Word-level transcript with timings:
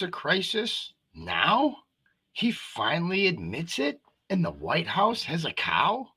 It's 0.00 0.08
a 0.08 0.10
crisis? 0.10 0.94
Now? 1.14 1.76
He 2.32 2.52
finally 2.52 3.26
admits 3.26 3.78
it, 3.78 4.00
and 4.30 4.42
the 4.42 4.50
White 4.50 4.86
House 4.86 5.24
has 5.24 5.44
a 5.44 5.52
cow? 5.52 6.08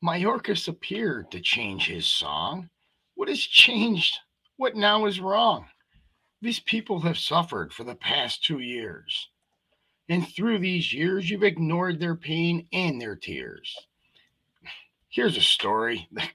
Mayorkas 0.00 0.68
appeared 0.68 1.32
to 1.32 1.40
change 1.40 1.88
his 1.88 2.06
song. 2.06 2.70
What 3.16 3.28
has 3.28 3.40
changed? 3.40 4.16
What 4.58 4.76
now 4.76 5.06
is 5.06 5.18
wrong? 5.18 5.66
These 6.40 6.60
people 6.60 7.00
have 7.00 7.18
suffered 7.18 7.72
for 7.72 7.82
the 7.82 7.96
past 7.96 8.44
two 8.44 8.60
years. 8.60 9.28
And 10.08 10.28
through 10.28 10.60
these 10.60 10.92
years, 10.92 11.28
you've 11.28 11.42
ignored 11.42 11.98
their 11.98 12.14
pain 12.14 12.68
and 12.72 13.00
their 13.00 13.16
tears. 13.16 13.74
Here's 15.08 15.36
a 15.36 15.42
story 15.42 16.06
that 16.12 16.30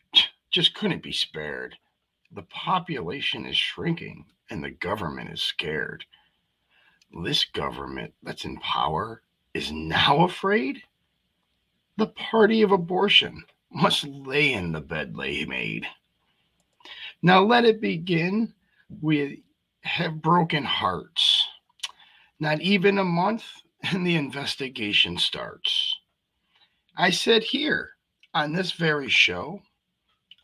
just 0.52 0.74
couldn't 0.74 1.04
be 1.04 1.14
spared. 1.14 1.78
The 2.34 2.44
population 2.44 3.46
is 3.46 3.56
shrinking 3.56 4.26
and 4.50 4.62
the 4.62 4.72
government 4.72 5.30
is 5.32 5.42
scared. 5.42 6.06
This 7.24 7.46
government 7.46 8.14
that's 8.24 8.46
in 8.46 8.58
power 8.58 9.22
is 9.54 9.72
now 9.72 10.22
afraid? 10.26 10.82
The 11.98 12.08
party 12.08 12.62
of 12.62 12.72
abortion 12.72 13.44
must 13.72 14.06
lay 14.06 14.54
in 14.54 14.72
the 14.72 14.82
bed 14.82 15.16
they 15.16 15.46
made. 15.46 15.86
Now 17.22 17.42
let 17.44 17.66
it 17.66 17.82
begin. 17.82 18.54
We 19.02 19.44
have 19.82 20.22
broken 20.22 20.64
hearts. 20.64 21.48
Not 22.40 22.62
even 22.62 22.98
a 22.98 23.04
month, 23.04 23.46
and 23.84 24.06
the 24.06 24.16
investigation 24.16 25.18
starts. 25.18 25.96
I 26.98 27.12
said 27.12 27.44
here 27.44 27.92
on 28.34 28.54
this 28.54 28.72
very 28.72 29.10
show, 29.10 29.62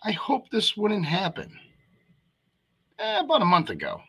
I 0.04 0.12
hope 0.12 0.50
this 0.50 0.78
wouldn't 0.78 1.06
happen. 1.06 1.60
Eh, 3.00 3.20
about 3.20 3.42
a 3.42 3.46
month 3.46 3.70
ago. 3.70 4.02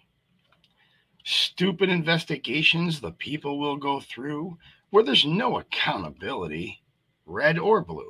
Stupid 1.30 1.90
investigations 1.90 3.02
the 3.02 3.10
people 3.10 3.58
will 3.58 3.76
go 3.76 4.00
through 4.00 4.56
where 4.88 5.04
there's 5.04 5.26
no 5.26 5.58
accountability, 5.58 6.82
red 7.26 7.58
or 7.58 7.84
blue. 7.84 8.08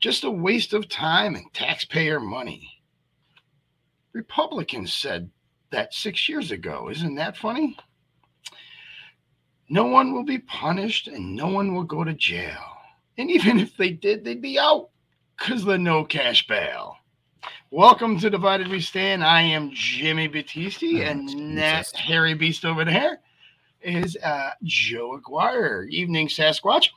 Just 0.00 0.24
a 0.24 0.30
waste 0.32 0.72
of 0.72 0.88
time 0.88 1.36
and 1.36 1.46
taxpayer 1.54 2.18
money. 2.18 2.82
Republicans 4.12 4.92
said 4.92 5.30
that 5.70 5.94
six 5.94 6.28
years 6.28 6.50
ago. 6.50 6.90
Isn't 6.90 7.14
that 7.14 7.36
funny? 7.36 7.76
No 9.68 9.84
one 9.84 10.12
will 10.12 10.24
be 10.24 10.40
punished 10.40 11.06
and 11.06 11.36
no 11.36 11.46
one 11.46 11.72
will 11.72 11.84
go 11.84 12.02
to 12.02 12.14
jail. 12.14 12.64
And 13.16 13.30
even 13.30 13.60
if 13.60 13.76
they 13.76 13.90
did, 13.90 14.24
they'd 14.24 14.42
be 14.42 14.58
out 14.58 14.88
because 15.38 15.64
the 15.64 15.78
no 15.78 16.04
cash 16.04 16.48
bail. 16.48 16.96
Welcome 17.70 18.18
to 18.20 18.30
Divided 18.30 18.68
We 18.68 18.80
Stand. 18.80 19.22
I 19.22 19.40
am 19.42 19.70
Jimmy 19.72 20.28
Battisti, 20.28 21.00
oh, 21.00 21.10
and 21.10 21.56
that 21.56 21.90
hairy 21.96 22.34
beast 22.34 22.64
over 22.64 22.84
there 22.84 23.20
is 23.82 24.16
uh, 24.22 24.50
Joe 24.64 25.14
Aguirre. 25.14 25.86
Evening, 25.88 26.28
Sasquatch. 26.28 26.88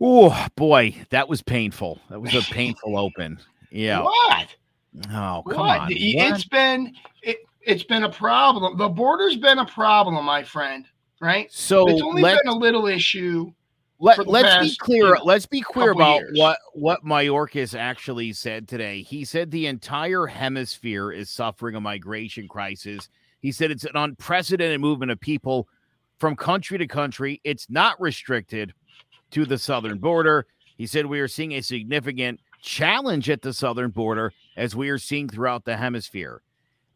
Oh 0.00 0.46
boy, 0.56 0.94
that 1.10 1.28
was 1.28 1.42
painful. 1.42 2.00
That 2.10 2.20
was 2.20 2.34
a 2.34 2.40
painful 2.52 2.98
open. 2.98 3.38
Yeah. 3.70 4.02
What? 4.02 4.56
Oh, 5.10 5.42
come 5.48 5.58
what? 5.58 5.80
on. 5.80 5.88
It's 5.90 6.44
what? 6.44 6.50
been 6.50 6.94
it, 7.22 7.38
it's 7.62 7.84
been 7.84 8.04
a 8.04 8.10
problem. 8.10 8.76
The 8.76 8.88
border's 8.88 9.36
been 9.36 9.58
a 9.58 9.66
problem, 9.66 10.24
my 10.24 10.42
friend. 10.42 10.86
Right. 11.20 11.50
So 11.50 11.88
it's 11.88 12.02
only 12.02 12.22
been 12.22 12.46
a 12.46 12.54
little 12.54 12.86
issue 12.86 13.52
let, 13.98 14.26
let's 14.26 14.70
be 14.70 14.76
clear. 14.76 15.16
Let's 15.22 15.46
be 15.46 15.60
clear 15.60 15.90
about 15.90 16.20
years. 16.20 16.38
what 16.38 16.58
what 16.74 17.04
Mayorkas 17.04 17.78
actually 17.78 18.32
said 18.32 18.68
today. 18.68 19.02
He 19.02 19.24
said 19.24 19.50
the 19.50 19.66
entire 19.66 20.26
hemisphere 20.26 21.10
is 21.12 21.30
suffering 21.30 21.76
a 21.76 21.80
migration 21.80 22.48
crisis. 22.48 23.08
He 23.40 23.52
said 23.52 23.70
it's 23.70 23.84
an 23.84 23.96
unprecedented 23.96 24.80
movement 24.80 25.12
of 25.12 25.20
people 25.20 25.68
from 26.18 26.36
country 26.36 26.78
to 26.78 26.86
country. 26.86 27.40
It's 27.44 27.70
not 27.70 28.00
restricted 28.00 28.72
to 29.30 29.44
the 29.46 29.58
southern 29.58 29.98
border. 29.98 30.46
He 30.76 30.86
said 30.86 31.06
we 31.06 31.20
are 31.20 31.28
seeing 31.28 31.52
a 31.52 31.62
significant 31.62 32.40
challenge 32.60 33.30
at 33.30 33.42
the 33.42 33.52
southern 33.52 33.90
border 33.90 34.32
as 34.56 34.76
we 34.76 34.90
are 34.90 34.98
seeing 34.98 35.28
throughout 35.28 35.64
the 35.64 35.76
hemisphere. 35.76 36.42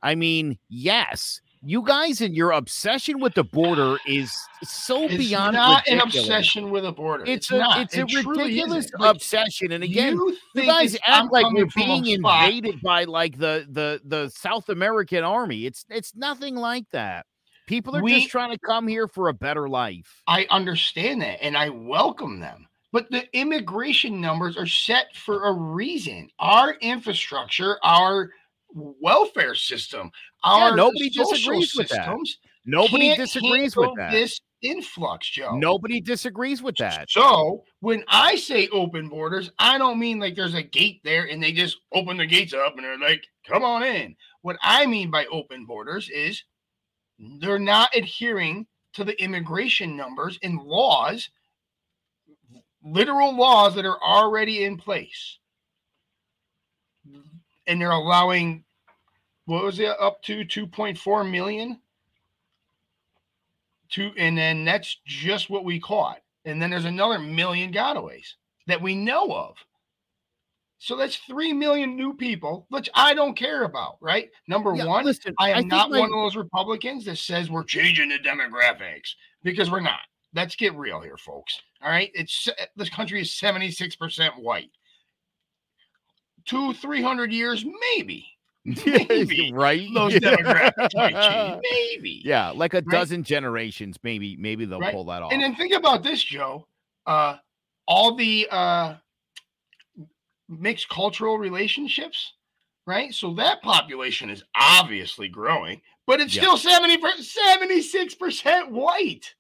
I 0.03 0.15
mean, 0.15 0.59
yes, 0.69 1.41
you 1.63 1.83
guys 1.83 2.21
and 2.21 2.35
your 2.35 2.53
obsession 2.53 3.21
with 3.21 3.35
the 3.35 3.45
border 3.45 3.99
is 4.07 4.33
so 4.63 5.05
it's 5.05 5.17
beyond 5.17 5.55
not 5.55 5.85
ridiculous. 5.87 6.15
an 6.15 6.21
obsession 6.23 6.71
with 6.71 6.87
a 6.87 6.93
border. 6.93 7.25
It's, 7.25 7.47
it's 7.47 7.51
a 7.51 7.59
not. 7.59 7.81
it's 7.81 7.97
it 7.97 8.25
a 8.25 8.29
ridiculous 8.29 8.91
obsession. 9.01 9.73
And 9.73 9.85
again, 9.85 10.15
you, 10.15 10.37
you 10.55 10.67
guys 10.67 10.97
act 11.07 11.33
like 11.33 11.47
we're 11.53 11.67
being 11.77 12.07
invaded 12.07 12.81
by 12.81 13.05
like 13.05 13.39
the 13.39 13.67
the 13.71 14.01
the 14.05 14.31
South 14.31 14.69
American 14.71 15.23
army. 15.23 15.67
It's 15.67 15.85
it's 15.91 16.15
nothing 16.17 16.57
like 16.57 16.87
that. 16.93 17.27
People 17.67 17.95
are 17.95 18.03
we, 18.03 18.21
just 18.21 18.31
trying 18.31 18.51
to 18.51 18.59
come 18.59 18.89
here 18.89 19.07
for 19.07 19.29
a 19.29 19.35
better 19.35 19.69
life. 19.69 20.23
I 20.27 20.47
understand 20.51 21.23
that 21.23 21.43
and 21.43 21.57
I 21.57 21.69
welcome 21.69 22.41
them. 22.41 22.67
But 22.93 23.09
the 23.11 23.25
immigration 23.39 24.21
numbers 24.21 24.57
are 24.57 24.67
set 24.67 25.15
for 25.15 25.47
a 25.47 25.53
reason. 25.53 26.29
Our 26.41 26.75
infrastructure, 26.81 27.79
our 27.85 28.31
welfare 28.75 29.55
system. 29.55 30.11
Our 30.45 30.71
yeah, 30.71 30.75
nobody 30.75 31.11
disagrees 31.11 31.75
with 31.77 31.89
that. 31.89 32.17
Nobody 32.65 33.17
disagrees 33.17 33.77
with 33.77 33.91
that. 33.97 34.13
This 34.13 34.41
influx, 34.63 35.29
Joe. 35.29 35.57
Nobody 35.57 36.01
disagrees 36.01 36.63
with 36.63 36.77
that. 36.77 37.11
So 37.11 37.65
when 37.81 38.05
I 38.09 38.37
say 38.37 38.69
open 38.69 39.09
borders, 39.09 39.51
I 39.59 39.79
don't 39.79 39.99
mean 39.99 40.19
like 40.19 40.35
there's 40.35 40.55
a 40.55 40.63
gate 40.63 41.01
there 41.05 41.25
and 41.25 41.43
they 41.43 41.53
just 41.53 41.79
open 41.95 42.17
the 42.17 42.27
gates 42.27 42.53
up 42.53 42.75
and 42.77 42.85
they're 42.85 42.99
like, 42.99 43.27
come 43.47 43.65
on 43.65 43.83
in. 43.83 44.15
What 44.43 44.57
I 44.63 44.87
mean 44.87 45.11
by 45.11 45.27
open 45.27 45.65
borders 45.65 46.09
is 46.11 46.43
they're 47.41 47.59
not 47.59 47.95
adhering 47.95 48.67
to 48.95 49.05
the 49.05 49.21
immigration 49.23 49.97
numbers 49.97 50.39
and 50.43 50.61
laws, 50.61 51.31
literal 52.85 53.37
laws 53.37 53.75
that 53.75 53.87
are 53.87 54.03
already 54.03 54.65
in 54.65 54.77
place 54.77 55.39
and 57.71 57.81
they're 57.81 57.93
allowing 57.93 58.65
what 59.47 59.65
was 59.65 59.79
it 59.79 59.95
up 60.01 60.23
to 60.25 60.45
2.4 60.45 61.31
million? 61.31 61.81
Two 63.89 64.11
and 64.19 64.37
then 64.37 64.65
that's 64.65 64.99
just 65.07 65.49
what 65.49 65.65
we 65.65 65.81
caught. 65.81 66.19
And 66.45 66.61
then 66.61 66.71
there's 66.71 66.85
another 66.85 67.19
million 67.19 67.73
gotaways 67.73 68.35
that 68.67 68.83
we 68.83 68.95
know 68.95 69.33
of. 69.33 69.57
So 70.79 70.97
that's 70.97 71.17
3 71.17 71.53
million 71.53 71.95
new 71.95 72.15
people 72.15 72.67
which 72.71 72.89
i 72.95 73.13
don't 73.15 73.37
care 73.37 73.65
about 73.65 73.99
right? 74.01 74.31
Number 74.49 74.75
yeah, 74.75 74.87
one 74.87 75.05
listen, 75.05 75.35
i 75.39 75.51
am 75.51 75.59
I 75.59 75.61
not 75.61 75.91
my... 75.91 76.01
one 76.01 76.11
of 76.13 76.17
those 76.17 76.37
republicans 76.37 77.05
that 77.05 77.19
says 77.19 77.51
we're 77.51 77.65
changing 77.65 78.09
the 78.09 78.19
demographics 78.19 79.15
because 79.43 79.71
we're 79.71 79.81
not. 79.81 80.01
Let's 80.35 80.57
get 80.57 80.75
real 80.75 81.01
here 81.01 81.17
folks. 81.17 81.61
All 81.83 81.91
right? 81.91 82.11
It's 82.15 82.49
this 82.77 82.89
country 82.89 83.21
is 83.21 83.31
76% 83.31 84.43
white 84.43 84.71
two, 86.45 86.73
three 86.75 87.03
hundred 87.03 87.33
years, 87.33 87.65
maybe. 87.97 88.27
Maybe 88.65 89.53
right. 89.55 89.89
Those 89.95 90.13
demographics 90.17 90.95
might 90.95 91.15
change. 91.15 91.63
Maybe. 91.71 92.21
Yeah, 92.23 92.51
like 92.51 92.75
a 92.75 92.79
right? 92.79 92.87
dozen 92.91 93.25
generations, 93.25 93.97
maybe, 94.03 94.37
maybe 94.37 94.67
they'll 94.67 94.81
right? 94.81 94.93
pull 94.93 95.05
that 95.07 95.23
off. 95.23 95.33
And 95.33 95.43
then 95.43 95.55
think 95.55 95.73
about 95.73 96.03
this, 96.03 96.23
Joe. 96.23 96.67
Uh, 97.07 97.37
all 97.89 98.15
the 98.15 98.47
uh, 98.51 98.97
mixed 100.51 100.91
cultural 100.91 101.39
relationships, 101.39 102.35
right? 102.87 103.15
So 103.15 103.33
that 103.35 103.63
population 103.63 104.29
is 104.29 104.45
obviously 104.55 105.29
growing, 105.29 105.81
but 106.07 106.21
it's 106.21 106.35
still 106.35 106.59
70 106.59 106.99
76% 106.99 108.71
white, 108.71 109.35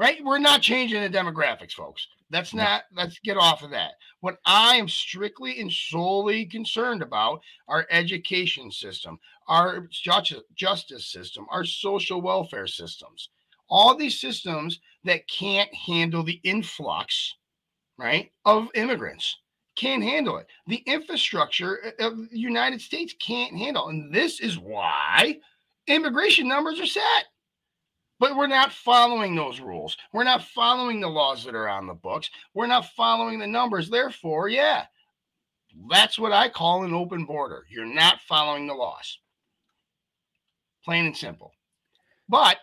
right? 0.00 0.24
We're 0.24 0.38
not 0.38 0.62
changing 0.62 1.02
the 1.02 1.10
demographics, 1.10 1.74
folks. 1.74 2.08
That's 2.30 2.54
not, 2.54 2.84
let's 2.96 3.18
get 3.18 3.36
off 3.36 3.62
of 3.62 3.70
that. 3.72 3.92
What 4.20 4.38
I 4.46 4.76
am 4.76 4.88
strictly 4.88 5.60
and 5.60 5.70
solely 5.70 6.46
concerned 6.46 7.02
about 7.02 7.42
our 7.68 7.86
education 7.90 8.70
system, 8.70 9.18
our 9.46 9.88
justice 10.56 11.06
system, 11.12 11.46
our 11.50 11.66
social 11.66 12.22
welfare 12.22 12.66
systems, 12.66 13.28
all 13.68 13.94
these 13.94 14.18
systems 14.18 14.80
that 15.04 15.28
can't 15.28 15.72
handle 15.74 16.22
the 16.22 16.40
influx, 16.44 17.36
right, 17.98 18.32
of 18.46 18.68
immigrants. 18.74 19.36
Can't 19.76 20.02
handle 20.02 20.38
it. 20.38 20.46
The 20.66 20.82
infrastructure 20.86 21.94
uh, 22.00 22.06
of 22.06 22.30
the 22.30 22.38
United 22.38 22.80
States 22.80 23.14
can't 23.20 23.54
handle. 23.54 23.88
And 23.88 24.14
this 24.14 24.40
is 24.40 24.58
why 24.58 25.38
immigration 25.86 26.48
numbers 26.48 26.80
are 26.80 26.86
set. 26.86 27.26
But 28.20 28.36
we're 28.36 28.46
not 28.46 28.70
following 28.70 29.34
those 29.34 29.58
rules. 29.60 29.96
We're 30.12 30.24
not 30.24 30.44
following 30.44 31.00
the 31.00 31.08
laws 31.08 31.42
that 31.44 31.56
are 31.56 31.68
on 31.68 31.86
the 31.86 31.94
books. 31.94 32.30
We're 32.54 32.68
not 32.68 32.84
following 32.94 33.38
the 33.38 33.46
numbers. 33.46 33.90
Therefore, 33.90 34.48
yeah, 34.48 34.84
that's 35.90 36.18
what 36.18 36.30
I 36.30 36.50
call 36.50 36.84
an 36.84 36.94
open 36.94 37.24
border. 37.24 37.64
You're 37.70 37.86
not 37.86 38.20
following 38.28 38.66
the 38.66 38.74
laws. 38.74 39.18
Plain 40.84 41.06
and 41.06 41.16
simple. 41.16 41.52
But, 42.28 42.58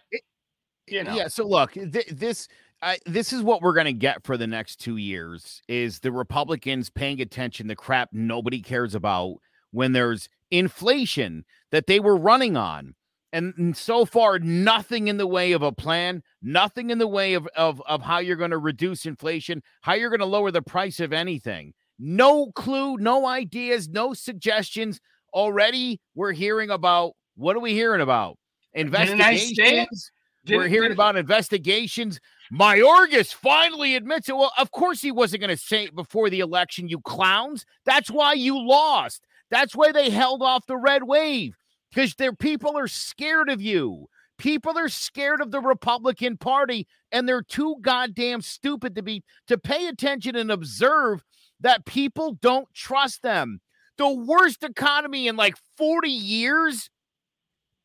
you 0.88 1.04
know. 1.04 1.16
Yeah. 1.16 1.28
So, 1.28 1.46
look, 1.46 1.74
th- 1.74 2.08
this. 2.12 2.48
I, 2.80 3.00
this 3.08 3.34
is 3.34 3.42
what 3.42 3.64
we're 3.64 3.74
going 3.74 3.88
to 3.88 3.94
get 3.94 4.24
for 4.24 4.38
the 4.38 4.46
next 4.46 4.76
two 4.76 4.98
years 4.98 5.64
is 5.68 6.00
the 6.00 6.12
republicans 6.12 6.92
paying 6.92 7.22
attention 7.22 7.68
to 7.70 7.76
crap 7.76 8.10
nobody 8.14 8.62
cares 8.62 8.94
about 8.94 9.38
when 9.72 9.94
there's 9.94 10.30
inflation 10.52 11.44
that 11.72 11.88
they 11.88 12.00
were 12.00 12.16
running 12.16 12.56
on 12.56 12.94
And, 13.34 13.54
and, 13.58 13.76
so 13.76 14.06
far, 14.06 14.40
nothing 14.40 15.10
in 15.10 15.18
the 15.18 15.28
way 15.28 15.52
of 15.52 15.62
a 15.62 15.72
plan, 15.72 16.24
nothing 16.42 16.90
in 16.92 16.98
the 16.98 17.08
way 17.08 17.34
of, 17.34 17.46
of, 17.58 17.82
of 17.86 18.02
how 18.02 18.20
you're 18.20 18.38
going 18.38 18.52
to 18.52 18.58
reduce 18.58 19.06
inflation, 19.06 19.62
how 19.82 19.96
you're 19.96 20.10
going 20.10 20.22
to 20.22 20.26
lower 20.26 20.50
the 20.50 20.62
price 20.62 21.02
of 21.02 21.12
anything. 21.12 21.74
No 22.00 22.52
clue, 22.54 22.98
no 22.98 23.26
ideas, 23.26 23.90
no 23.90 24.14
suggestions. 24.14 25.02
Already, 25.34 26.00
we're 26.16 26.32
hearing 26.32 26.70
about 26.70 27.14
what 27.36 27.56
are 27.56 27.60
we 27.60 27.74
hearing 27.74 28.02
about? 28.02 28.38
Investigations. 28.74 30.12
We're 30.48 30.70
hearing 30.70 30.94
about 30.94 31.18
investigations. 31.18 32.22
Mayorkas 32.54 33.34
finally 33.34 33.96
admits 33.96 34.30
it. 34.30 34.38
Well, 34.38 34.54
of 34.58 34.72
course 34.72 35.02
he 35.02 35.12
wasn't 35.12 35.42
going 35.42 35.56
to 35.56 35.62
say 35.62 35.86
it 35.86 35.96
before 35.96 36.30
the 36.30 36.40
election, 36.40 36.88
you 36.88 37.02
clowns. 37.02 37.66
That's 37.86 38.10
why 38.10 38.34
you 38.34 38.58
lost. 38.58 39.26
That's 39.52 39.76
why 39.76 39.92
they 39.92 40.10
held 40.10 40.42
off 40.42 40.66
the 40.66 40.78
red 40.78 41.04
wave 41.04 41.58
because 41.90 42.16
their 42.16 42.34
people 42.34 42.78
are 42.78 42.88
scared 42.88 43.50
of 43.50 43.62
you. 43.62 44.08
People 44.38 44.78
are 44.78 44.90
scared 44.90 45.42
of 45.42 45.52
the 45.52 45.60
Republican 45.60 46.38
Party, 46.38 46.88
and 47.12 47.28
they're 47.28 47.42
too 47.42 47.78
goddamn 47.82 48.42
stupid 48.42 48.96
to 48.96 49.02
be 49.02 49.24
to 49.48 49.58
pay 49.58 49.88
attention 49.88 50.36
and 50.36 50.52
observe 50.52 51.24
that 51.60 51.86
people 51.86 52.38
don't 52.40 52.72
trust 52.74 53.24
them. 53.24 53.62
The 53.98 54.10
worst 54.10 54.64
economy 54.64 55.28
in 55.28 55.36
like 55.36 55.56
40 55.78 56.10
years, 56.10 56.92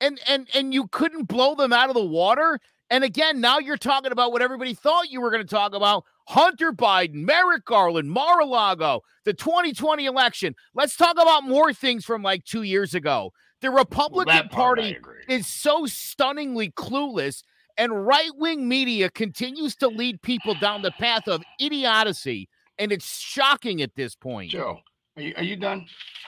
and 0.01 0.21
and 0.29 0.47
and 0.55 0.75
you 0.75 0.89
couldn't 0.89 1.25
blow 1.25 1.55
them 1.55 1.73
out 1.73 1.89
of 1.89 1.95
the 1.95 2.05
water. 2.05 2.61
And 2.91 3.05
again, 3.05 3.41
now 3.41 3.59
you're 3.59 3.79
talking 3.79 4.13
about 4.13 4.33
what 4.33 4.43
everybody 4.43 4.75
thought 4.75 5.11
you 5.11 5.23
were 5.23 5.31
going 5.31 5.43
to 5.43 5.49
talk 5.49 5.75
about 5.75 6.05
Hunter 6.29 6.73
Biden, 6.73 7.25
Merrick 7.25 7.65
Garland, 7.65 8.11
Mar 8.11 8.41
a 8.41 8.45
Lago, 8.45 9.01
the 9.25 9.33
2020 9.33 10.05
election. 10.05 10.55
Let's 10.75 10.97
talk 10.99 11.13
about 11.13 11.45
more 11.45 11.73
things 11.73 12.05
from 12.05 12.23
like 12.23 12.45
two 12.45 12.63
years 12.63 12.95
ago. 12.95 13.33
The 13.63 13.71
Republican 13.71 14.27
well, 14.27 14.49
Party 14.49 14.99
is 15.29 15.47
so 15.47 15.87
stunningly 15.87 16.71
clueless, 16.71 17.43
and 17.79 18.07
right 18.07 18.31
wing 18.37 18.69
media 18.69 19.09
continues 19.09 19.75
to 19.77 19.89
lead 19.89 20.21
people 20.23 20.55
down 20.55 20.83
the 20.83 20.91
path 20.93 21.27
of 21.29 21.43
idiocy. 21.59 22.49
And 22.79 22.93
it's 22.93 23.19
shocking 23.19 23.81
at 23.81 23.95
this 23.95 24.15
point. 24.15 24.51
Joe, 24.51 24.81
are 25.17 25.23
you, 25.23 25.35
are 25.37 25.43
you 25.43 25.57
done? 25.57 25.87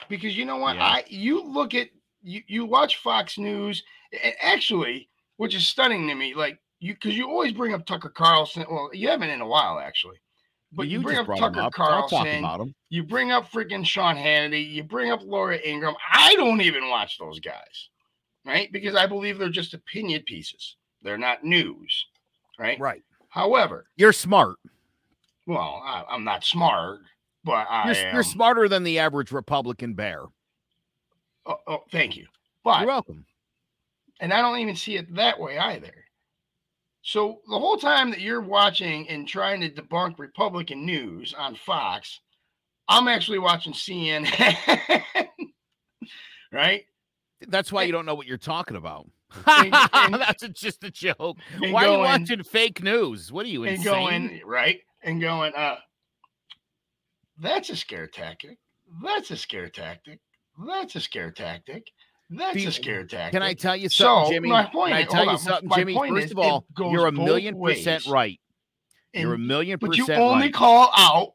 Because 0.09 0.37
you 0.37 0.45
know 0.45 0.57
what? 0.57 0.77
Yeah. 0.77 0.83
I 0.83 1.03
you 1.07 1.43
look 1.43 1.73
at 1.73 1.89
you, 2.23 2.41
you 2.47 2.65
watch 2.65 2.97
Fox 2.97 3.37
News, 3.37 3.83
actually 4.41 5.09
which 5.37 5.55
is 5.55 5.67
stunning 5.67 6.07
to 6.07 6.15
me. 6.15 6.33
Like 6.33 6.59
you, 6.79 6.93
because 6.93 7.15
you 7.15 7.27
always 7.27 7.53
bring 7.53 7.73
up 7.73 7.85
Tucker 7.85 8.09
Carlson. 8.09 8.65
Well, 8.69 8.89
you 8.93 9.09
haven't 9.09 9.29
in 9.29 9.41
a 9.41 9.47
while 9.47 9.79
actually, 9.79 10.17
but 10.75 10.87
you, 10.87 10.99
you 10.99 11.03
bring 11.03 11.17
up 11.17 11.27
Tucker 11.37 11.61
up. 11.61 11.73
Carlson. 11.73 12.73
You 12.89 13.03
bring 13.03 13.31
up 13.31 13.49
freaking 13.51 13.85
Sean 13.85 14.15
Hannity. 14.15 14.69
You 14.69 14.83
bring 14.83 15.11
up 15.11 15.21
Laura 15.23 15.57
Ingraham. 15.65 15.95
I 16.11 16.35
don't 16.35 16.61
even 16.61 16.89
watch 16.89 17.17
those 17.17 17.39
guys, 17.39 17.89
right? 18.45 18.71
Because 18.71 18.95
I 18.95 19.07
believe 19.07 19.37
they're 19.39 19.49
just 19.49 19.73
opinion 19.73 20.23
pieces. 20.23 20.75
They're 21.01 21.17
not 21.17 21.43
news, 21.43 22.07
right? 22.59 22.79
Right. 22.79 23.03
However, 23.29 23.85
you're 23.95 24.13
smart. 24.13 24.57
Well, 25.47 25.81
I, 25.85 26.03
am 26.09 26.23
not 26.23 26.43
smart, 26.43 27.01
but 27.43 27.67
I 27.69 27.91
you're, 27.91 28.13
you're, 28.13 28.23
smarter 28.23 28.67
than 28.67 28.83
the 28.83 28.99
average 28.99 29.31
Republican 29.31 29.93
bear. 29.93 30.23
Oh, 31.45 31.57
oh, 31.67 31.83
thank 31.91 32.17
you. 32.17 32.25
But 32.63 32.79
you're 32.79 32.87
welcome. 32.87 33.25
And 34.19 34.33
I 34.33 34.41
don't 34.41 34.57
even 34.59 34.75
see 34.75 34.95
it 34.97 35.13
that 35.15 35.39
way 35.39 35.57
either. 35.57 35.93
So 37.05 37.41
the 37.47 37.59
whole 37.59 37.77
time 37.77 38.09
that 38.09 38.19
you're 38.19 38.41
watching 38.41 39.07
and 39.09 39.27
trying 39.27 39.61
to 39.61 39.69
debunk 39.69 40.17
Republican 40.17 40.87
news 40.87 41.35
on 41.37 41.55
Fox, 41.55 42.19
I'm 42.87 43.07
actually 43.07 43.37
watching 43.37 43.73
CNN. 43.73 44.27
right? 46.51 46.83
That's 47.47 47.71
why 47.71 47.83
you 47.83 47.91
don't 47.91 48.07
know 48.07 48.15
what 48.15 48.25
you're 48.25 48.37
talking 48.37 48.75
about. 48.75 49.07
And, 49.47 49.75
and, 49.93 50.13
That's 50.15 50.47
just 50.49 50.83
a 50.83 50.89
joke. 50.89 51.37
Why 51.59 51.59
going, 51.59 51.75
are 51.75 51.91
you 51.91 51.99
watching 51.99 52.43
fake 52.43 52.81
news? 52.81 53.31
What 53.31 53.45
are 53.45 53.49
you 53.49 53.65
insane? 53.65 53.77
And 53.77 54.29
going 54.29 54.41
right 54.43 54.79
and 55.03 55.21
going. 55.21 55.53
Uh, 55.55 55.75
that's 57.37 57.69
a 57.69 57.75
scare 57.75 58.07
tactic. 58.07 58.57
That's 59.03 59.29
a 59.29 59.37
scare 59.37 59.69
tactic. 59.69 60.21
That's 60.65 60.95
a 60.95 61.01
scare 61.01 61.31
tactic. 61.31 61.85
That's 62.29 62.57
a 62.57 62.71
scare 62.71 63.05
tactic. 63.05 63.33
Can 63.33 63.43
I 63.43 63.53
tell 63.53 63.75
you 63.75 63.89
something, 63.89 64.25
so, 64.25 64.31
Jimmy? 64.31 64.49
My 64.49 64.65
point 64.65 64.93
can 64.93 65.01
I 65.01 65.03
tell 65.03 65.23
you 65.25 65.31
on, 65.31 65.37
something, 65.37 65.69
Jimmy? 65.75 65.93
First 65.93 66.31
of 66.31 66.39
all, 66.39 66.65
you're 66.77 67.07
a 67.07 67.11
million 67.11 67.59
percent 67.61 68.07
right. 68.07 68.39
And, 69.13 69.21
you're 69.21 69.35
a 69.35 69.39
million 69.39 69.79
percent 69.79 70.07
But 70.07 70.17
you 70.17 70.21
only 70.21 70.45
right. 70.45 70.53
call 70.53 70.89
out 70.97 71.33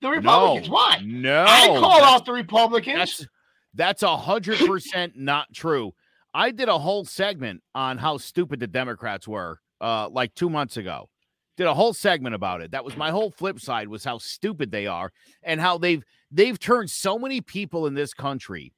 the 0.00 0.10
Republicans. 0.10 0.68
No, 0.68 0.74
Why? 0.74 1.02
No. 1.04 1.44
I 1.46 1.66
call 1.66 2.02
out 2.02 2.24
the 2.24 2.32
Republicans. 2.32 2.96
That's 2.96 3.26
that's 3.74 4.02
a 4.02 4.16
hundred 4.16 4.58
percent 4.60 5.14
not 5.16 5.52
true. 5.52 5.92
I 6.32 6.52
did 6.52 6.68
a 6.68 6.78
whole 6.78 7.04
segment 7.04 7.62
on 7.74 7.98
how 7.98 8.18
stupid 8.18 8.60
the 8.60 8.66
Democrats 8.66 9.26
were 9.26 9.60
uh 9.80 10.08
like 10.08 10.34
two 10.34 10.48
months 10.48 10.76
ago. 10.76 11.08
Did 11.56 11.66
a 11.66 11.74
whole 11.74 11.92
segment 11.92 12.34
about 12.34 12.60
it. 12.62 12.70
That 12.70 12.84
was 12.84 12.96
my 12.96 13.10
whole 13.10 13.30
flip 13.30 13.60
side 13.60 13.88
was 13.88 14.04
how 14.04 14.18
stupid 14.18 14.70
they 14.70 14.86
are 14.86 15.12
and 15.42 15.60
how 15.60 15.78
they've 15.78 16.04
they've 16.30 16.58
turned 16.58 16.90
so 16.90 17.18
many 17.18 17.40
people 17.40 17.86
in 17.86 17.94
this 17.94 18.14
country 18.14 18.72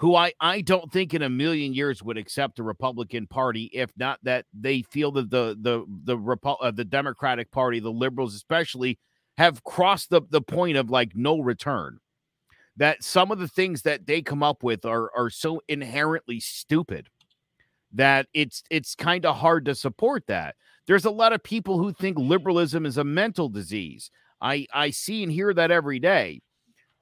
who 0.00 0.16
I, 0.16 0.32
I 0.40 0.62
don't 0.62 0.90
think 0.90 1.12
in 1.12 1.20
a 1.20 1.28
million 1.28 1.74
years 1.74 2.02
would 2.02 2.16
accept 2.16 2.56
the 2.56 2.62
Republican 2.62 3.26
Party 3.26 3.64
if 3.74 3.90
not 3.98 4.18
that 4.22 4.46
they 4.58 4.80
feel 4.80 5.12
that 5.12 5.28
the 5.28 5.58
the 5.60 5.84
the 6.04 6.36
uh, 6.42 6.70
the 6.70 6.86
Democratic 6.86 7.50
Party, 7.50 7.80
the 7.80 7.90
liberals 7.90 8.34
especially, 8.34 8.98
have 9.36 9.62
crossed 9.62 10.08
the, 10.08 10.22
the 10.30 10.40
point 10.40 10.78
of 10.78 10.88
like 10.88 11.14
no 11.14 11.40
return. 11.40 11.98
That 12.78 13.04
some 13.04 13.30
of 13.30 13.38
the 13.38 13.48
things 13.48 13.82
that 13.82 14.06
they 14.06 14.22
come 14.22 14.42
up 14.42 14.62
with 14.62 14.86
are 14.86 15.10
are 15.14 15.28
so 15.28 15.60
inherently 15.68 16.40
stupid 16.40 17.10
that 17.92 18.26
it's 18.32 18.62
it's 18.70 18.94
kind 18.94 19.26
of 19.26 19.36
hard 19.36 19.66
to 19.66 19.74
support 19.74 20.26
that. 20.28 20.56
There's 20.86 21.04
a 21.04 21.10
lot 21.10 21.34
of 21.34 21.42
people 21.42 21.76
who 21.76 21.92
think 21.92 22.18
liberalism 22.18 22.86
is 22.86 22.96
a 22.96 23.04
mental 23.04 23.50
disease. 23.50 24.10
I 24.40 24.66
I 24.72 24.92
see 24.92 25.22
and 25.22 25.30
hear 25.30 25.52
that 25.52 25.70
every 25.70 25.98
day. 25.98 26.40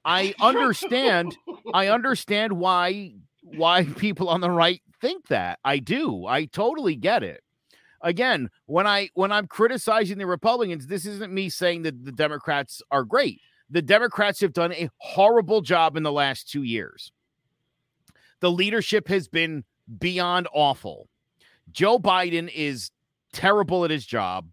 I 0.05 0.33
understand. 0.39 1.37
I 1.73 1.87
understand 1.87 2.53
why 2.53 3.13
why 3.43 3.83
people 3.83 4.29
on 4.29 4.41
the 4.41 4.51
right 4.51 4.81
think 5.01 5.27
that. 5.27 5.59
I 5.63 5.79
do. 5.79 6.25
I 6.25 6.45
totally 6.45 6.95
get 6.95 7.23
it. 7.23 7.43
Again, 8.01 8.49
when 8.65 8.87
I 8.87 9.09
when 9.13 9.31
I'm 9.31 9.47
criticizing 9.47 10.17
the 10.17 10.25
Republicans, 10.25 10.87
this 10.87 11.05
isn't 11.05 11.33
me 11.33 11.49
saying 11.49 11.81
that 11.83 12.05
the 12.05 12.11
Democrats 12.11 12.81
are 12.91 13.03
great. 13.03 13.41
The 13.69 13.81
Democrats 13.81 14.39
have 14.41 14.53
done 14.53 14.73
a 14.73 14.89
horrible 14.97 15.61
job 15.61 15.95
in 15.95 16.03
the 16.03 16.11
last 16.11 16.49
2 16.49 16.63
years. 16.63 17.11
The 18.39 18.49
leadership 18.49 19.07
has 19.09 19.27
been 19.27 19.63
beyond 19.99 20.47
awful. 20.53 21.07
Joe 21.71 21.99
Biden 21.99 22.49
is 22.53 22.91
terrible 23.33 23.85
at 23.85 23.91
his 23.91 24.05
job. 24.05 24.47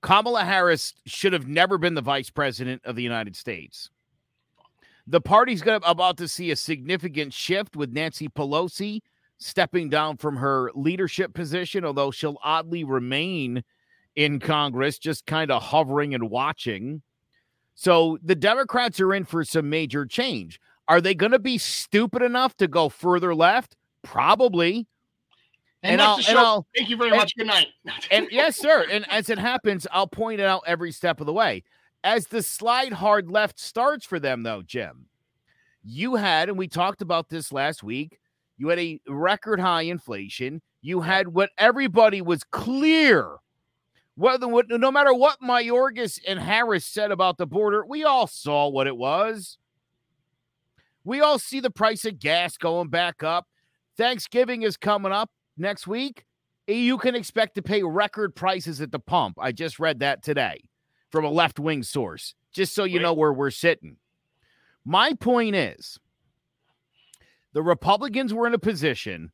Kamala 0.00 0.44
Harris 0.44 0.94
should 1.04 1.32
have 1.34 1.46
never 1.48 1.76
been 1.76 1.94
the 1.94 2.00
vice 2.00 2.30
president 2.30 2.82
of 2.84 2.96
the 2.96 3.02
United 3.02 3.36
States. 3.36 3.90
The 5.10 5.20
party's 5.20 5.60
gonna, 5.60 5.80
about 5.84 6.16
to 6.18 6.28
see 6.28 6.52
a 6.52 6.56
significant 6.56 7.34
shift 7.34 7.74
with 7.74 7.92
Nancy 7.92 8.28
Pelosi 8.28 9.00
stepping 9.38 9.88
down 9.88 10.18
from 10.18 10.36
her 10.36 10.70
leadership 10.76 11.34
position, 11.34 11.84
although 11.84 12.12
she'll 12.12 12.38
oddly 12.44 12.84
remain 12.84 13.64
in 14.14 14.38
Congress, 14.38 14.98
just 14.98 15.26
kind 15.26 15.50
of 15.50 15.62
hovering 15.62 16.14
and 16.14 16.30
watching. 16.30 17.02
So 17.74 18.18
the 18.22 18.36
Democrats 18.36 19.00
are 19.00 19.12
in 19.12 19.24
for 19.24 19.44
some 19.44 19.68
major 19.68 20.06
change. 20.06 20.60
Are 20.86 21.00
they 21.00 21.14
going 21.14 21.32
to 21.32 21.40
be 21.40 21.58
stupid 21.58 22.22
enough 22.22 22.56
to 22.58 22.68
go 22.68 22.88
further 22.88 23.34
left? 23.34 23.76
Probably. 24.04 24.86
And, 25.82 25.94
and, 25.94 26.02
I'll, 26.02 26.18
and 26.18 26.38
I'll, 26.38 26.66
thank 26.76 26.88
you 26.88 26.96
very 26.96 27.10
and, 27.10 27.18
much. 27.18 27.34
Good 27.34 27.48
night. 27.48 27.66
and 28.12 28.28
yes, 28.30 28.56
sir. 28.56 28.86
And 28.88 29.10
as 29.10 29.28
it 29.28 29.38
happens, 29.38 29.88
I'll 29.90 30.06
point 30.06 30.40
it 30.40 30.46
out 30.46 30.62
every 30.66 30.92
step 30.92 31.18
of 31.18 31.26
the 31.26 31.32
way 31.32 31.64
as 32.02 32.26
the 32.26 32.42
slide 32.42 32.92
hard 32.92 33.30
left 33.30 33.58
starts 33.58 34.06
for 34.06 34.18
them, 34.18 34.42
though, 34.42 34.62
Jim, 34.62 35.06
you 35.82 36.16
had, 36.16 36.48
and 36.48 36.58
we 36.58 36.68
talked 36.68 37.02
about 37.02 37.28
this 37.28 37.52
last 37.52 37.82
week, 37.82 38.20
you 38.56 38.68
had 38.68 38.78
a 38.78 39.00
record 39.08 39.60
high 39.60 39.82
inflation. 39.82 40.60
You 40.82 41.00
had 41.00 41.28
what 41.28 41.50
everybody 41.56 42.20
was 42.20 42.44
clear. 42.44 43.36
Whether 44.16 44.48
what, 44.48 44.66
no 44.68 44.90
matter 44.90 45.14
what 45.14 45.40
Mayorkas 45.40 46.20
and 46.26 46.38
Harris 46.38 46.84
said 46.84 47.10
about 47.10 47.38
the 47.38 47.46
border, 47.46 47.84
we 47.86 48.04
all 48.04 48.26
saw 48.26 48.68
what 48.68 48.86
it 48.86 48.96
was. 48.96 49.56
We 51.04 51.20
all 51.20 51.38
see 51.38 51.60
the 51.60 51.70
price 51.70 52.04
of 52.04 52.18
gas 52.18 52.58
going 52.58 52.88
back 52.88 53.22
up. 53.22 53.46
Thanksgiving 53.96 54.62
is 54.62 54.76
coming 54.76 55.12
up 55.12 55.30
next 55.56 55.86
week. 55.86 56.26
You 56.66 56.98
can 56.98 57.14
expect 57.14 57.54
to 57.54 57.62
pay 57.62 57.82
record 57.82 58.34
prices 58.34 58.82
at 58.82 58.92
the 58.92 58.98
pump. 58.98 59.38
I 59.40 59.52
just 59.52 59.78
read 59.78 60.00
that 60.00 60.22
today 60.22 60.69
from 61.10 61.24
a 61.24 61.30
left 61.30 61.58
wing 61.58 61.82
source, 61.82 62.34
just 62.52 62.74
so 62.74 62.84
you 62.84 62.96
Wait. 62.96 63.02
know 63.02 63.12
where 63.12 63.32
we're 63.32 63.50
sitting. 63.50 63.96
My 64.84 65.12
point 65.14 65.56
is 65.56 65.98
the 67.52 67.62
Republicans 67.62 68.32
were 68.32 68.46
in 68.46 68.54
a 68.54 68.58
position 68.58 69.32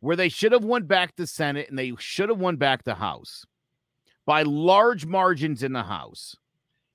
where 0.00 0.16
they 0.16 0.28
should 0.28 0.52
have 0.52 0.64
won 0.64 0.84
back 0.84 1.16
the 1.16 1.26
Senate 1.26 1.68
and 1.68 1.78
they 1.78 1.92
should 1.98 2.28
have 2.28 2.38
won 2.38 2.56
back 2.56 2.84
the 2.84 2.94
House 2.94 3.44
by 4.26 4.42
large 4.42 5.06
margins 5.06 5.62
in 5.62 5.72
the 5.72 5.82
House. 5.82 6.36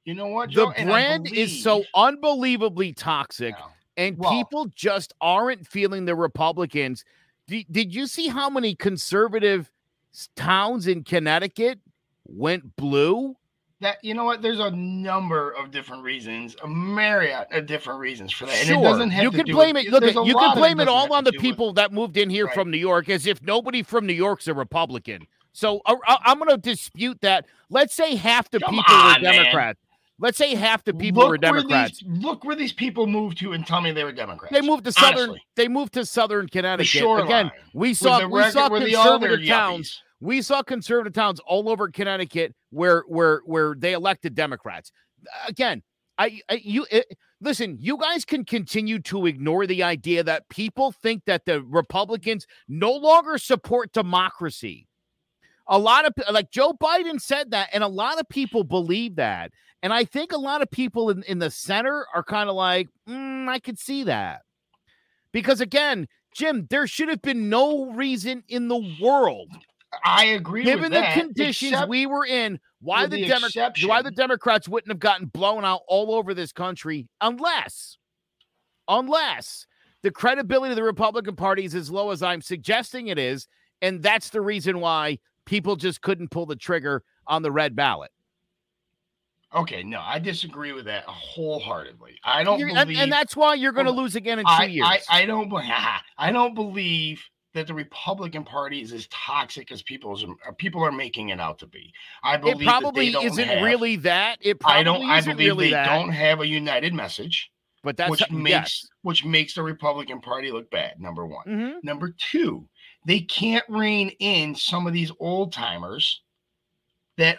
You 0.05 0.15
know 0.15 0.27
what? 0.27 0.49
Joe? 0.49 0.73
The 0.77 0.85
brand 0.85 1.25
believe... 1.25 1.39
is 1.39 1.63
so 1.63 1.83
unbelievably 1.95 2.93
toxic, 2.93 3.55
and 3.95 4.17
well, 4.17 4.31
people 4.31 4.65
just 4.75 5.13
aren't 5.21 5.65
feeling 5.67 6.05
the 6.05 6.15
Republicans 6.15 7.05
did, 7.47 7.65
did 7.71 7.95
you 7.95 8.07
see 8.07 8.27
how 8.27 8.49
many 8.49 8.75
conservative 8.75 9.71
towns 10.35 10.87
in 10.87 11.03
Connecticut 11.03 11.79
went 12.25 12.75
blue? 12.75 13.35
That 13.83 13.97
you 14.01 14.13
know 14.13 14.23
what? 14.23 14.41
There's 14.41 14.59
a 14.61 14.71
number 14.71 15.51
of 15.51 15.69
different 15.69 16.03
reasons, 16.03 16.55
a 16.63 16.67
myriad 16.67 17.47
of 17.51 17.65
different 17.65 17.99
reasons 17.99 18.31
for 18.31 18.45
that. 18.45 18.55
Sure. 18.55 18.79
It 18.79 18.81
doesn't 18.81 19.09
have 19.09 19.23
you 19.23 19.29
can 19.31 19.45
blame 19.45 19.75
with, 19.75 19.87
it. 19.87 19.91
Look, 19.91 20.03
you 20.25 20.35
can 20.35 20.57
blame 20.57 20.79
it 20.79 20.87
all 20.87 21.11
on 21.13 21.25
the 21.25 21.31
do 21.31 21.37
with- 21.37 21.41
people 21.41 21.73
that 21.73 21.91
moved 21.91 22.15
in 22.15 22.29
here 22.29 22.45
Right. 22.45 22.55
from 22.55 22.71
New 22.71 22.77
York, 22.77 23.09
as 23.09 23.27
if 23.27 23.41
nobody 23.41 23.83
from 23.83 24.05
New 24.07 24.13
York's 24.13 24.47
a 24.47 24.53
Republican. 24.53 25.27
So 25.51 25.81
uh, 25.85 25.95
I'm 26.07 26.39
going 26.39 26.49
to 26.49 26.57
dispute 26.57 27.19
that. 27.21 27.45
Let's 27.69 27.93
say 27.93 28.15
half 28.15 28.49
the 28.49 28.59
Come 28.61 28.75
people 28.75 28.95
were 28.95 29.01
on, 29.01 29.21
man. 29.21 29.33
Democrats. 29.35 29.79
Let's 30.19 30.37
say 30.37 30.55
half 30.55 30.85
the 30.85 30.93
people 30.93 31.23
look 31.23 31.27
were 31.27 31.31
where 31.31 31.37
Democrats. 31.39 31.99
these, 31.99 32.23
look 32.23 32.45
where 32.45 32.55
these 32.55 32.71
people 32.71 33.05
moved 33.07 33.39
to, 33.39 33.51
and 33.51 33.65
tell 33.67 33.81
me 33.81 33.91
they 33.91 34.03
were 34.05 34.11
Democrats. 34.13 34.53
They 34.53 34.61
moved 34.61 34.85
to 34.85 34.91
southern. 34.93 35.31
Honestly. 35.31 35.41
They 35.55 35.67
moved 35.67 35.93
to 35.95 36.05
southern 36.05 36.47
Connecticut. 36.47 37.19
Again, 37.19 37.51
we 37.73 37.93
saw 37.93 38.19
the 38.19 38.29
we 38.29 38.49
saw 38.51 38.69
with 38.69 38.85
the 38.85 38.95
other 38.95 39.27
conservative 39.27 39.47
towns. 39.47 40.02
We 40.24 40.42
saw 40.42 40.63
conservative 40.63 41.12
towns 41.12 41.42
all 41.42 41.70
over 41.70 41.89
Connecticut 41.89 42.56
where 42.70 43.03
where 43.10 43.42
where 43.46 43.75
they 43.77 43.92
elected 43.92 44.36
Democrats. 44.36 44.89
Again, 45.50 45.84
I, 46.18 46.39
I 46.50 46.62
you 46.63 46.86
it, 46.89 47.08
listen. 47.42 47.77
You 47.82 47.98
guys 47.98 48.24
can 48.24 48.46
continue 48.46 49.00
to 49.00 49.25
ignore 49.25 49.68
the 49.68 49.84
idea 49.84 50.24
that 50.24 50.48
people 50.48 50.94
think 50.94 51.25
that 51.25 51.44
the 51.44 51.62
Republicans 51.63 52.48
no 52.70 52.94
longer 52.94 53.38
support 53.38 53.92
democracy. 53.92 54.88
A 55.68 55.77
lot 55.77 56.06
of 56.06 56.13
like 56.32 56.51
Joe 56.51 56.72
Biden 56.72 57.20
said 57.20 57.51
that, 57.51 57.68
and 57.74 57.84
a 57.84 57.89
lot 57.89 58.18
of 58.18 58.30
people 58.30 58.63
believe 58.63 59.18
that. 59.18 59.51
And 59.82 59.92
I 59.92 60.06
think 60.06 60.32
a 60.32 60.38
lot 60.38 60.62
of 60.62 60.72
people 60.72 61.10
in, 61.10 61.24
in 61.24 61.39
the 61.39 61.51
center 61.51 62.06
are 62.15 62.24
kind 62.24 62.50
of 62.50 62.56
like, 62.56 62.88
"Mm, 63.10 63.50
I 63.50 63.60
could 63.60 63.77
see 63.77 64.06
that. 64.06 64.44
Because 65.34 65.60
again, 65.60 66.08
Jim, 66.34 66.65
there 66.70 66.88
should 66.88 67.10
have 67.10 67.22
been 67.22 67.50
no 67.50 67.92
reason 67.92 68.46
in 68.48 68.70
the 68.70 68.98
world 69.01 69.50
I 70.03 70.25
agree. 70.25 70.63
given 70.63 70.91
the 70.91 71.00
that, 71.00 71.13
conditions 71.13 71.75
we 71.88 72.05
were 72.05 72.25
in, 72.25 72.59
why 72.81 73.05
the, 73.05 73.21
the 73.21 73.27
Demo- 73.27 73.73
why 73.85 74.01
the 74.01 74.12
Democrats 74.12 74.67
wouldn't 74.67 74.91
have 74.91 75.00
gotten 75.00 75.27
blown 75.27 75.65
out 75.65 75.81
all 75.88 76.13
over 76.13 76.33
this 76.33 76.51
country 76.51 77.07
unless, 77.21 77.97
unless 78.88 79.67
the 80.01 80.12
credibility 80.12 80.71
of 80.71 80.75
the 80.75 80.83
Republican 80.83 81.35
Party 81.35 81.65
is 81.65 81.75
as 81.75 81.89
low 81.89 82.12
as 82.12 82.21
I'm 82.21 82.41
suggesting 82.41 83.07
it 83.07 83.17
is, 83.17 83.47
and 83.81 84.01
that's 84.01 84.29
the 84.29 84.41
reason 84.41 84.79
why 84.79 85.19
people 85.45 85.75
just 85.75 86.01
couldn't 86.01 86.29
pull 86.29 86.45
the 86.45 86.55
trigger 86.55 87.03
on 87.27 87.41
the 87.41 87.51
red 87.51 87.75
ballot. 87.75 88.12
Okay, 89.55 89.83
no, 89.83 90.01
I 90.01 90.17
disagree 90.17 90.71
with 90.73 90.85
that 90.85 91.03
wholeheartedly. 91.05 92.19
I 92.23 92.43
don't 92.43 92.59
You're- 92.59 92.73
believe, 92.73 92.89
and, 92.89 92.97
and 92.97 93.12
that's 93.12 93.35
why 93.35 93.53
you're 93.53 93.71
going 93.71 93.85
to 93.85 93.91
oh, 93.91 93.95
lose 93.95 94.15
again 94.15 94.39
in 94.39 94.45
two 94.45 94.51
I, 94.51 94.65
years. 94.65 94.88
I, 94.88 95.21
I 95.21 95.25
don't, 95.25 95.53
I 96.17 96.31
don't 96.31 96.55
believe 96.55 97.21
that 97.53 97.67
the 97.67 97.74
Republican 97.74 98.43
Party 98.43 98.81
is 98.81 98.91
as 98.91 99.07
toxic 99.07 99.72
as 99.72 99.81
people's 99.83 100.25
people 100.57 100.83
are 100.83 100.91
making 100.91 101.29
it 101.29 101.39
out 101.39 101.60
to 101.60 101.67
be. 101.67 101.93
I 102.24 102.38
believe 102.38 102.62
it 102.62 102.65
probably 102.65 103.10
isn't 103.10 103.48
have- 103.48 103.63
really 103.63 103.95
that. 103.98 104.38
It 104.41 104.60
probably 104.60 104.79
I 104.79 104.83
don't. 104.83 105.03
I 105.03 105.22
believe 105.22 105.38
really 105.38 105.65
they 105.67 105.72
that. 105.72 105.88
don't 105.88 106.10
have 106.10 106.41
a 106.41 106.48
united 106.48 106.93
message, 106.93 107.51
but 107.83 107.95
that's 107.98 108.10
which 108.10 108.31
makes 108.31 108.50
yes. 108.50 108.88
which 109.03 109.24
makes 109.25 109.53
the 109.53 109.63
Republican 109.63 110.19
Party 110.19 110.51
look 110.51 110.69
bad. 110.72 111.00
Number 111.00 111.25
one. 111.25 111.45
Mhm. 111.45 111.83
Number 111.83 112.15
two, 112.17 112.67
they 113.05 113.19
can't 113.19 113.65
rein 113.69 114.10
in 114.19 114.55
some 114.55 114.88
of 114.88 114.93
these 114.93 115.12
old 115.19 115.53
timers 115.53 116.22
that 117.17 117.38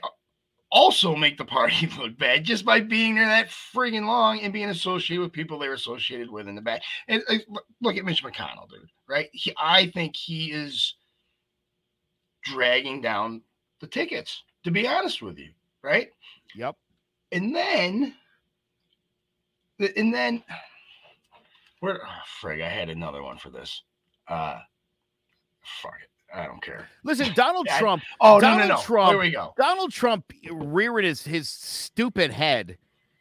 also 0.75 1.15
make 1.15 1.39
the 1.39 1.45
party 1.45 1.87
look 1.99 2.19
bad 2.19 2.45
just 2.45 2.65
by 2.65 2.81
being 2.81 3.15
there 3.15 3.27
that 3.27 3.49
friggin' 3.49 4.07
long 4.07 4.41
and 4.41 4.53
being 4.53 4.69
associated 4.69 5.23
with 5.23 5.33
people 5.33 5.59
they're 5.59 5.73
associated 5.73 6.29
with 6.31 6.49
in 6.49 6.55
the 6.57 6.61
back. 6.61 6.83
And 7.09 7.23
look- 7.49 7.65
look 7.81 7.97
at 7.97 8.05
Mitch 8.05 8.23
McConnell, 8.23 8.69
dude. 8.69 8.91
Right? 9.09 9.29
He, 9.33 9.55
I 9.57 9.87
think 9.91 10.17
he 10.17 10.51
is 10.51 10.97
dragging 12.43 13.01
down 13.01 13.43
the 13.81 13.87
tickets. 13.87 14.43
To 14.65 14.71
be 14.71 14.87
honest 14.87 15.23
with 15.23 15.39
you, 15.39 15.51
right? 15.83 16.09
Yep. 16.57 16.77
And 17.33 17.55
then, 17.55 18.15
and 19.79 20.15
then, 20.15 20.43
where? 21.81 22.01
Oh, 22.03 22.23
frig, 22.41 22.63
I 22.63 22.69
had 22.69 22.89
another 22.89 23.23
one 23.23 23.37
for 23.37 23.51
this. 23.51 23.83
Uh, 24.27 24.59
fuck 25.83 25.97
it, 26.03 26.09
I 26.35 26.47
don't 26.47 26.63
care. 26.63 26.89
Listen, 27.05 27.33
Donald 27.35 27.67
I- 27.73 27.79
Trump. 27.79 28.03
Oh 28.21 28.35
no, 28.35 28.41
Donald 28.41 28.69
no, 28.69 28.75
no. 28.77 28.83
Trump- 28.83 29.11
Here 29.11 29.21
we 29.21 29.31
go. 29.31 29.55
Donald 29.57 29.93
Trump 29.93 30.33
rearing 30.51 31.07
his 31.07 31.23
his 31.23 31.49
stupid 31.49 32.31
head 32.31 32.77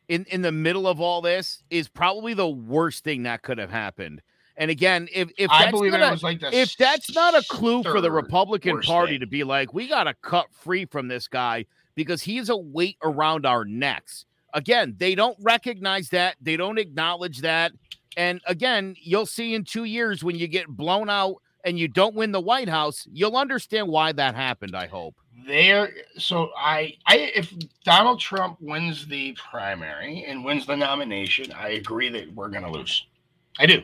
in 0.07 0.25
in 0.25 0.41
the 0.41 0.51
middle 0.51 0.87
of 0.87 0.99
all 0.99 1.21
this 1.21 1.63
is 1.69 1.87
probably 1.87 2.33
the 2.33 2.49
worst 2.49 3.03
thing 3.03 3.23
that 3.23 3.41
could 3.41 3.57
have 3.57 3.71
happened. 3.71 4.21
And 4.55 4.69
again, 4.69 5.07
if 5.13 5.31
if 5.37 5.49
I 5.49 5.65
that's 5.65 5.81
it 5.81 6.11
was 6.11 6.23
like 6.23 6.39
if 6.41 6.75
that's 6.77 7.13
not 7.15 7.35
a 7.35 7.43
clue 7.49 7.83
for 7.83 8.01
the 8.01 8.11
Republican 8.11 8.81
Party 8.81 9.13
thing. 9.13 9.21
to 9.21 9.27
be 9.27 9.43
like, 9.43 9.73
we 9.73 9.87
got 9.87 10.03
to 10.03 10.13
cut 10.21 10.45
free 10.51 10.85
from 10.85 11.07
this 11.07 11.27
guy 11.27 11.65
because 11.95 12.21
he's 12.21 12.49
a 12.49 12.57
weight 12.57 12.97
around 13.03 13.45
our 13.45 13.65
necks. 13.65 14.25
Again, 14.53 14.93
they 14.97 15.15
don't 15.15 15.37
recognize 15.41 16.09
that. 16.09 16.35
They 16.39 16.55
don't 16.57 16.77
acknowledge 16.77 17.39
that. 17.41 17.71
And 18.15 18.41
again, 18.45 18.95
you'll 19.01 19.25
see 19.25 19.55
in 19.55 19.63
two 19.63 19.85
years 19.85 20.23
when 20.23 20.35
you 20.35 20.47
get 20.47 20.67
blown 20.67 21.09
out 21.09 21.37
and 21.63 21.79
you 21.79 21.87
don't 21.87 22.15
win 22.15 22.31
the 22.31 22.41
White 22.41 22.69
House, 22.69 23.07
you'll 23.11 23.37
understand 23.37 23.87
why 23.87 24.11
that 24.11 24.35
happened. 24.35 24.75
I 24.75 24.87
hope. 24.87 25.15
there 25.47 25.91
so 26.17 26.51
i 26.55 26.93
i 27.07 27.17
if 27.35 27.51
donald 27.83 28.19
trump 28.19 28.57
wins 28.61 29.07
the 29.07 29.35
primary 29.51 30.23
and 30.27 30.45
wins 30.45 30.65
the 30.65 30.75
nomination 30.75 31.51
i 31.53 31.69
agree 31.69 32.07
that 32.09 32.33
we're 32.33 32.49
going 32.49 32.63
to 32.63 32.71
lose. 32.71 33.05
I 33.59 33.65
do. 33.65 33.81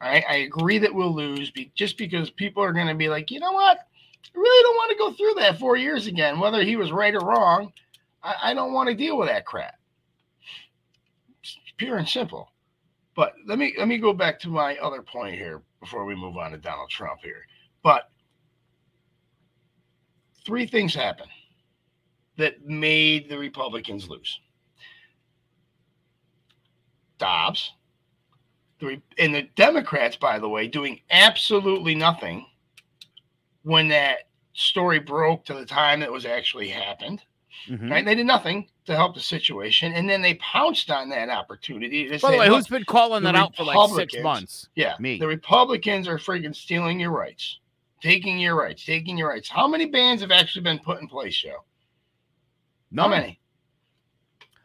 I, 0.00 0.24
I 0.28 0.34
agree 0.36 0.78
that 0.78 0.94
we'll 0.94 1.14
lose 1.14 1.50
be, 1.50 1.72
just 1.74 1.98
because 1.98 2.30
people 2.30 2.62
are 2.62 2.72
going 2.72 2.86
to 2.86 2.94
be 2.94 3.08
like 3.08 3.30
you 3.30 3.40
know 3.40 3.52
what? 3.52 3.78
I 3.78 4.38
really 4.38 4.62
don't 4.62 4.76
want 4.76 4.90
to 4.92 4.96
go 4.98 5.12
through 5.12 5.42
that 5.42 5.58
four 5.58 5.76
years 5.76 6.06
again 6.06 6.38
whether 6.40 6.62
he 6.62 6.76
was 6.76 6.92
right 6.92 7.14
or 7.14 7.20
wrong. 7.20 7.72
I, 8.22 8.34
I 8.44 8.54
don't 8.54 8.72
want 8.72 8.88
to 8.88 8.94
deal 8.94 9.18
with 9.18 9.28
that 9.28 9.44
crap. 9.46 9.74
It's 11.42 11.58
pure 11.76 11.98
and 11.98 12.08
simple 12.08 12.50
but 13.18 13.34
let 13.46 13.58
me 13.58 13.74
let 13.76 13.88
me 13.88 13.98
go 13.98 14.12
back 14.12 14.38
to 14.40 14.48
my 14.48 14.76
other 14.76 15.02
point 15.02 15.34
here 15.34 15.62
before 15.80 16.04
we 16.04 16.14
move 16.14 16.36
on 16.36 16.52
to 16.52 16.58
donald 16.58 16.88
trump 16.88 17.20
here 17.22 17.44
but 17.82 18.10
three 20.44 20.66
things 20.66 20.94
happened 20.94 21.30
that 22.38 22.64
made 22.64 23.28
the 23.28 23.36
Republicans 23.36 24.08
lose. 24.08 24.40
Dobbs, 27.18 27.72
the, 28.78 29.02
and 29.18 29.34
the 29.34 29.42
Democrats, 29.56 30.16
by 30.16 30.38
the 30.38 30.48
way, 30.48 30.68
doing 30.68 31.00
absolutely 31.10 31.94
nothing 31.94 32.46
when 33.62 33.88
that 33.88 34.28
story 34.54 35.00
broke 35.00 35.44
to 35.44 35.54
the 35.54 35.66
time 35.66 36.00
that 36.00 36.10
was 36.10 36.24
actually 36.24 36.68
happened. 36.68 37.20
Mhm. 37.68 37.90
Right? 37.90 38.04
They 38.04 38.14
did 38.14 38.26
nothing 38.26 38.68
to 38.88 38.96
help 38.96 39.14
the 39.14 39.20
situation, 39.20 39.92
and 39.92 40.08
then 40.08 40.22
they 40.22 40.34
pounced 40.34 40.90
on 40.90 41.10
that 41.10 41.28
opportunity. 41.28 42.08
By 42.08 42.16
say, 42.16 42.32
the 42.32 42.38
way, 42.38 42.48
who's 42.48 42.66
been 42.66 42.84
calling 42.84 43.22
that 43.24 43.34
out 43.34 43.54
for 43.54 43.64
like 43.64 43.90
six 43.90 44.14
months? 44.22 44.68
yeah, 44.74 44.94
Me. 44.98 45.18
The 45.18 45.26
Republicans 45.26 46.08
are 46.08 46.16
freaking 46.16 46.56
stealing 46.56 46.98
your 46.98 47.10
rights, 47.10 47.58
taking 48.02 48.38
your 48.38 48.56
rights, 48.56 48.84
taking 48.84 49.18
your 49.18 49.28
rights. 49.28 49.48
How 49.48 49.68
many 49.68 49.86
bans 49.86 50.22
have 50.22 50.30
actually 50.30 50.62
been 50.62 50.78
put 50.78 51.02
in 51.02 51.06
place, 51.06 51.36
Joe? 51.36 51.64
No, 52.90 53.02
How 53.02 53.08
many? 53.08 53.38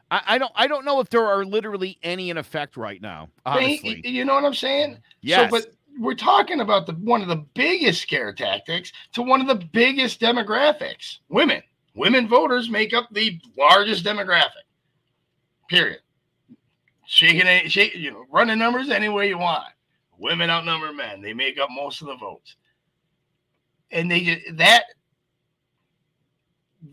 I, 0.10 0.22
I 0.26 0.38
don't. 0.38 0.52
I 0.56 0.68
don't 0.68 0.86
know 0.86 1.02
if 1.02 1.10
there 1.10 1.26
are 1.26 1.44
literally 1.44 2.00
any 2.02 2.30
in 2.30 2.38
effect 2.38 2.78
right 2.78 3.02
now. 3.02 3.28
They- 3.46 3.52
Honestly, 3.52 4.02
you 4.06 4.24
know 4.24 4.36
what 4.36 4.46
I'm 4.46 4.54
saying? 4.54 5.00
yes. 5.22 5.52
So, 5.52 5.60
but 5.60 5.74
we're 6.00 6.16
talking 6.16 6.62
about 6.62 6.86
the 6.86 6.94
one 6.94 7.22
of 7.22 7.28
the 7.28 7.44
biggest 7.56 8.02
scare 8.02 8.32
tactics 8.32 8.94
to 9.12 9.22
one 9.22 9.42
of 9.42 9.48
the 9.48 9.66
biggest 9.74 10.22
demographics. 10.22 11.18
Women, 11.28 11.62
women 11.96 12.28
voters 12.28 12.70
make 12.70 12.94
up 12.94 13.08
the 13.12 13.40
largest 13.58 14.06
demographic. 14.06 14.66
Period. 15.70 16.00
Shaking 17.06 17.68
shake, 17.70 17.96
you 17.96 18.12
know, 18.12 18.26
run 18.32 18.48
the 18.48 18.56
numbers 18.56 18.90
any 18.90 19.10
way 19.10 19.28
you 19.28 19.38
want. 19.38 19.66
Women 20.18 20.50
outnumber 20.50 20.94
men. 20.94 21.22
They 21.22 21.34
make 21.34 21.60
up 21.60 21.70
most 21.72 22.02
of 22.02 22.08
the 22.08 22.16
votes. 22.16 22.56
And 23.92 24.10
they 24.10 24.22
just 24.22 24.58
that 24.58 24.86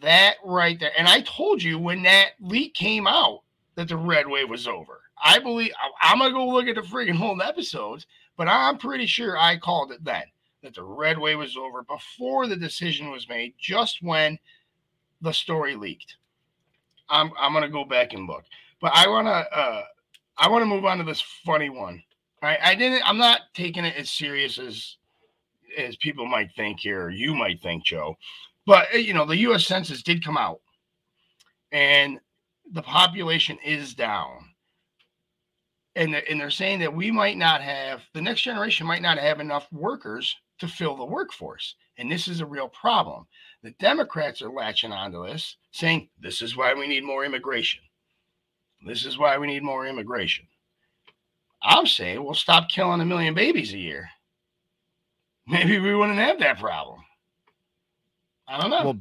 that 0.01 0.35
right 0.45 0.79
there. 0.79 0.93
And 0.99 1.09
I 1.09 1.23
told 1.23 1.63
you 1.63 1.79
when 1.79 2.03
that 2.03 2.31
leak 2.41 2.75
came 2.75 3.07
out 3.07 3.41
that 3.75 3.89
the 3.89 3.97
red 3.97 4.27
wave 4.29 4.49
was 4.49 4.67
over. 4.67 5.01
I 5.23 5.39
believe 5.39 5.73
I'm 6.01 6.19
gonna 6.19 6.33
go 6.33 6.49
look 6.49 6.67
at 6.67 6.75
the 6.75 6.83
friggin' 6.83 7.15
whole 7.15 7.41
episodes, 7.43 8.07
but 8.37 8.49
I'm 8.49 8.79
pretty 8.79 9.07
sure 9.07 9.39
I 9.39 9.59
called 9.59 9.93
it 9.93 10.05
then 10.05 10.25
that 10.63 10.75
the 10.75 10.83
red 10.83 11.19
wave 11.19 11.39
was 11.39 11.57
over 11.57 11.83
before 11.83 12.47
the 12.47 12.57
decision 12.57 13.11
was 13.11 13.29
made, 13.29 13.55
just 13.59 14.03
when 14.03 14.39
the 15.23 15.33
story 15.33 15.77
leaked. 15.77 16.17
I'm 17.11 17.33
I'm 17.39 17.53
gonna 17.55 17.69
go 17.71 17.85
back 17.85 18.15
and 18.15 18.27
look, 18.29 18.45
but 18.81 18.93
I 18.95 19.09
wanna 19.09 19.31
uh 19.31 19.83
I 20.39 20.49
wanna 20.49 20.67
move 20.67 20.85
on 20.87 20.99
to 20.99 21.05
this 21.05 21.23
funny 21.45 21.71
one. 21.71 22.03
Right, 22.43 22.59
I 22.63 22.75
didn't. 22.77 23.03
I'm 23.09 23.19
not 23.19 23.43
taking 23.55 23.85
it 23.85 23.97
as 23.97 24.11
serious 24.11 24.59
as 24.59 24.97
as 25.79 25.97
people 25.97 26.27
might 26.27 26.53
think 26.57 26.81
here, 26.81 27.05
or 27.05 27.11
you 27.11 27.35
might 27.35 27.61
think, 27.63 27.85
Joe. 27.85 28.17
But 28.67 28.89
uh, 28.95 28.99
you 28.99 29.15
know, 29.15 29.27
the 29.27 29.39
U.S. 29.39 29.67
Census 29.67 30.03
did 30.03 30.25
come 30.25 30.39
out, 30.39 30.61
and 31.73 32.21
the 32.73 32.83
population 32.83 33.59
is 33.65 33.95
down. 33.95 34.47
and 35.97 36.15
and 36.15 36.41
they're 36.41 36.51
saying 36.51 36.81
that 36.81 36.95
we 36.95 37.11
might 37.11 37.37
not 37.37 37.61
have 37.63 38.03
the 38.15 38.23
next 38.23 38.43
generation 38.43 38.87
might 38.87 39.03
not 39.03 39.19
have 39.19 39.41
enough 39.41 39.69
workers 39.73 40.35
to 40.59 40.69
fill 40.69 40.97
the 40.97 41.05
workforce, 41.05 41.75
and 41.99 42.11
this 42.11 42.29
is 42.29 42.41
a 42.41 42.47
real 42.47 42.69
problem. 42.69 43.27
The 43.63 43.73
Democrats 43.73 44.41
are 44.43 44.51
latching 44.51 44.93
onto 44.93 45.27
this, 45.27 45.57
saying 45.73 46.09
this 46.19 46.41
is 46.41 46.57
why 46.57 46.73
we 46.75 46.87
need 46.87 47.05
more 47.05 47.25
immigration. 47.25 47.83
This 48.87 49.05
is 49.05 49.19
why 49.19 49.37
we 49.37 49.47
need 49.47 49.63
more 49.63 49.87
immigration. 49.87 50.47
I'm 51.63 51.87
saying 51.87 52.25
we'll 52.25 52.35
stop 52.35 52.71
killing 52.71 53.01
a 53.01 53.05
million 53.05 53.35
babies 53.35 53.75
a 53.75 53.79
year. 53.79 54.09
Maybe 55.47 55.79
we 55.79 55.95
wouldn't 55.95 56.19
have 56.19 56.39
that 56.39 56.59
problem. 56.59 57.01
I 58.49 58.61
don't 58.61 58.71
know. 58.71 58.85
Well, 58.85 58.99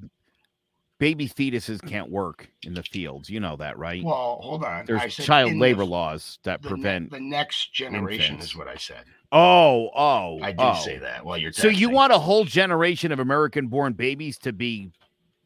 baby 1.00 1.28
fetuses 1.30 1.86
can't 1.88 2.12
work 2.12 2.50
in 2.64 2.74
the 2.74 2.84
fields. 2.84 3.30
You 3.30 3.40
know 3.40 3.56
that, 3.58 3.78
right? 3.78 4.04
Well, 4.04 4.40
hold 4.42 4.64
on. 4.64 4.86
There's 4.86 5.16
child 5.16 5.56
labor 5.56 5.80
the, 5.80 5.88
laws 5.88 6.38
that 6.44 6.62
the 6.62 6.70
prevent 6.70 7.12
ne- 7.12 7.18
the 7.18 7.24
next 7.24 7.74
generation 7.74 8.34
infants. 8.34 8.52
is 8.52 8.56
what 8.56 8.68
I 8.68 8.76
said. 8.76 9.06
Oh, 9.32 9.92
oh, 9.96 10.40
I 10.42 10.52
do 10.52 10.64
oh. 10.64 10.82
say 10.84 10.98
that. 10.98 11.24
Well, 11.24 11.38
you're 11.38 11.52
so 11.52 11.68
you 11.68 11.90
want 11.90 12.12
a 12.12 12.20
whole 12.20 12.46
generation 12.46 13.12
of 13.12 13.20
American-born 13.20 13.94
babies 13.94 14.38
to 14.40 14.54
be 14.54 14.92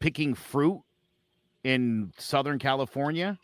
picking 0.00 0.34
fruit 0.34 0.80
in 1.64 2.12
Southern 2.18 2.58
California? 2.58 3.38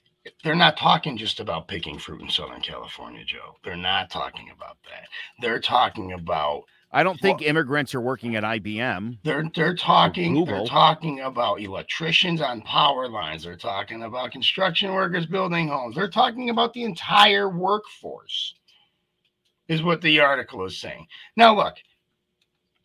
They're 0.44 0.54
not 0.54 0.76
talking 0.76 1.16
just 1.16 1.40
about 1.40 1.68
picking 1.68 1.99
fruit 1.99 2.20
in 2.20 2.28
Southern 2.30 2.61
California, 2.61 3.25
Joe. 3.25 3.56
They're 3.64 3.76
not 3.76 4.11
talking 4.11 4.50
about 4.54 4.76
that. 4.85 5.09
They're 5.40 5.61
talking 5.61 6.12
about 6.12 6.64
I 6.92 7.04
don't 7.04 7.20
think 7.20 7.40
well, 7.40 7.49
immigrants 7.49 7.94
are 7.94 8.00
working 8.00 8.35
at 8.35 8.42
IBM. 8.42 9.18
They're 9.23 9.49
they're 9.54 9.76
talking 9.76 10.44
they're 10.44 10.66
talking 10.66 11.20
about 11.20 11.61
electricians 11.61 12.40
on 12.40 12.62
power 12.62 13.09
lines. 13.09 13.44
They're 13.44 13.56
talking 13.56 14.02
about 14.02 14.32
construction 14.32 14.92
workers 14.92 15.26
building 15.26 15.68
homes. 15.68 15.94
They're 15.94 16.09
talking 16.09 16.50
about 16.50 16.73
the 16.73 16.82
entire 16.82 17.49
workforce. 17.49 18.54
Is 19.71 19.85
what 19.85 20.03
the 20.03 20.19
article 20.19 20.65
is 20.65 20.77
saying. 20.77 21.07
Now 21.37 21.55
look, 21.55 21.77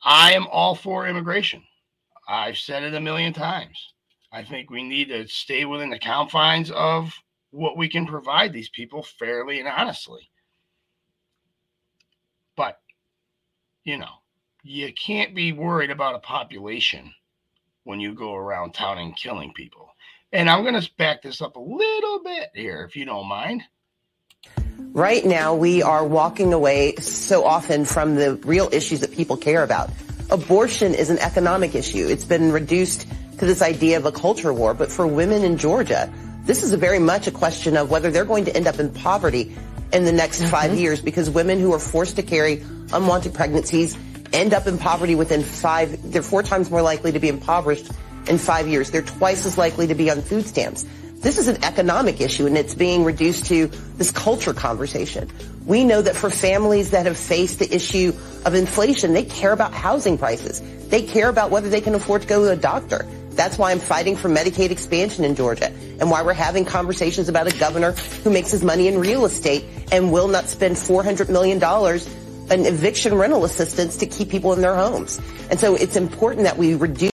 I 0.04 0.34
am 0.34 0.46
all 0.52 0.76
for 0.76 1.08
immigration. 1.08 1.64
I've 2.30 2.60
said 2.60 2.84
it 2.84 2.94
a 2.94 3.00
million 3.02 3.34
times. 3.34 3.94
I 4.32 4.44
think 4.44 4.70
we 4.70 4.84
need 4.84 5.10
to 5.10 5.28
stay 5.28 5.66
within 5.66 5.90
the 5.90 5.98
confines 5.98 6.70
of 6.70 7.12
what 7.50 7.76
we 7.76 7.90
can 7.90 8.06
provide 8.06 8.54
these 8.54 8.70
people 8.70 9.02
fairly 9.02 9.60
and 9.60 9.68
honestly. 9.68 10.30
But 12.56 12.80
you 13.84 13.98
know, 13.98 14.22
you 14.62 14.94
can't 14.94 15.34
be 15.34 15.54
worried 15.54 15.90
about 15.90 16.14
a 16.14 16.20
population 16.20 17.12
when 17.86 18.00
you 18.00 18.14
go 18.14 18.36
around 18.36 18.76
town 18.76 19.00
and 19.00 19.18
killing 19.18 19.54
people. 19.54 19.90
And 20.34 20.48
I'm 20.48 20.62
going 20.62 20.80
to 20.80 20.92
back 21.00 21.24
this 21.24 21.42
up 21.42 21.56
a 21.56 21.60
little 21.60 22.22
bit 22.24 22.52
here, 22.54 22.86
if 22.88 22.96
you 22.96 23.06
don't 23.06 23.28
mind. 23.28 23.64
Right 24.78 25.26
now, 25.26 25.56
we 25.56 25.84
are 25.84 26.06
walking 26.06 26.54
away 26.54 26.96
so 26.98 27.44
often 27.44 27.86
from 27.86 28.16
the 28.16 28.36
real 28.36 28.70
issues 28.72 29.02
that 29.02 29.12
people 29.12 29.38
care 29.38 29.64
about. 29.64 29.90
Abortion 30.30 30.96
is 30.96 31.10
an 31.10 31.20
economic 31.20 31.76
issue. 31.76 32.08
It's 32.08 32.26
been 32.26 32.52
reduced 32.52 33.08
to 33.40 33.46
this 33.46 33.62
idea 33.62 33.98
of 33.98 34.06
a 34.06 34.12
culture 34.12 34.54
war. 34.54 34.74
But 34.74 34.92
for 34.92 35.06
women 35.06 35.44
in 35.44 35.58
Georgia, 35.58 36.12
this 36.46 36.64
is 36.64 36.74
very 36.74 37.00
much 37.00 37.28
a 37.28 37.32
question 37.32 37.76
of 37.78 37.92
whether 37.92 38.12
they're 38.12 38.26
going 38.26 38.46
to 38.46 38.56
end 38.56 38.68
up 38.68 38.80
in 38.80 38.92
poverty 38.92 39.56
in 39.92 40.06
the 40.06 40.12
next 40.12 40.42
mm-hmm. 40.42 40.52
five 40.52 40.74
years 40.76 41.02
because 41.02 41.30
women 41.30 41.60
who 41.60 41.74
are 41.74 41.80
forced 41.80 42.16
to 42.16 42.24
carry 42.24 42.64
unwanted 42.94 43.34
pregnancies 43.34 43.98
end 44.34 44.54
up 44.54 44.68
in 44.68 44.78
poverty 44.78 45.16
within 45.16 45.44
five, 45.44 46.12
they're 46.12 46.22
four 46.22 46.44
times 46.44 46.70
more 46.70 46.82
likely 46.82 47.12
to 47.12 47.20
be 47.20 47.30
impoverished 47.30 47.90
in 48.28 48.38
five 48.38 48.68
years. 48.68 48.92
They're 48.92 49.02
twice 49.02 49.46
as 49.46 49.58
likely 49.58 49.88
to 49.88 49.96
be 49.96 50.10
on 50.10 50.22
food 50.22 50.46
stamps. 50.46 50.86
This 51.26 51.40
is 51.40 51.48
an 51.48 51.64
economic 51.64 52.22
issue 52.22 52.46
and 52.46 52.56
it's 52.56 52.76
being 52.76 53.04
reduced 53.04 53.48
to 53.48 53.66
this 53.98 54.12
culture 54.12 54.54
conversation. 54.54 55.28
We 55.66 55.84
know 55.84 56.00
that 56.00 56.16
for 56.16 56.30
families 56.30 56.92
that 56.92 57.08
have 57.08 57.18
faced 57.18 57.58
the 57.58 57.76
issue 57.76 58.14
of 58.46 58.54
inflation, 58.54 59.14
they 59.14 59.24
care 59.24 59.52
about 59.52 59.74
housing 59.74 60.20
prices. 60.20 60.62
They 60.90 61.02
care 61.02 61.28
about 61.28 61.50
whether 61.50 61.68
they 61.68 61.82
can 61.82 61.96
afford 61.96 62.22
to 62.22 62.28
go 62.28 62.46
to 62.46 62.52
a 62.52 62.56
doctor. 62.56 63.08
That's 63.32 63.58
why 63.58 63.72
I'm 63.72 63.80
fighting 63.80 64.16
for 64.16 64.30
Medicaid 64.30 64.70
expansion 64.70 65.24
in 65.24 65.34
Georgia 65.36 65.74
and 66.00 66.12
why 66.12 66.22
we're 66.22 66.34
having 66.34 66.64
conversations 66.64 67.28
about 67.28 67.52
a 67.52 67.58
governor 67.58 67.94
who 68.24 68.30
makes 68.30 68.52
his 68.52 68.64
money 68.64 68.88
in 68.88 69.00
real 69.00 69.26
estate 69.26 69.66
and 69.92 70.14
will 70.14 70.28
not 70.28 70.48
spend 70.48 70.76
$400 70.76 71.30
million 71.30 71.58
in 72.52 72.72
eviction 72.72 73.16
rental 73.16 73.46
assistance 73.46 73.98
to 73.98 74.06
keep 74.06 74.30
people 74.30 74.54
in 74.54 74.62
their 74.62 74.76
homes. 74.76 75.20
And 75.50 75.60
so 75.60 75.74
it's 75.74 75.96
important 75.96 76.44
that 76.44 76.60
we 76.60 76.76
reduce. 76.76 77.15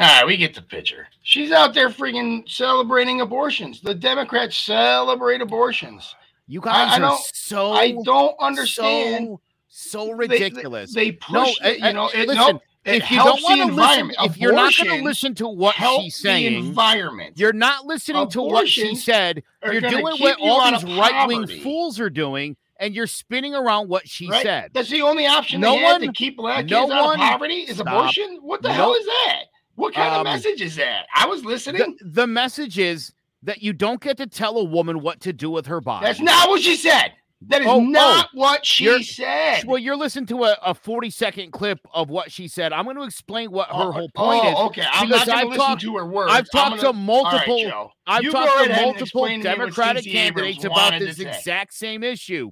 All 0.00 0.08
right, 0.08 0.26
we 0.26 0.36
get 0.36 0.54
the 0.54 0.62
picture. 0.62 1.06
She's 1.22 1.52
out 1.52 1.72
there 1.72 1.88
freaking 1.88 2.48
celebrating 2.48 3.20
abortions. 3.20 3.80
The 3.80 3.94
Democrats 3.94 4.56
celebrate 4.56 5.40
abortions. 5.40 6.14
You 6.48 6.60
guys 6.60 6.98
I, 6.98 7.02
I 7.02 7.08
are 7.08 7.18
so. 7.32 7.72
I 7.72 7.96
don't 8.04 8.34
understand. 8.40 9.26
So, 9.26 9.40
so 9.68 10.10
ridiculous. 10.12 10.92
They, 10.92 11.10
they, 11.10 11.12
push. 11.12 11.56
Eh, 11.62 11.70
no, 11.70 11.72
the, 11.72 11.78
you 11.78 11.84
eh, 11.84 11.92
know, 11.92 12.08
it, 12.08 12.28
listen, 12.28 12.56
no, 12.56 12.62
if 12.84 13.10
you 13.10 13.18
don't 13.18 13.42
want 13.42 13.60
to 13.60 13.74
listen, 13.74 14.12
if 14.20 14.36
you're 14.36 14.52
not 14.52 14.76
going 14.76 14.98
to 14.98 15.04
listen 15.04 15.34
to 15.36 15.48
what 15.48 15.74
she's 15.76 16.16
saying, 16.16 16.54
environment. 16.54 17.38
You're 17.38 17.52
not 17.52 17.86
listening 17.86 18.28
to 18.30 18.42
what 18.42 18.68
she 18.68 18.94
said. 18.94 19.42
You're 19.64 19.80
doing 19.80 20.16
what 20.18 20.38
all 20.40 20.70
these 20.70 20.84
right 20.84 21.26
wing 21.26 21.46
fools 21.62 21.98
are 22.00 22.10
doing, 22.10 22.56
and 22.78 22.94
you're 22.94 23.06
spinning 23.06 23.54
around 23.54 23.88
what 23.88 24.08
she 24.08 24.28
right? 24.28 24.42
said. 24.42 24.70
That's 24.74 24.90
the 24.90 25.02
only 25.02 25.26
option 25.26 25.60
no 25.60 25.74
one, 25.74 26.00
to 26.00 26.12
keep 26.12 26.36
black 26.36 26.66
no 26.66 26.82
kids 26.82 26.92
out 26.92 27.04
one, 27.04 27.14
of 27.14 27.20
poverty 27.20 27.60
is 27.60 27.76
stop. 27.76 27.86
abortion. 27.86 28.40
What 28.42 28.60
the 28.60 28.72
hell 28.72 28.92
is 28.94 29.06
that? 29.06 29.44
What 29.76 29.94
kind 29.94 30.14
um, 30.14 30.20
of 30.20 30.24
message 30.24 30.60
is 30.60 30.76
that? 30.76 31.06
I 31.14 31.26
was 31.26 31.44
listening. 31.44 31.96
The, 32.00 32.10
the 32.10 32.26
message 32.26 32.78
is 32.78 33.12
that 33.42 33.62
you 33.62 33.72
don't 33.72 34.00
get 34.00 34.16
to 34.18 34.26
tell 34.26 34.56
a 34.58 34.64
woman 34.64 35.00
what 35.00 35.20
to 35.20 35.32
do 35.32 35.50
with 35.50 35.66
her 35.66 35.80
body. 35.80 36.06
That's 36.06 36.20
not 36.20 36.48
what 36.48 36.62
she 36.62 36.76
said. 36.76 37.12
That 37.48 37.60
is 37.60 37.66
oh, 37.66 37.80
not 37.80 38.28
oh, 38.32 38.38
what 38.38 38.64
she 38.64 39.02
said. 39.02 39.64
Well, 39.64 39.76
you're 39.76 39.96
listening 39.96 40.26
to 40.26 40.44
a, 40.44 40.56
a 40.64 40.74
40 40.74 41.10
second 41.10 41.52
clip 41.52 41.78
of 41.92 42.08
what 42.08 42.32
she 42.32 42.48
said. 42.48 42.72
I'm 42.72 42.84
going 42.84 42.96
to 42.96 43.02
explain 43.02 43.50
what 43.50 43.68
her 43.68 43.74
oh, 43.74 43.92
whole 43.92 44.10
point 44.14 44.44
oh, 44.44 44.48
is. 44.48 44.56
Okay, 44.70 44.86
I'm 44.90 45.08
not 45.10 45.26
going 45.26 45.40
to 45.40 45.46
listen 45.48 45.58
talked, 45.58 45.82
to 45.82 45.96
her 45.96 46.06
words. 46.06 46.32
I've 46.32 46.50
talked 46.50 46.80
gonna, 46.80 46.88
to 46.88 46.92
multiple. 46.94 47.64
Right, 47.64 47.88
I've 48.06 48.30
talked 48.30 48.64
to 48.64 48.82
multiple 48.82 49.42
Democratic 49.42 50.04
candidates 50.04 50.64
about 50.64 50.98
this 50.98 51.18
exact 51.18 51.74
same 51.74 52.02
issue. 52.02 52.50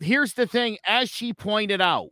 Here's 0.00 0.32
the 0.32 0.46
thing, 0.46 0.78
as 0.86 1.10
she 1.10 1.34
pointed 1.34 1.80
out. 1.80 2.08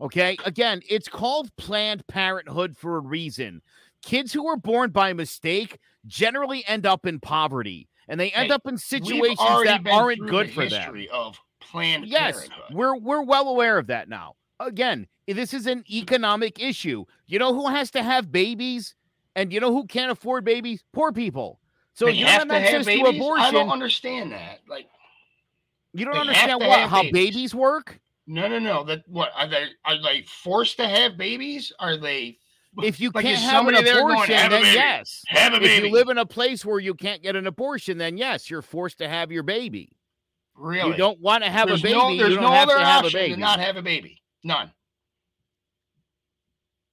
Okay, 0.00 0.36
again, 0.44 0.82
it's 0.88 1.08
called 1.08 1.54
Planned 1.56 2.06
Parenthood 2.06 2.76
for 2.76 2.96
a 2.96 3.00
reason. 3.00 3.62
Kids 4.02 4.32
who 4.32 4.46
are 4.46 4.56
born 4.56 4.90
by 4.90 5.12
mistake 5.12 5.78
generally 6.06 6.64
end 6.66 6.86
up 6.86 7.06
in 7.06 7.18
poverty 7.18 7.88
and 8.08 8.20
they 8.20 8.30
end 8.32 8.48
hey, 8.48 8.54
up 8.54 8.66
in 8.66 8.78
situations 8.78 9.38
that 9.38 9.86
aren't 9.90 10.26
good 10.26 10.50
for 10.50 10.66
them. 10.66 11.06
Of 11.12 11.38
Planned 11.60 12.06
yes, 12.06 12.34
Parenthood. 12.34 12.74
we're 12.74 12.96
we're 12.96 13.22
well 13.22 13.48
aware 13.48 13.78
of 13.78 13.88
that 13.88 14.08
now. 14.08 14.34
Again, 14.60 15.06
this 15.26 15.52
is 15.52 15.66
an 15.66 15.84
economic 15.90 16.60
issue. 16.60 17.04
You 17.26 17.38
know 17.38 17.52
who 17.52 17.68
has 17.68 17.90
to 17.92 18.02
have 18.02 18.30
babies, 18.30 18.94
and 19.34 19.52
you 19.52 19.60
know 19.60 19.72
who 19.72 19.86
can't 19.86 20.10
afford 20.10 20.44
babies? 20.44 20.84
Poor 20.92 21.12
people. 21.12 21.58
So 21.94 22.04
they 22.04 22.12
you 22.12 22.26
have, 22.26 22.42
have 22.42 22.50
access 22.50 22.86
to 22.86 23.00
abortion. 23.02 23.46
I 23.46 23.50
don't 23.50 23.70
understand 23.70 24.30
that. 24.32 24.60
Like, 24.68 24.86
you 25.94 26.04
don't 26.04 26.16
understand 26.16 26.60
what 26.60 26.88
how 26.88 27.10
babies 27.10 27.54
work. 27.54 27.98
No, 28.26 28.48
no, 28.48 28.58
no. 28.58 28.84
That 28.84 29.02
what 29.06 29.30
are 29.36 29.48
they? 29.48 29.66
Are 29.84 30.00
they 30.02 30.22
forced 30.22 30.76
to 30.78 30.88
have 30.88 31.16
babies? 31.16 31.72
Are 31.78 31.96
they 31.96 32.38
if 32.82 33.00
you 33.00 33.10
like 33.14 33.24
can't 33.24 33.40
have 33.40 33.66
an 33.66 33.74
abortion, 33.74 34.36
going, 34.36 34.50
then 34.50 34.74
yes. 34.74 35.22
Have 35.28 35.54
a 35.54 35.60
baby. 35.60 35.74
If 35.74 35.84
you 35.84 35.90
live 35.92 36.08
in 36.08 36.18
a 36.18 36.26
place 36.26 36.64
where 36.64 36.78
you 36.80 36.94
can't 36.94 37.22
get 37.22 37.36
an 37.36 37.46
abortion, 37.46 37.98
then 37.98 38.18
yes, 38.18 38.50
you're 38.50 38.62
forced 38.62 38.98
to 38.98 39.08
have 39.08 39.32
your 39.32 39.42
baby. 39.42 39.96
Really? 40.54 40.90
You 40.90 40.96
don't 40.96 41.20
want 41.20 41.44
to 41.44 41.50
have 41.50 41.68
there's 41.68 41.80
a 41.80 41.84
baby. 41.84 41.94
No, 41.94 42.16
there's 42.16 42.36
no 42.36 42.52
other 42.52 42.78
option 42.78 43.30
to 43.30 43.36
not 43.36 43.60
have 43.60 43.76
a 43.76 43.82
baby. 43.82 44.22
None. 44.42 44.70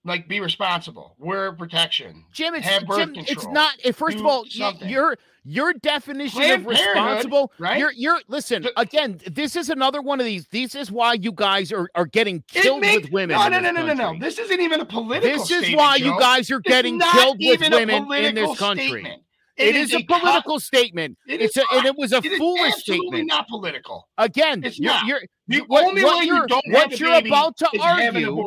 Like 0.06 0.28
be 0.28 0.42
responsible, 0.42 1.16
wear 1.18 1.54
protection, 1.54 2.26
Jim. 2.34 2.56
It's 2.56 2.68
have 2.68 2.86
birth 2.86 2.98
Jim, 2.98 3.13
control, 3.13 3.38
it's 3.38 3.48
not. 3.48 3.74
Eh, 3.86 3.94
first 3.94 4.18
of 4.18 4.26
all, 4.26 4.46
something. 4.50 4.89
you're 4.89 5.18
your 5.46 5.72
definition 5.74 6.42
Planned 6.42 6.62
of 6.63 6.68
responsible, 6.68 7.54
right? 7.58 7.80
You're 7.80 7.94
you're 7.94 8.20
listen 8.28 8.68
again. 8.76 9.22
This 9.32 9.56
is 9.56 9.70
another 9.70 10.02
one 10.02 10.20
of 10.20 10.26
these. 10.26 10.46
This 10.48 10.76
is 10.76 10.92
why 10.92 11.13
you 11.13 11.32
guys 11.32 11.72
are 11.72 11.89
are 11.96 12.06
getting 12.06 12.44
killed 12.50 12.82
with 12.82 13.12
women. 13.12 13.38
No, 13.38 13.48
no, 13.48 13.60
no, 13.62 13.72
no, 13.72 13.86
no, 13.86 13.94
no. 13.94 14.20
This 14.20 14.38
isn't 14.39 14.60
even 14.60 14.82
a 14.82 14.86
political. 14.86 15.38
This 15.38 15.50
is 15.52 15.74
why 15.74 16.00
Joe. 16.00 16.06
you 16.06 16.20
guys 16.20 16.52
are 16.52 16.60
getting 16.60 17.00
killed 17.00 17.38
with 17.39 17.62
women 17.62 18.12
in 18.12 18.36
this 18.36 18.60
country. 18.60 18.88
Statement. 18.88 19.24
It, 19.56 19.68
it 19.68 19.76
is, 19.76 19.94
is, 19.94 20.02
a, 20.02 20.04
political 20.06 20.60
statement. 20.60 21.18
It 21.28 21.39
it's 21.39 21.58
a, 21.58 21.63
and 21.74 21.86
it 21.86 21.96
was 21.96 22.12
a 22.12 22.18
it 22.18 22.38
foolish 22.38 22.74
statement. 22.74 23.28
Not 23.28 23.48
political. 23.48 24.10
Again, 24.18 24.63
it's 24.63 24.80
you're, 24.80 24.92
not. 24.92 25.06
You're, 25.06 25.22
the 25.48 25.60
what, 25.68 25.86
only 25.86 26.04
what 26.04 26.20
way 26.20 26.26
you 26.26 26.48
don't 26.48 26.63
what 26.70 26.89
have 26.92 27.00
you're 27.00 27.13
about 27.20 27.56
to 27.58 27.70
argue. 27.80 28.46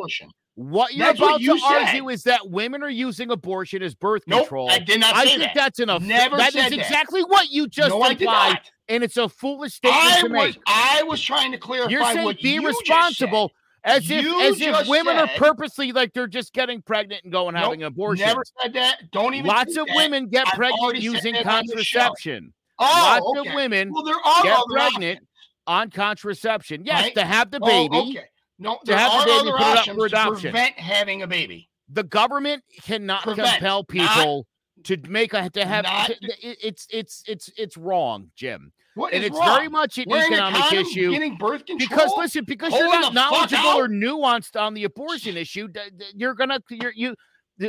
What 0.57 0.95
you're 0.95 1.05
that's 1.05 1.19
about 1.19 1.33
what 1.33 1.41
you 1.41 1.53
to 1.53 1.59
said. 1.59 1.83
argue 1.83 2.09
is 2.09 2.23
that 2.23 2.49
women 2.49 2.81
are 2.81 2.89
using 2.89 3.29
abortion 3.29 3.83
as 3.83 3.93
birth 3.93 4.23
nope, 4.25 4.41
control. 4.41 4.71
I 4.71 4.79
did 4.79 4.99
not 4.99 5.15
I 5.15 5.25
think 5.25 5.41
that. 5.41 5.51
that's 5.53 5.79
enough. 5.79 6.01
Never 6.01 6.35
that 6.35 6.51
said 6.51 6.71
is 6.71 6.79
exactly 6.79 7.21
what 7.21 7.51
you 7.51 7.67
just 7.67 7.89
no, 7.89 8.03
implied, 8.03 8.61
and 8.89 9.03
it's 9.03 9.17
a 9.17 9.29
foolish 9.29 9.75
statement 9.75 10.03
I 10.03 10.21
to 10.21 10.29
was, 10.29 10.55
make. 10.55 10.59
I 10.65 11.03
was 11.03 11.21
trying 11.21 11.51
to 11.51 11.59
clarify 11.59 11.91
you're 11.91 12.03
saying 12.05 12.25
what 12.25 12.41
be 12.41 12.53
you 12.53 12.65
responsible. 12.65 13.51
As 13.83 14.09
if, 14.09 14.23
you 14.23 14.41
as 14.41 14.59
if 14.59 14.87
women 14.87 15.17
said, 15.17 15.29
are 15.29 15.37
purposely 15.37 15.91
like 15.91 16.11
they're 16.13 16.25
just 16.25 16.53
getting 16.53 16.81
pregnant 16.81 17.23
and 17.23 17.31
going 17.31 17.53
nope, 17.53 17.63
having 17.63 17.83
abortion. 17.83 18.25
Never 18.25 18.41
said 18.59 18.73
that. 18.73 19.11
Don't 19.11 19.35
even. 19.35 19.45
Lots 19.45 19.77
of 19.77 19.85
that. 19.85 19.95
women 19.95 20.27
get 20.27 20.47
I've 20.47 20.53
pregnant 20.53 20.97
using 20.97 21.35
contraception. 21.43 22.51
Oh, 22.79 22.83
Lots 22.83 23.39
okay. 23.39 23.49
of 23.51 23.55
women 23.55 23.91
well, 23.93 24.03
there 24.03 24.15
are 24.15 24.41
get 24.41 24.59
pregnant 24.71 25.19
options. 25.19 25.27
on 25.67 25.91
contraception. 25.91 26.83
Yes, 26.83 27.03
right? 27.03 27.13
to 27.13 27.25
have 27.25 27.51
the 27.51 27.59
oh, 27.61 27.67
baby. 27.67 27.95
Oh, 27.95 28.09
okay. 28.09 28.25
No, 28.59 28.79
there 28.85 28.97
are 28.97 29.27
other 29.27 29.51
put 29.51 29.61
it 29.61 29.77
up 29.77 29.85
for 29.95 30.05
adoption. 30.05 30.35
To 30.35 30.41
prevent 30.41 30.79
having 30.79 31.21
a 31.21 31.27
baby. 31.27 31.69
The 31.89 32.03
government 32.03 32.63
cannot 32.81 33.23
prevent, 33.23 33.49
compel 33.49 33.83
people 33.83 34.47
not, 34.77 34.85
to 34.85 34.97
make 35.09 35.33
a 35.33 35.49
to 35.49 35.65
have. 35.65 35.83
Not, 35.83 36.07
to, 36.07 36.15
it's 36.41 36.87
it's 36.89 37.23
it's 37.27 37.51
it's 37.57 37.77
wrong, 37.77 38.31
Jim. 38.35 38.71
What 38.95 39.13
and 39.13 39.23
it's 39.23 39.37
wrong? 39.37 39.55
very 39.55 39.69
much 39.69 39.99
an 39.99 40.05
Wearing 40.07 40.33
economic 40.33 40.73
issue. 40.73 41.11
Getting 41.11 41.37
birth 41.37 41.65
control? 41.67 41.87
Because 41.87 42.11
listen, 42.17 42.45
because 42.45 42.73
you're 42.73 42.87
not 42.87 43.13
knowledgeable 43.13 43.69
or 43.69 43.87
nuanced 43.87 44.59
on 44.59 44.73
the 44.73 44.85
abortion 44.85 45.37
issue, 45.37 45.67
you're 46.15 46.33
gonna 46.33 46.59
you're, 46.69 46.93
you. 46.95 47.15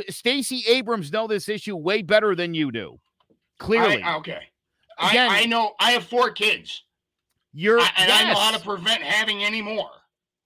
Stacey 0.09 0.63
Abrams 0.67 1.11
know 1.11 1.27
this 1.27 1.49
issue 1.49 1.75
way 1.75 2.01
better 2.01 2.35
than 2.35 2.53
you 2.53 2.71
do. 2.71 2.99
Clearly, 3.59 4.01
I, 4.01 4.17
okay. 4.17 4.41
Again, 4.99 5.29
I, 5.29 5.41
I, 5.41 5.45
know. 5.45 5.73
I 5.79 5.91
have 5.91 6.03
four 6.03 6.31
kids. 6.31 6.83
You're 7.53 7.79
I, 7.79 7.89
and 7.97 8.07
yes. 8.07 8.25
I 8.25 8.33
know 8.33 8.39
how 8.39 8.51
to 8.57 8.63
prevent 8.63 9.01
having 9.01 9.43
any 9.43 9.61
more. 9.61 9.89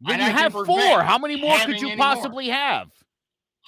When 0.03 0.19
you 0.19 0.25
have 0.25 0.53
four, 0.53 1.01
how 1.01 1.17
many 1.17 1.39
more 1.39 1.57
could 1.59 1.79
you 1.79 1.95
possibly 1.95 2.47
more. 2.47 2.55
have? 2.55 2.87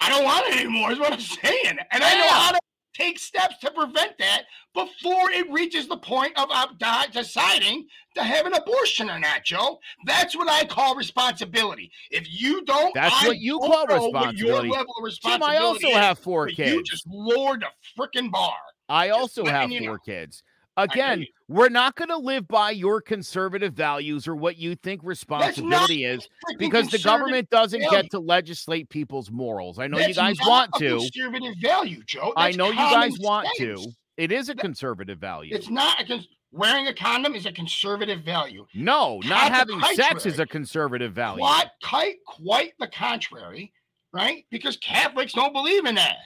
I 0.00 0.10
don't 0.10 0.24
want 0.24 0.44
any 0.50 0.68
more. 0.68 0.92
Is 0.92 0.98
what 0.98 1.12
I'm 1.12 1.20
saying, 1.20 1.78
and 1.90 2.00
yeah. 2.00 2.00
I 2.02 2.18
know 2.18 2.28
how 2.28 2.52
to 2.52 2.58
take 2.94 3.18
steps 3.18 3.58
to 3.58 3.70
prevent 3.70 4.16
that 4.18 4.42
before 4.74 5.30
it 5.30 5.50
reaches 5.50 5.86
the 5.88 5.96
point 5.96 6.32
of 6.36 6.48
uh, 6.50 7.06
deciding 7.12 7.86
to 8.14 8.22
have 8.22 8.46
an 8.46 8.54
abortion 8.54 9.10
or 9.10 9.18
not, 9.18 9.44
Joe. 9.44 9.78
That's 10.06 10.36
what 10.36 10.48
I 10.50 10.64
call 10.64 10.94
responsibility. 10.94 11.90
If 12.10 12.26
you 12.30 12.64
don't, 12.64 12.94
that's 12.94 13.22
I 13.22 13.28
what 13.28 13.38
you 13.38 13.58
call 13.58 13.86
responsibility. 13.86 14.38
your 14.38 14.62
level 14.62 14.94
of 14.98 15.04
responsibility. 15.04 15.56
Tim, 15.56 15.62
I 15.62 15.64
also 15.64 15.90
have 15.90 16.18
four 16.18 16.48
kids. 16.48 16.72
You 16.72 16.82
just 16.82 17.06
lowered 17.06 17.62
the 17.62 17.68
freaking 17.98 18.30
bar. 18.30 18.54
I 18.88 19.10
also 19.10 19.44
have 19.44 19.70
four 19.70 19.80
know. 19.80 19.98
kids. 19.98 20.42
Again, 20.76 21.26
we're 21.48 21.70
not 21.70 21.94
going 21.94 22.08
to 22.08 22.18
live 22.18 22.46
by 22.46 22.70
your 22.70 23.00
conservative 23.00 23.72
values 23.72 24.28
or 24.28 24.36
what 24.36 24.58
you 24.58 24.74
think 24.74 25.00
responsibility 25.04 26.04
is 26.04 26.28
because 26.58 26.88
the 26.88 26.98
government 26.98 27.48
doesn't 27.50 27.80
value. 27.80 28.02
get 28.02 28.10
to 28.10 28.18
legislate 28.18 28.88
people's 28.90 29.30
morals. 29.30 29.78
I 29.78 29.86
know 29.86 29.96
That's 29.96 30.08
you 30.08 30.14
guys 30.14 30.36
want 30.40 30.72
to. 30.74 30.98
Conservative 30.98 31.54
value, 31.62 32.02
Joe. 32.04 32.32
That's 32.36 32.54
I 32.54 32.58
know 32.58 32.68
you 32.68 32.76
guys 32.76 33.12
sense. 33.12 33.20
want 33.20 33.48
to. 33.56 33.86
It 34.18 34.32
is 34.32 34.48
a 34.48 34.54
conservative 34.54 35.18
value. 35.18 35.54
It's 35.54 35.70
not 35.70 36.00
a 36.00 36.06
con- 36.06 36.24
wearing 36.52 36.88
a 36.88 36.94
condom 36.94 37.34
is 37.34 37.46
a 37.46 37.52
conservative 37.52 38.22
value. 38.22 38.66
No, 38.74 39.20
not 39.24 39.52
having 39.52 39.80
sex 39.94 40.26
is 40.26 40.38
a 40.40 40.46
conservative 40.46 41.12
value. 41.12 41.40
Quite, 41.40 41.70
quite, 41.82 42.16
quite 42.26 42.72
the 42.78 42.88
contrary, 42.88 43.72
right? 44.12 44.44
Because 44.50 44.76
Catholics 44.78 45.32
don't 45.32 45.52
believe 45.52 45.84
in 45.86 45.94
that. 45.94 46.16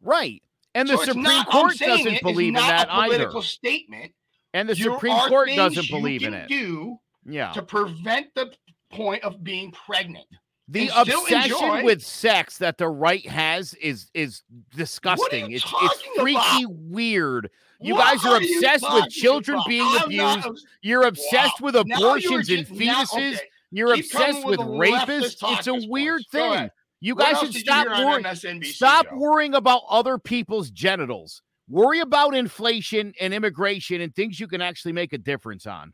Right. 0.00 0.42
And 0.74 0.88
the 0.88 0.96
so 0.96 1.04
Supreme 1.04 1.44
Court 1.44 1.78
doesn't 1.78 2.22
believe 2.22 2.48
in 2.48 2.54
that 2.54 2.90
either. 2.90 3.30
Statement. 3.42 4.12
And 4.52 4.68
the 4.68 4.76
Supreme 4.76 5.16
Court 5.28 5.50
doesn't 5.54 5.88
believe 5.90 6.22
in 6.22 6.34
it. 6.34 6.48
Do 6.48 6.98
yeah. 7.26 7.52
To 7.52 7.62
prevent 7.62 8.34
the 8.34 8.52
point 8.90 9.24
of 9.24 9.42
being 9.42 9.72
pregnant. 9.72 10.26
The 10.68 10.90
obsession 10.96 11.84
with 11.84 12.02
sex 12.02 12.58
that 12.58 12.78
the 12.78 12.88
right 12.88 13.26
has 13.26 13.74
is 13.74 14.10
is 14.14 14.42
disgusting. 14.74 15.52
It's 15.52 15.64
it's 15.82 16.02
freaky 16.16 16.64
about? 16.64 16.74
weird. 16.76 17.50
You 17.80 17.94
what 17.94 18.14
guys 18.14 18.24
are, 18.24 18.34
are 18.34 18.36
obsessed 18.38 18.86
with 18.94 19.10
children 19.10 19.56
about? 19.56 19.68
being 19.68 19.86
I'm 19.86 20.04
abused. 20.04 20.46
Not, 20.46 20.56
you're 20.80 21.06
obsessed 21.06 21.60
wow. 21.60 21.66
with 21.66 21.76
abortions 21.76 22.48
and 22.48 22.66
fetuses. 22.66 23.34
Okay. 23.34 23.40
You're 23.72 23.94
Keep 23.94 24.04
obsessed 24.06 24.46
with 24.46 24.60
rapists. 24.60 25.42
It's 25.42 25.66
a 25.66 25.86
weird 25.88 26.22
thing. 26.30 26.70
You 27.04 27.14
guys 27.14 27.38
should 27.38 27.52
stop 27.52 27.86
worrying. 27.86 28.62
Stop 28.62 29.06
show? 29.06 29.16
worrying 29.16 29.54
about 29.54 29.82
other 29.90 30.16
people's 30.16 30.70
genitals. 30.70 31.42
Worry 31.68 32.00
about 32.00 32.34
inflation 32.34 33.12
and 33.20 33.34
immigration 33.34 34.00
and 34.00 34.14
things 34.14 34.40
you 34.40 34.48
can 34.48 34.62
actually 34.62 34.92
make 34.92 35.12
a 35.12 35.18
difference 35.18 35.66
on. 35.66 35.92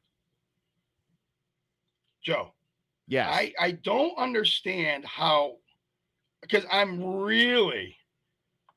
Joe. 2.22 2.52
Yeah. 3.08 3.28
I, 3.28 3.52
I 3.58 3.72
don't 3.72 4.16
understand 4.18 5.04
how 5.04 5.56
because 6.42 6.64
I'm 6.70 7.02
really 7.02 7.96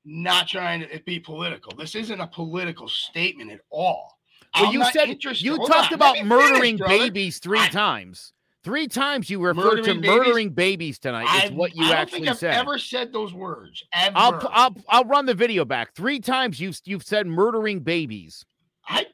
not 0.04 0.48
trying 0.48 0.82
to 0.82 1.04
be 1.06 1.20
political. 1.20 1.76
This 1.78 1.94
isn't 1.94 2.20
a 2.20 2.26
political 2.26 2.88
statement 2.88 3.52
at 3.52 3.60
all. 3.70 4.18
Well, 4.56 4.70
I'm 4.70 4.74
you 4.74 4.84
said 4.86 5.24
you 5.40 5.58
talked 5.58 5.92
on. 5.92 5.94
about 5.94 6.26
murdering 6.26 6.80
finish, 6.80 7.00
babies 7.00 7.38
three 7.38 7.60
I, 7.60 7.68
times. 7.68 8.34
Three 8.64 8.88
times 8.88 9.30
you 9.30 9.42
referred 9.42 9.80
murdering 9.80 10.02
to 10.02 10.08
murdering 10.08 10.50
babies, 10.50 10.98
babies 10.98 11.00
tonight. 11.00 11.46
Is 11.46 11.52
what 11.52 11.76
you 11.76 11.92
actually 11.92 12.30
I've 12.30 12.38
said. 12.38 12.54
Ever 12.54 12.78
said 12.78 13.12
those 13.12 13.34
words? 13.34 13.84
Ever. 13.92 14.14
I'll 14.16 14.50
I'll 14.52 14.76
I'll 14.88 15.04
run 15.04 15.26
the 15.26 15.34
video 15.34 15.66
back. 15.66 15.94
Three 15.94 16.20
times 16.20 16.60
you've 16.60 16.80
you've 16.86 17.04
said 17.04 17.28
murdering 17.28 17.82
babies. 17.82 18.46
I 18.88 19.08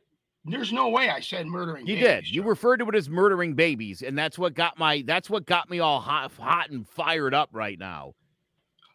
there's 0.46 0.72
no 0.72 0.90
way 0.90 1.10
I 1.10 1.20
said 1.20 1.48
murdering. 1.48 1.88
You 1.88 1.96
babies, 1.96 2.26
did. 2.26 2.36
You 2.36 2.44
referred 2.44 2.78
to 2.78 2.90
it 2.90 2.96
as 2.96 3.10
murdering 3.10 3.56
babies, 3.56 4.04
and 4.04 4.16
that's 4.16 4.38
what 4.38 4.54
got 4.54 4.78
my 4.78 5.04
that's 5.08 5.32
what 5.32 5.48
got 5.48 5.68
me 5.68 5.80
all 5.80 6.00
hot 6.00 6.32
hot 6.40 6.70
and 6.70 6.88
fired 6.88 7.34
up 7.34 7.50
right 7.52 7.80
now. 7.80 8.14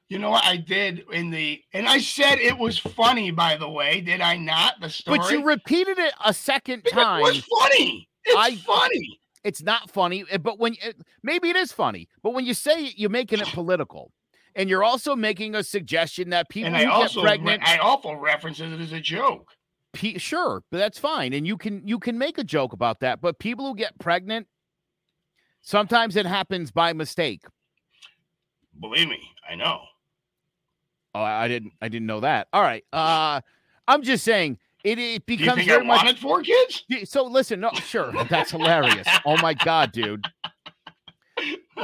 You 0.09 0.21
know 0.21 0.31
what 0.31 0.45
I 0.45 0.57
did 0.57 1.05
in 1.13 1.31
the 1.31 1.61
and 1.73 1.89
I 1.89 1.99
said 1.99 2.39
it 2.39 2.57
was 2.57 2.79
funny, 2.79 3.33
by 3.33 3.57
the 3.57 3.69
way, 3.69 4.01
did 4.01 4.21
I 4.21 4.37
not? 4.37 4.75
The 4.81 4.89
story. 4.89 5.19
But 5.19 5.31
you 5.33 5.45
repeated 5.45 5.99
it 5.99 6.15
a 6.25 6.33
second 6.33 6.83
time. 6.83 7.21
It 7.21 7.23
was 7.25 7.39
funny. 7.41 8.09
It's 8.25 8.37
I, 8.37 8.55
funny. 8.55 9.19
It's 9.45 9.63
not 9.63 9.91
funny, 9.91 10.25
eh, 10.31 10.39
but 10.39 10.59
when 10.59 10.75
it, 10.83 10.97
maybe 11.23 11.51
it 11.51 11.57
is 11.57 11.71
funny, 11.71 12.09
but 12.23 12.33
when 12.33 12.47
you 12.47 12.55
say 12.55 12.87
it, 12.87 12.95
you're 12.99 13.11
making 13.11 13.41
it 13.41 13.49
political. 13.49 14.11
And 14.57 14.71
you're 14.71 14.85
also 14.85 15.15
making 15.15 15.55
a 15.55 15.63
suggestion 15.63 16.31
that 16.31 16.49
people 16.49 16.69
and 16.69 16.77
I 16.77 16.85
also, 16.85 17.21
get 17.21 17.27
pregnant. 17.27 17.63
I 17.69 17.79
also 17.79 18.15
references 18.15 18.73
it 18.73 18.81
as 18.81 18.93
a 18.93 19.01
joke. 19.01 19.51
P- 19.93 20.19
sure, 20.19 20.63
but 20.71 20.79
that's 20.79 20.99
fine, 20.99 21.33
and 21.33 21.47
you 21.47 21.57
can 21.57 21.87
you 21.87 21.99
can 21.99 22.19
make 22.19 22.39
a 22.39 22.45
joke 22.45 22.73
about 22.73 23.01
that. 23.01 23.21
But 23.21 23.39
people 23.39 23.67
who 23.67 23.77
get 23.77 23.99
pregnant, 23.99 24.49
sometimes 25.61 26.17
it 26.17 26.27
happens 26.27 26.73
by 26.73 26.93
mistake. 26.93 27.43
Believe 28.81 29.09
me, 29.09 29.21
I 29.49 29.55
know. 29.55 29.83
Oh, 31.15 31.21
I 31.21 31.47
didn't 31.47 31.73
I 31.81 31.89
didn't 31.89 32.07
know 32.07 32.21
that. 32.21 32.49
All 32.53 32.63
right, 32.63 32.85
uh, 32.93 33.41
I'm 33.87 34.03
just 34.03 34.25
saying 34.25 34.59
it, 34.85 34.99
it 34.99 35.27
becomes 35.27 35.47
Do 35.47 35.51
you 35.51 35.57
think 35.57 35.69
very 35.69 35.83
I 35.83 35.87
much, 35.87 36.05
wanted 36.05 36.19
four 36.19 36.43
kids. 36.43 36.85
So 37.05 37.25
listen, 37.25 37.61
no, 37.61 37.71
sure, 37.73 38.13
that's 38.29 38.51
hilarious. 38.51 39.09
oh 39.27 39.37
my 39.39 39.55
god, 39.55 39.93
dude. 39.93 40.25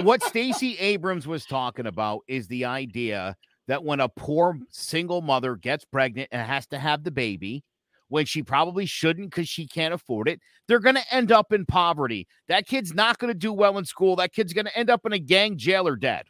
What 0.03 0.23
Stacey 0.23 0.77
Abrams 0.79 1.27
was 1.27 1.45
talking 1.45 1.87
about 1.87 2.21
is 2.29 2.47
the 2.47 2.67
idea 2.67 3.37
that 3.67 3.83
when 3.83 4.01
a 4.01 4.09
poor 4.09 4.59
single 4.71 5.23
mother 5.23 5.57
gets 5.57 5.85
pregnant 5.85 6.29
and 6.31 6.47
has 6.47 6.67
to 6.69 6.79
have 6.79 7.03
the 7.03 7.11
baby, 7.11 7.65
when 8.09 8.27
she 8.27 8.43
probably 8.43 8.87
shouldn't 8.87 9.31
because 9.31 9.49
she 9.49 9.67
can't 9.67 9.95
afford 9.95 10.29
it, 10.29 10.41
they're 10.69 10.81
going 10.81 10.97
to 10.97 11.15
end 11.15 11.33
up 11.33 11.53
in 11.53 11.65
poverty. 11.65 12.27
That 12.49 12.67
kid's 12.67 12.93
not 12.93 13.19
going 13.19 13.33
to 13.33 13.39
do 13.39 13.53
well 13.53 13.79
in 13.79 13.85
school. 13.85 14.17
That 14.17 14.33
kid's 14.33 14.53
going 14.53 14.67
to 14.67 14.77
end 14.77 14.91
up 14.91 15.07
in 15.07 15.13
a 15.13 15.19
gang 15.19 15.57
jail 15.57 15.87
or 15.87 15.97
dead. 15.97 16.25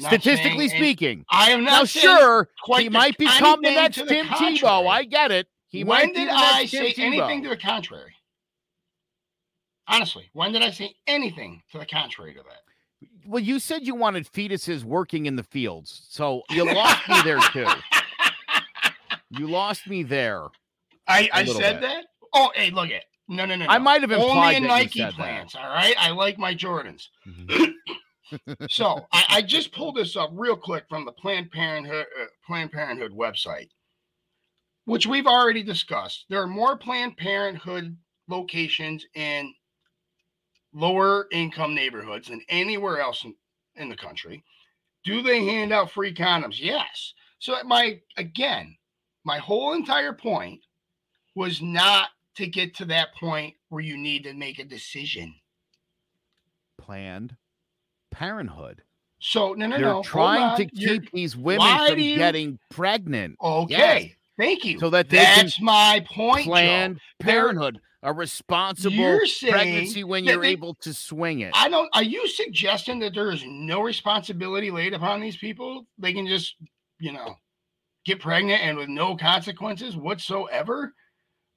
Statistically 0.00 0.68
speaking, 0.68 1.24
I 1.30 1.50
am 1.50 1.64
not 1.64 1.70
now 1.70 1.84
sure 1.84 2.48
he 2.76 2.88
might 2.88 3.16
become 3.18 3.60
the 3.62 3.70
next 3.70 3.96
Tim 3.96 4.26
Tebow. 4.26 4.88
I 4.88 5.04
get 5.04 5.30
it. 5.30 5.46
He 5.68 5.84
when 5.84 6.12
did 6.12 6.28
I 6.28 6.66
say 6.66 6.94
anything 6.98 7.42
to 7.44 7.50
the 7.50 7.56
contrary? 7.56 8.14
Honestly, 9.86 10.28
when 10.32 10.52
did 10.52 10.62
I 10.62 10.70
say 10.70 10.94
anything 11.06 11.62
to 11.72 11.78
the 11.78 11.86
contrary 11.86 12.34
to 12.34 12.40
that? 12.40 13.08
Well, 13.26 13.42
you 13.42 13.58
said 13.58 13.86
you 13.86 13.94
wanted 13.94 14.26
fetuses 14.26 14.84
working 14.84 15.26
in 15.26 15.36
the 15.36 15.42
fields, 15.42 16.06
so 16.08 16.42
you 16.50 16.64
lost 16.74 17.08
me 17.08 17.22
there 17.22 17.40
too. 17.52 17.66
You 19.30 19.48
lost 19.48 19.88
me 19.88 20.02
there. 20.02 20.46
I, 21.06 21.28
I 21.32 21.44
said 21.44 21.80
bit. 21.80 21.82
that. 21.82 22.04
Oh, 22.34 22.50
hey, 22.54 22.70
look 22.70 22.90
at 22.90 23.04
no, 23.30 23.46
no, 23.46 23.54
no. 23.54 23.66
I 23.68 23.78
might 23.78 24.00
have 24.00 24.10
implied 24.10 24.28
only 24.28 24.56
in 24.56 24.64
Nike 24.64 25.06
plants. 25.12 25.54
All 25.54 25.68
right, 25.68 25.94
I 25.96 26.10
like 26.10 26.36
my 26.36 26.52
Jordans. 26.52 27.06
Mm-hmm. 27.26 27.70
so 28.68 29.06
I, 29.12 29.24
I, 29.28 29.42
just 29.42 29.72
pulled 29.72 29.96
this 29.96 30.16
up 30.16 30.30
real 30.32 30.56
quick 30.56 30.84
from 30.88 31.04
the 31.04 31.12
Planned 31.12 31.50
Parenthood 31.50 32.06
uh, 32.20 32.26
Planned 32.46 32.72
Parenthood 32.72 33.12
website, 33.12 33.68
which 34.84 35.06
we've 35.06 35.26
already 35.26 35.62
discussed. 35.62 36.26
There 36.28 36.42
are 36.42 36.46
more 36.46 36.76
Planned 36.76 37.16
Parenthood 37.16 37.96
locations 38.28 39.04
in 39.14 39.52
lower 40.72 41.26
income 41.32 41.74
neighborhoods 41.74 42.28
than 42.28 42.40
anywhere 42.48 43.00
else 43.00 43.24
in, 43.24 43.34
in 43.76 43.88
the 43.88 43.96
country. 43.96 44.44
Do 45.04 45.22
they 45.22 45.44
hand 45.44 45.72
out 45.72 45.90
free 45.90 46.14
condoms? 46.14 46.60
Yes. 46.60 47.14
So 47.38 47.56
my 47.64 48.00
again, 48.16 48.76
my 49.24 49.38
whole 49.38 49.74
entire 49.74 50.12
point 50.12 50.60
was 51.34 51.62
not 51.62 52.08
to 52.36 52.46
get 52.46 52.74
to 52.76 52.84
that 52.86 53.14
point 53.14 53.54
where 53.68 53.82
you 53.82 53.96
need 53.96 54.24
to 54.24 54.34
make 54.34 54.58
a 54.58 54.64
decision. 54.64 55.34
Planned 56.78 57.36
Parenthood. 58.10 58.82
So 59.20 59.52
no, 59.52 59.66
no, 59.66 59.76
They're 59.76 59.86
no. 59.86 60.02
trying 60.02 60.56
to 60.56 60.64
keep 60.64 60.72
You're, 60.72 60.98
these 61.12 61.36
women 61.36 61.66
from 61.86 61.98
you... 61.98 62.16
getting 62.16 62.58
pregnant. 62.70 63.36
Okay, 63.42 63.74
yes. 63.76 64.10
thank 64.38 64.64
you. 64.64 64.78
So 64.78 64.88
that 64.90 65.10
they 65.10 65.18
that's 65.18 65.60
my 65.60 66.04
point. 66.08 66.46
Planned 66.46 66.96
Joe. 66.96 67.00
Parenthood, 67.26 67.80
a 68.02 68.12
responsible 68.12 69.20
pregnancy 69.48 70.04
when 70.04 70.24
you're 70.24 70.40
they, 70.40 70.48
able 70.48 70.74
to 70.76 70.94
swing 70.94 71.40
it. 71.40 71.52
I 71.54 71.68
don't. 71.68 71.90
Are 71.94 72.02
you 72.02 72.26
suggesting 72.28 72.98
that 73.00 73.14
there 73.14 73.30
is 73.30 73.44
no 73.46 73.82
responsibility 73.82 74.70
laid 74.70 74.94
upon 74.94 75.20
these 75.20 75.36
people? 75.36 75.84
They 75.98 76.14
can 76.14 76.26
just, 76.26 76.56
you 76.98 77.12
know, 77.12 77.34
get 78.06 78.20
pregnant 78.20 78.62
and 78.62 78.78
with 78.78 78.88
no 78.88 79.16
consequences 79.16 79.96
whatsoever. 79.96 80.94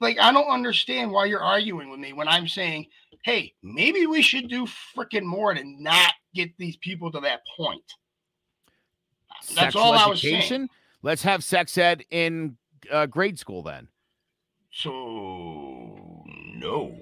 Like, 0.02 0.20
I 0.20 0.34
don't 0.34 0.52
understand 0.52 1.12
why 1.12 1.26
you're 1.26 1.42
arguing 1.42 1.89
with 1.89 2.00
me 2.00 2.12
when 2.12 2.28
I'm 2.28 2.50
saying, 2.50 2.88
hey, 3.24 3.54
maybe 3.63 4.06
we 4.06 4.22
should 4.22 4.50
do 4.50 4.68
freaking 4.98 5.24
more 5.24 5.54
to 5.54 5.63
not 5.63 6.12
get 6.34 6.58
these 6.58 6.78
people 6.78 7.12
to 7.12 7.19
that 7.22 7.41
point. 7.56 7.84
That's 9.41 9.56
Sexual 9.56 9.82
all 9.82 9.93
I 9.93 10.08
was 10.08 10.22
saying. 10.22 10.69
Let's 11.02 11.24
have 11.24 11.43
sex 11.43 11.78
ed 11.78 12.06
in 12.12 12.58
uh, 12.91 13.06
grade 13.08 13.38
school 13.38 13.62
then. 13.62 13.88
So 14.72 16.24
no. 16.56 16.96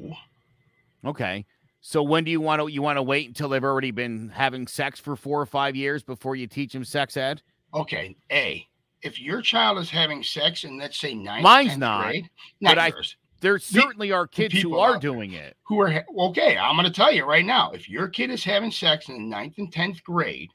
Okay. 1.05 1.45
So 1.81 2.03
when 2.03 2.23
do 2.23 2.31
you 2.31 2.41
want 2.41 2.61
to 2.61 2.67
you 2.67 2.81
want 2.81 2.97
to 2.97 3.03
wait 3.03 3.27
until 3.27 3.49
they've 3.49 3.63
already 3.63 3.91
been 3.91 4.29
having 4.29 4.67
sex 4.67 4.99
for 4.99 5.15
four 5.15 5.39
or 5.39 5.45
five 5.45 5.75
years 5.75 6.03
before 6.03 6.35
you 6.35 6.47
teach 6.47 6.73
them 6.73 6.83
sex 6.83 7.15
ed? 7.15 7.41
Okay. 7.73 8.15
A. 8.31 8.67
If 9.01 9.19
your 9.19 9.41
child 9.41 9.79
is 9.79 9.89
having 9.89 10.21
sex 10.21 10.63
in 10.63 10.77
let's 10.77 10.99
say 10.99 11.15
ninth, 11.15 11.43
mine's 11.43 11.77
not, 11.77 12.05
grade, 12.07 12.29
not 12.59 12.75
but 12.75 12.93
yours. 12.93 13.15
I, 13.17 13.20
there 13.41 13.59
certainly 13.59 14.09
the, 14.09 14.13
are 14.13 14.27
kids 14.27 14.61
who 14.61 14.77
are 14.77 14.97
doing 14.97 15.33
it. 15.33 15.57
Who 15.63 15.81
are 15.81 16.05
okay? 16.17 16.57
I'm 16.57 16.75
going 16.75 16.85
to 16.85 16.93
tell 16.93 17.11
you 17.11 17.25
right 17.25 17.45
now. 17.45 17.71
If 17.71 17.89
your 17.89 18.07
kid 18.07 18.29
is 18.29 18.43
having 18.43 18.71
sex 18.71 19.09
in 19.09 19.29
ninth 19.29 19.57
and 19.57 19.71
tenth 19.73 20.03
grade, 20.03 20.51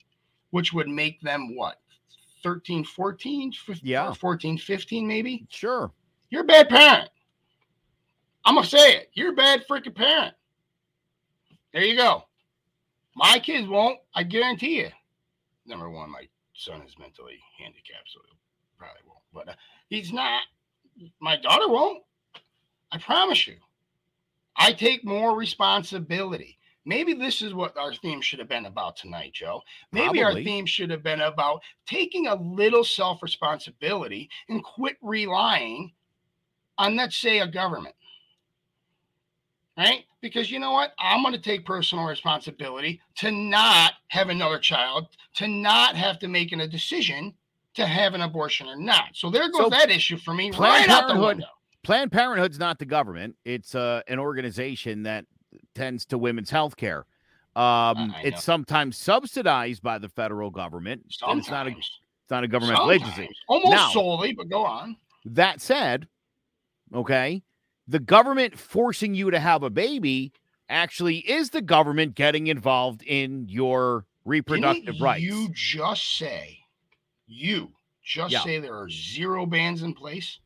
which 0.51 0.73
would 0.73 0.89
make 0.89 1.21
them 1.21 1.57
what 1.57 1.81
13, 2.43 2.85
14, 2.85 3.53
15, 3.53 3.81
yeah. 3.89 4.13
14, 4.13 4.57
15, 4.57 5.07
maybe. 5.07 5.47
Sure. 5.51 5.91
You're 6.31 6.43
a 6.43 6.45
bad 6.45 6.69
parent. 6.69 7.11
I'm 8.45 8.55
going 8.55 8.65
to 8.65 8.71
say 8.71 8.97
it. 8.97 9.11
You're 9.15 9.33
a 9.33 9.37
bad 9.37 9.65
freaking 9.69 9.95
parent. 9.95 10.35
There 11.73 11.83
you 11.83 11.97
go. 11.97 12.23
My 13.17 13.41
kids 13.41 13.67
won't. 13.67 13.99
I 14.15 14.23
guarantee 14.23 14.79
you. 14.79 14.91
Number 15.67 15.91
one, 15.91 16.11
my 16.11 16.29
son 16.55 16.83
is 16.83 16.97
mentally 16.99 17.41
handicapped, 17.59 18.09
so 18.13 18.21
he 18.29 18.37
probably 18.79 19.03
won't. 19.07 19.23
But 19.33 19.49
uh, 19.49 19.57
he's 19.89 20.13
not. 20.13 20.43
My 21.21 21.37
daughter 21.37 21.69
won't. 21.69 22.05
I 22.93 22.99
promise 22.99 23.47
you. 23.47 23.57
I 24.57 24.73
take 24.73 25.05
more 25.05 25.37
responsibility. 25.37 26.59
Maybe 26.85 27.15
this 27.15 27.43
is 27.43 27.53
what 27.53 27.77
our 27.77 27.93
theme 27.95 28.21
should 28.21 28.39
have 28.39 28.49
been 28.49 28.67
about 28.67 28.97
tonight, 28.97 29.33
Joe. 29.35 29.61
Maybe 29.91 30.21
Probably. 30.21 30.23
our 30.23 30.35
theme 30.35 30.67
should 30.67 30.89
have 30.91 31.03
been 31.03 31.21
about 31.21 31.61
taking 31.85 32.29
a 32.29 32.37
little 32.37 32.85
self 32.85 33.23
responsibility 33.23 34.31
and 34.49 34.63
quit 34.63 34.97
relying 35.03 35.93
on, 36.79 36.97
let's 36.97 37.17
say, 37.17 37.41
a 37.41 37.47
government. 37.47 37.95
Right? 39.77 40.05
Because 40.23 40.51
you 40.51 40.59
know 40.59 40.73
what? 40.73 40.93
I'm 40.99 41.23
going 41.23 41.35
to 41.35 41.41
take 41.41 41.67
personal 41.67 42.07
responsibility 42.07 43.01
to 43.17 43.31
not 43.31 43.95
have 44.09 44.31
another 44.31 44.59
child, 44.59 45.09
to 45.35 45.49
not 45.49 45.97
have 45.97 46.19
to 46.21 46.29
make 46.29 46.53
a 46.53 46.67
decision 46.67 47.35
to 47.75 47.87
have 47.87 48.15
an 48.15 48.23
abortion 48.23 48.69
or 48.69 48.77
not. 48.77 49.09
So 49.13 49.29
there 49.29 49.51
goes 49.51 49.65
so 49.65 49.71
that 49.71 49.91
issue 49.91 50.17
for 50.17 50.33
me 50.33 50.51
Planned 50.51 50.89
right 50.89 51.03
out 51.03 51.15
the 51.15 51.21
window. 51.21 51.47
Planned 51.87 52.11
Parenthood's 52.11 52.59
not 52.59 52.81
the 52.81 52.85
government. 52.85 53.37
It's 53.45 53.77
uh, 53.77 54.03
an 54.09 54.19
organization 54.19 55.05
that 55.05 55.25
tends 55.77 56.05
to 56.07 56.19
women's 56.19 56.51
health 56.51 56.77
care. 56.77 57.07
Um, 57.55 58.13
it's 58.25 58.43
sometimes 58.43 58.97
subsidized 58.97 59.85
by 59.85 59.99
the 59.99 60.09
federal 60.09 60.51
government. 60.51 61.03
It's 61.07 61.23
not 61.49 61.69
a 61.69 61.71
it's 61.71 62.01
not 62.29 62.43
a 62.43 62.49
governmental 62.49 62.89
sometimes. 62.89 63.13
agency. 63.17 63.33
Almost 63.47 63.71
now, 63.71 63.91
solely, 63.91 64.33
but 64.33 64.49
go 64.49 64.67
on. 64.67 64.97
That 65.27 65.61
said, 65.61 66.09
okay, 66.93 67.45
the 67.87 68.01
government 68.01 68.59
forcing 68.59 69.15
you 69.15 69.31
to 69.31 69.39
have 69.39 69.63
a 69.63 69.71
baby 69.71 70.33
actually 70.69 71.19
is 71.19 71.51
the 71.51 71.63
government 71.63 72.17
getting 72.17 72.49
involved 72.49 73.05
in 73.05 73.47
your 73.49 74.07
reproductive 74.25 74.87
Didn't 74.87 75.03
rights. 75.03 75.23
You 75.23 75.51
just 75.55 76.17
say, 76.19 76.59
you 77.29 77.71
just 78.03 78.33
yeah. 78.33 78.43
say 78.43 78.59
there 78.59 78.75
are 78.75 78.91
zero 78.91 79.47
bans 79.47 79.85
in 79.85 79.95
place 79.95 80.41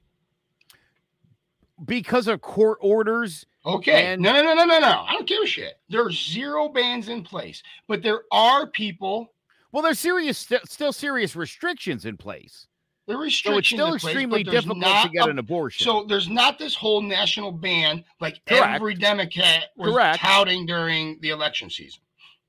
because 1.85 2.27
of 2.29 2.41
court 2.41 2.79
orders 2.81 3.47
Okay. 3.67 4.13
And 4.13 4.23
no, 4.23 4.33
no, 4.33 4.43
no, 4.43 4.55
no, 4.55 4.65
no, 4.65 4.79
no. 4.79 5.05
I 5.07 5.13
don't 5.13 5.29
give 5.29 5.43
a 5.43 5.47
shit. 5.47 5.75
There's 5.89 6.31
zero 6.31 6.69
bans 6.69 7.09
in 7.09 7.23
place, 7.23 7.63
but 7.89 8.03
there 8.03 8.23
are 8.33 8.67
people. 8.67 9.33
Well, 9.73 9.83
there's 9.83 9.99
serious, 9.99 10.39
st- 10.39 10.67
still 10.69 10.93
serious 10.93 11.37
restrictions 11.37 12.07
in 12.07 12.17
place. 12.17 12.67
The 13.07 13.17
restrictions. 13.17 13.81
So 13.81 13.93
it's 13.93 14.03
still 14.03 14.13
extremely 14.13 14.45
place, 14.45 14.63
difficult 14.63 15.03
to 15.03 15.11
get 15.13 15.27
a, 15.27 15.31
an 15.31 15.39
abortion. 15.39 15.85
So 15.85 16.05
there's 16.09 16.29
not 16.29 16.59
this 16.59 16.75
whole 16.75 17.03
national 17.03 17.53
ban 17.53 18.05
like 18.21 18.41
Correct. 18.47 18.67
every 18.67 18.95
Democrat 18.95 19.67
was 19.77 19.93
Correct. 19.93 20.21
touting 20.21 20.65
during 20.65 21.19
the 21.21 21.31
election 21.31 21.69
season, 21.71 22.01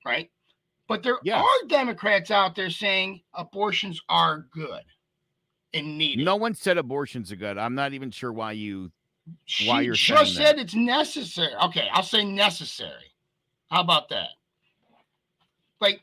right? 0.06 0.30
But 0.88 1.04
there 1.04 1.18
yes. 1.24 1.44
are 1.44 1.68
Democrats 1.68 2.32
out 2.32 2.56
there 2.56 2.70
saying 2.70 3.22
abortions 3.34 4.00
are 4.08 4.46
good 4.52 4.84
and 5.74 5.98
needed. 5.98 6.24
No 6.24 6.36
one 6.36 6.54
said 6.54 6.78
abortions 6.78 7.32
are 7.32 7.38
good. 7.38 7.58
I'm 7.58 7.76
not 7.76 7.94
even 7.94 8.12
sure 8.12 8.32
why 8.32 8.52
you 8.52 8.92
she 9.46 9.68
why 9.68 9.82
you're 9.82 9.94
just 9.94 10.36
said 10.36 10.58
that. 10.58 10.60
it's 10.60 10.76
necessary. 10.76 11.54
Okay, 11.66 11.88
I'll 11.92 12.04
say 12.04 12.26
necessary. 12.26 13.14
How 13.70 13.82
about 13.82 14.10
that? 14.10 14.30
Like, 15.80 16.02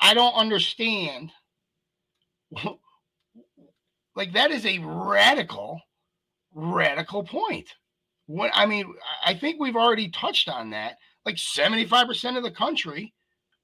I 0.00 0.14
don't 0.14 0.34
understand. 0.34 1.30
like, 4.16 4.32
that 4.32 4.50
is 4.50 4.66
a 4.66 4.78
radical, 4.78 5.80
radical 6.54 7.24
point. 7.24 7.68
What 8.26 8.50
I 8.54 8.66
mean, 8.66 8.92
I 9.24 9.34
think 9.34 9.60
we've 9.60 9.76
already 9.76 10.08
touched 10.08 10.48
on 10.48 10.70
that. 10.70 10.96
Like 11.26 11.36
75% 11.36 12.36
of 12.36 12.42
the 12.42 12.50
country 12.50 13.12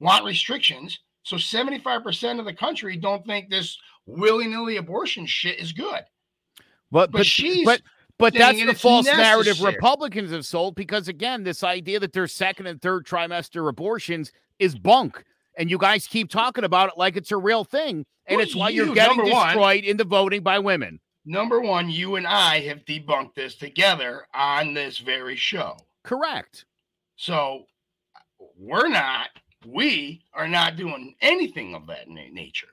want 0.00 0.24
restrictions. 0.24 0.98
So 1.22 1.36
75% 1.36 2.38
of 2.38 2.44
the 2.44 2.54
country 2.54 2.96
don't 2.96 3.24
think 3.26 3.48
this 3.48 3.78
willy-nilly 4.06 4.76
abortion 4.76 5.26
shit 5.26 5.58
is 5.58 5.72
good. 5.72 6.02
But 6.90 7.10
but, 7.10 7.12
but 7.12 7.26
she's 7.26 7.64
but 7.64 7.82
but 8.20 8.34
that's 8.34 8.64
the 8.64 8.74
false 8.74 9.06
necessary. 9.06 9.28
narrative 9.28 9.62
Republicans 9.62 10.30
have 10.30 10.46
sold 10.46 10.74
because, 10.74 11.08
again, 11.08 11.42
this 11.42 11.64
idea 11.64 11.98
that 12.00 12.12
there's 12.12 12.32
second 12.32 12.66
and 12.66 12.80
third 12.80 13.06
trimester 13.06 13.68
abortions 13.68 14.32
is 14.58 14.78
bunk. 14.78 15.24
And 15.58 15.70
you 15.70 15.78
guys 15.78 16.06
keep 16.06 16.30
talking 16.30 16.64
about 16.64 16.90
it 16.90 16.94
like 16.96 17.16
it's 17.16 17.32
a 17.32 17.36
real 17.36 17.64
thing. 17.64 18.06
And 18.26 18.36
well, 18.36 18.40
it's 18.40 18.54
why 18.54 18.68
you, 18.68 18.92
are 18.92 18.94
getting 18.94 19.24
destroyed 19.24 19.56
one, 19.56 19.78
in 19.78 19.96
the 19.96 20.04
voting 20.04 20.42
by 20.42 20.58
women. 20.58 21.00
Number 21.24 21.60
one, 21.60 21.90
you 21.90 22.16
and 22.16 22.26
I 22.26 22.60
have 22.60 22.84
debunked 22.84 23.34
this 23.34 23.56
together 23.56 24.26
on 24.32 24.74
this 24.74 24.98
very 24.98 25.36
show. 25.36 25.76
Correct. 26.04 26.64
So 27.16 27.66
we're 28.56 28.88
not, 28.88 29.28
we 29.66 30.22
are 30.32 30.48
not 30.48 30.76
doing 30.76 31.14
anything 31.20 31.74
of 31.74 31.86
that 31.88 32.08
nature. 32.08 32.68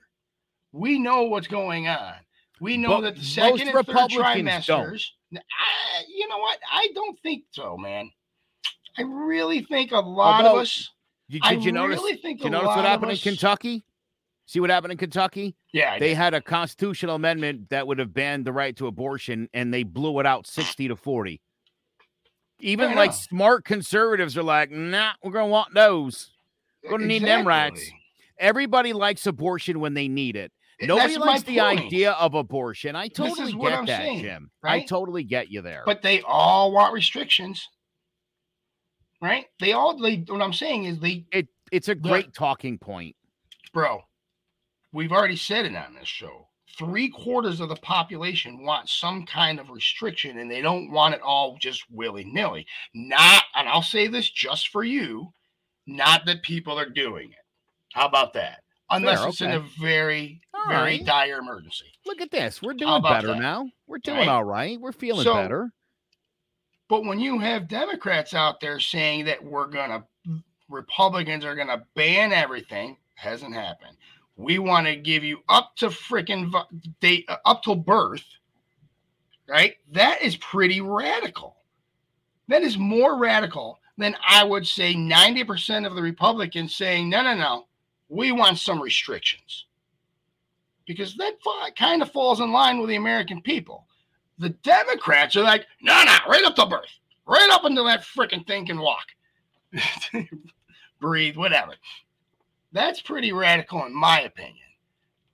We 0.72 0.98
know 0.98 1.24
what's 1.24 1.48
going 1.48 1.88
on. 1.88 2.14
We 2.60 2.76
know 2.76 3.00
but 3.00 3.00
that 3.02 3.16
the 3.16 3.24
second 3.24 3.68
and 3.68 3.74
Republicans 3.74 4.14
third 4.14 4.44
trimesters. 4.44 5.06
I, 5.34 6.04
you 6.08 6.28
know 6.28 6.38
what? 6.38 6.58
I 6.72 6.88
don't 6.94 7.18
think 7.20 7.44
so, 7.50 7.76
man. 7.76 8.10
I 8.96 9.02
really 9.02 9.62
think 9.62 9.92
a 9.92 9.98
lot 9.98 10.44
Although, 10.44 10.56
of 10.56 10.62
us. 10.62 10.90
Did, 11.30 11.42
did 11.42 11.64
you 11.64 11.72
notice? 11.72 11.98
Really 12.00 12.16
think 12.16 12.42
you 12.42 12.50
notice 12.50 12.68
what 12.68 12.84
happened 12.84 13.12
us, 13.12 13.24
in 13.24 13.32
Kentucky? 13.32 13.84
See 14.46 14.60
what 14.60 14.70
happened 14.70 14.92
in 14.92 14.98
Kentucky? 14.98 15.54
Yeah, 15.72 15.92
I 15.92 15.98
they 15.98 16.08
did. 16.08 16.16
had 16.16 16.34
a 16.34 16.40
constitutional 16.40 17.16
amendment 17.16 17.68
that 17.68 17.86
would 17.86 17.98
have 17.98 18.14
banned 18.14 18.46
the 18.46 18.52
right 18.52 18.74
to 18.76 18.86
abortion, 18.86 19.48
and 19.52 19.72
they 19.72 19.82
blew 19.82 20.18
it 20.20 20.26
out 20.26 20.46
sixty 20.46 20.88
to 20.88 20.96
forty. 20.96 21.42
Even 22.60 22.94
like 22.96 23.12
smart 23.12 23.64
conservatives 23.64 24.36
are 24.36 24.42
like, 24.42 24.70
"Nah, 24.70 25.12
we're 25.22 25.32
gonna 25.32 25.46
want 25.46 25.74
those. 25.74 26.30
We're 26.82 26.92
gonna 26.92 27.04
exactly. 27.04 27.20
need 27.20 27.28
them 27.28 27.46
rights." 27.46 27.90
Everybody 28.38 28.92
likes 28.92 29.26
abortion 29.26 29.80
when 29.80 29.94
they 29.94 30.08
need 30.08 30.34
it. 30.34 30.50
Nobody 30.80 31.14
That's 31.14 31.26
likes 31.26 31.42
the 31.42 31.58
point. 31.58 31.80
idea 31.80 32.12
of 32.12 32.34
abortion. 32.34 32.94
I 32.94 33.08
totally 33.08 33.52
get 33.52 33.72
I'm 33.72 33.86
that, 33.86 34.00
saying, 34.00 34.20
Jim. 34.20 34.50
Right? 34.62 34.82
I 34.82 34.86
totally 34.86 35.24
get 35.24 35.50
you 35.50 35.60
there. 35.60 35.82
But 35.84 36.02
they 36.02 36.22
all 36.22 36.72
want 36.72 36.92
restrictions, 36.94 37.66
right? 39.20 39.46
They 39.58 39.72
all. 39.72 39.98
They 39.98 40.24
what 40.28 40.40
I'm 40.40 40.52
saying 40.52 40.84
is 40.84 41.00
they. 41.00 41.26
It 41.32 41.48
it's 41.72 41.88
a 41.88 41.96
great 41.96 42.32
talking 42.32 42.78
point, 42.78 43.16
bro. 43.72 44.02
We've 44.92 45.12
already 45.12 45.36
said 45.36 45.64
it 45.64 45.74
on 45.74 45.94
this 45.94 46.08
show. 46.08 46.46
Three 46.78 47.08
quarters 47.08 47.58
of 47.58 47.70
the 47.70 47.76
population 47.76 48.64
want 48.64 48.88
some 48.88 49.26
kind 49.26 49.58
of 49.58 49.70
restriction, 49.70 50.38
and 50.38 50.48
they 50.48 50.62
don't 50.62 50.92
want 50.92 51.14
it 51.14 51.20
all 51.22 51.56
just 51.60 51.82
willy 51.90 52.24
nilly. 52.24 52.64
Not, 52.94 53.42
and 53.56 53.68
I'll 53.68 53.82
say 53.82 54.06
this 54.06 54.30
just 54.30 54.68
for 54.68 54.84
you, 54.84 55.32
not 55.88 56.24
that 56.26 56.44
people 56.44 56.78
are 56.78 56.88
doing 56.88 57.30
it. 57.30 57.44
How 57.94 58.06
about 58.06 58.32
that? 58.34 58.60
unless 58.90 59.20
Fair, 59.20 59.28
it's 59.28 59.42
okay. 59.42 59.54
in 59.54 59.56
a 59.56 59.64
very, 59.80 60.40
all 60.58 60.68
very 60.68 60.98
right. 60.98 61.04
dire 61.04 61.38
emergency. 61.38 61.86
Look 62.06 62.20
at 62.20 62.30
this. 62.30 62.62
We're 62.62 62.74
doing 62.74 63.02
better 63.02 63.28
that? 63.28 63.40
now. 63.40 63.70
We're 63.86 63.98
doing 63.98 64.18
right? 64.18 64.28
all 64.28 64.44
right. 64.44 64.80
We're 64.80 64.92
feeling 64.92 65.24
so, 65.24 65.34
better. 65.34 65.72
But 66.88 67.04
when 67.04 67.20
you 67.20 67.38
have 67.38 67.68
Democrats 67.68 68.34
out 68.34 68.60
there 68.60 68.80
saying 68.80 69.26
that 69.26 69.44
we're 69.44 69.66
going 69.66 69.90
to, 69.90 70.04
Republicans 70.68 71.44
are 71.44 71.54
going 71.54 71.68
to 71.68 71.82
ban 71.94 72.32
everything, 72.32 72.96
hasn't 73.14 73.54
happened. 73.54 73.96
We 74.36 74.58
want 74.58 74.86
to 74.86 74.96
give 74.96 75.24
you 75.24 75.38
up 75.48 75.74
to 75.76 75.88
freaking 75.88 76.52
date, 77.00 77.26
uh, 77.28 77.36
up 77.44 77.62
till 77.62 77.74
birth, 77.74 78.24
right? 79.48 79.74
That 79.92 80.22
is 80.22 80.36
pretty 80.36 80.80
radical. 80.80 81.56
That 82.46 82.62
is 82.62 82.78
more 82.78 83.18
radical 83.18 83.78
than 83.98 84.16
I 84.26 84.44
would 84.44 84.66
say 84.66 84.94
90% 84.94 85.86
of 85.86 85.94
the 85.94 86.02
Republicans 86.02 86.74
saying, 86.74 87.10
no, 87.10 87.22
no, 87.22 87.34
no, 87.34 87.66
we 88.08 88.32
want 88.32 88.58
some 88.58 88.80
restrictions 88.80 89.66
because 90.88 91.14
that 91.16 91.34
kind 91.76 92.02
of 92.02 92.10
falls 92.10 92.40
in 92.40 92.50
line 92.50 92.80
with 92.80 92.88
the 92.88 92.96
American 92.96 93.42
people. 93.42 93.86
The 94.38 94.48
Democrats 94.48 95.36
are 95.36 95.42
like, 95.42 95.66
no, 95.82 96.02
no, 96.02 96.16
right 96.26 96.44
up 96.44 96.56
to 96.56 96.66
birth, 96.66 96.98
right 97.26 97.50
up 97.52 97.64
until 97.64 97.84
that 97.84 98.02
freaking 98.02 98.46
thing 98.46 98.66
can 98.66 98.78
walk, 98.80 99.06
breathe, 101.00 101.36
whatever. 101.36 101.74
That's 102.72 103.02
pretty 103.02 103.32
radical, 103.32 103.84
in 103.84 103.94
my 103.94 104.22
opinion. 104.22 104.64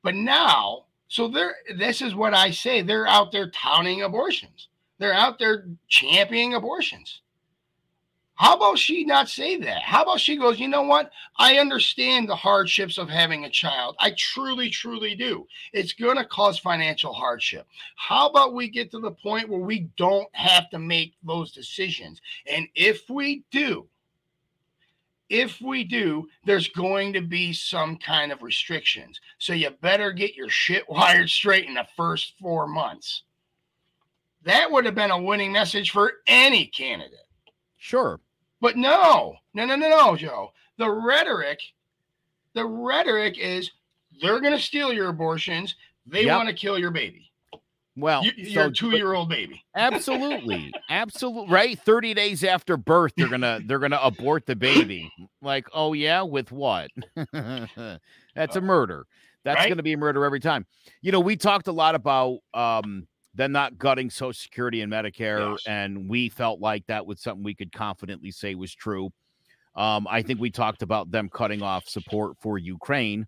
But 0.03 0.17
now, 0.17 0.87
so 1.09 1.29
they're 1.29 1.57
this 1.77 2.03
is 2.03 2.15
what 2.15 2.35
I 2.35 2.51
say. 2.51 2.83
They're 2.83 3.07
out 3.07 3.31
there 3.31 3.51
touting 3.51 4.03
abortions. 4.03 4.69
They're 4.99 5.15
out 5.15 5.39
there 5.39 5.67
championing 5.89 6.55
abortions. 6.55 7.21
How 8.37 8.57
about 8.57 8.79
she 8.79 9.05
not 9.05 9.29
say 9.29 9.57
that? 9.59 9.83
How 9.83 10.03
about 10.03 10.19
she 10.19 10.37
goes, 10.37 10.59
you 10.59 10.67
know 10.67 10.83
what? 10.83 11.13
I 11.39 11.59
understand 11.59 12.29
the 12.29 12.35
hardships 12.35 12.99
of 12.99 13.09
having 13.09 13.45
a 13.45 13.51
child. 13.51 13.95
I 14.01 14.13
truly, 14.19 14.69
truly 14.69 15.15
do. 15.15 15.47
It's 15.73 15.93
going 15.93 16.17
to 16.17 16.25
cause 16.25 16.59
financial 16.59 17.13
hardship. 17.13 17.67
How 17.95 18.29
about 18.29 18.55
we 18.55 18.69
get 18.69 18.91
to 18.91 18.99
the 18.99 19.13
point 19.13 19.49
where 19.49 19.61
we 19.61 19.89
don't 19.97 20.29
have 20.33 20.69
to 20.71 20.81
make 20.81 21.15
those 21.23 21.53
decisions? 21.53 22.21
And 22.51 22.67
if 22.75 23.09
we 23.09 23.45
do, 23.53 23.87
if 25.31 25.61
we 25.61 25.85
do, 25.85 26.29
there's 26.45 26.69
going 26.69 27.13
to 27.13 27.21
be 27.21 27.53
some 27.53 27.97
kind 27.97 28.33
of 28.33 28.43
restrictions. 28.43 29.21
So 29.39 29.53
you 29.53 29.71
better 29.81 30.11
get 30.11 30.35
your 30.35 30.49
shit 30.49 30.85
wired 30.89 31.31
straight 31.31 31.67
in 31.67 31.75
the 31.75 31.87
first 31.97 32.35
four 32.41 32.67
months. 32.67 33.23
That 34.45 34.71
would 34.71 34.85
have 34.85 34.97
been 34.97 35.13
a 35.13 35.23
winning 35.23 35.53
message 35.53 35.93
for 35.93 36.15
any 36.27 36.67
candidate. 36.67 37.19
Sure. 37.79 38.21
But 38.65 38.79
no, 38.79 39.37
no, 39.53 39.67
no, 39.67 39.77
no, 39.77 39.91
no, 39.91 40.17
Joe. 40.17 40.51
The 40.79 40.91
rhetoric, 40.91 41.61
the 42.55 42.65
rhetoric 42.65 43.37
is 43.37 43.71
they're 44.23 44.41
going 44.41 44.55
to 44.55 44.59
steal 44.59 44.91
your 44.91 45.11
abortions. 45.11 45.75
They 46.07 46.25
yep. 46.25 46.39
want 46.39 46.49
to 46.49 46.55
kill 46.55 46.79
your 46.79 46.91
baby. 46.91 47.31
Well, 47.95 48.25
you, 48.25 48.33
your 48.37 48.71
two-year-old 48.71 49.29
baby. 49.29 49.63
Absolutely, 49.77 50.73
absolutely. 50.89 51.53
Right, 51.53 51.79
thirty 51.79 52.15
days 52.15 52.43
after 52.43 52.79
birth, 52.79 53.13
they're 53.19 53.29
gonna 53.29 53.61
they're 53.67 53.79
gonna 53.79 54.01
abort 54.03 54.47
the 54.47 54.57
baby. 54.57 55.13
Like, 55.43 55.69
oh 55.75 55.93
yeah, 55.93 56.23
with 56.23 56.51
what? 56.51 56.91
That's 58.35 58.57
a 58.57 58.63
murder. 58.63 59.05
That's 59.45 59.59
right? 59.59 59.69
gonna 59.69 59.83
be 59.83 59.93
a 59.93 59.99
murder 59.99 60.25
every 60.25 60.41
time. 60.41 60.65
You 61.03 61.13
know, 61.13 61.21
we 61.21 61.37
talked 61.37 61.69
a 61.69 61.73
lot 61.73 61.95
about 61.95 62.39
um 62.55 63.07
them 63.35 63.53
not 63.53 63.79
gutting 63.79 64.11
Social 64.11 64.33
Security 64.33 64.81
and 64.81 64.93
Medicare, 64.93 65.53
yes. 65.53 65.63
and 65.67 66.09
we 66.09 66.29
felt 66.29 66.61
like 66.61 66.87
that 66.87 67.07
was 67.07 67.21
something 67.21 67.43
we 67.43 67.55
could 67.55 67.73
confidently 67.73 68.31
say 68.31 68.55
was 68.55 68.75
true. 68.75 69.11
Um, 69.75 70.07
I 70.09 70.23
think 70.23 70.41
we 70.41 70.51
talked 70.51 70.83
about 70.83 71.11
them 71.11 71.29
cutting 71.29 71.63
off 71.63 71.89
support 71.89 72.37
for 72.41 72.59
Ukraine 72.59 73.27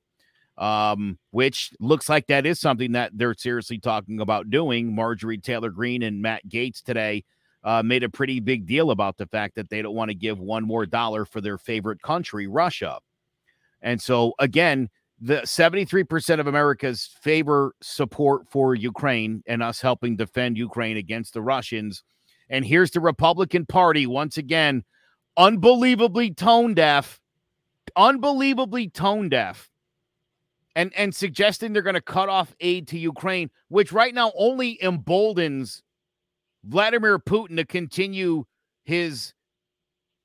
um, 0.59 1.19
which 1.33 1.73
looks 1.81 2.09
like 2.09 2.27
that 2.29 2.47
is 2.47 2.59
something 2.59 2.93
that 2.93 3.13
they're 3.15 3.35
seriously 3.35 3.79
talking 3.79 4.21
about 4.21 4.51
doing. 4.51 4.95
Marjorie 4.95 5.39
Taylor 5.39 5.71
Greene 5.71 6.03
and 6.03 6.23
Matt 6.23 6.49
Gaetz 6.49 6.83
today 6.83 7.25
uh, 7.63 7.83
made 7.83 8.03
a 8.03 8.09
pretty 8.09 8.41
big 8.41 8.67
deal 8.67 8.91
about 8.91 9.19
the 9.19 9.27
fact 9.27 9.57
that 9.57 9.69
they 9.69 9.83
don't 9.83 9.95
want 9.95 10.11
to 10.11 10.15
give 10.15 10.39
one 10.39 10.65
more 10.65 10.87
dollar 10.87 11.25
for 11.25 11.41
their 11.41 11.59
favorite 11.59 12.01
country, 12.01 12.47
Russia. 12.47 12.99
And 13.83 14.01
so, 14.01 14.33
again, 14.39 14.89
the 15.21 15.37
73% 15.43 16.41
of 16.41 16.47
America's 16.47 17.09
favor 17.21 17.75
support 17.83 18.49
for 18.49 18.75
Ukraine 18.75 19.43
and 19.47 19.63
us 19.63 19.81
helping 19.81 20.17
defend 20.17 20.59
Ukraine 20.59 20.97
against 20.97 21.33
the 21.33 21.43
Russians. 21.43 22.03
And 22.51 22.65
here's 22.65 22.91
the 22.91 23.01
Republican 23.01 23.67
Party 23.67 24.07
once 24.07 24.37
again, 24.37 24.85
unbelievably 25.37 26.35
tone 26.35 26.75
deaf, 26.75 27.19
unbelievably 27.97 28.91
tone 28.91 29.29
deaf 29.29 29.71
and 30.77 30.93
and 30.95 31.13
suggesting 31.13 31.73
they're 31.73 31.83
going 31.83 31.95
to 31.95 32.01
cut 32.01 32.29
off 32.29 32.55
aid 32.61 32.87
to 32.89 32.99
Ukraine, 32.99 33.51
which 33.69 33.93
right 33.93 34.15
now 34.15 34.31
only 34.37 34.81
emboldens 34.83 35.83
Vladimir 36.63 37.19
Putin 37.19 37.57
to 37.57 37.65
continue 37.65 38.45
his 38.85 39.33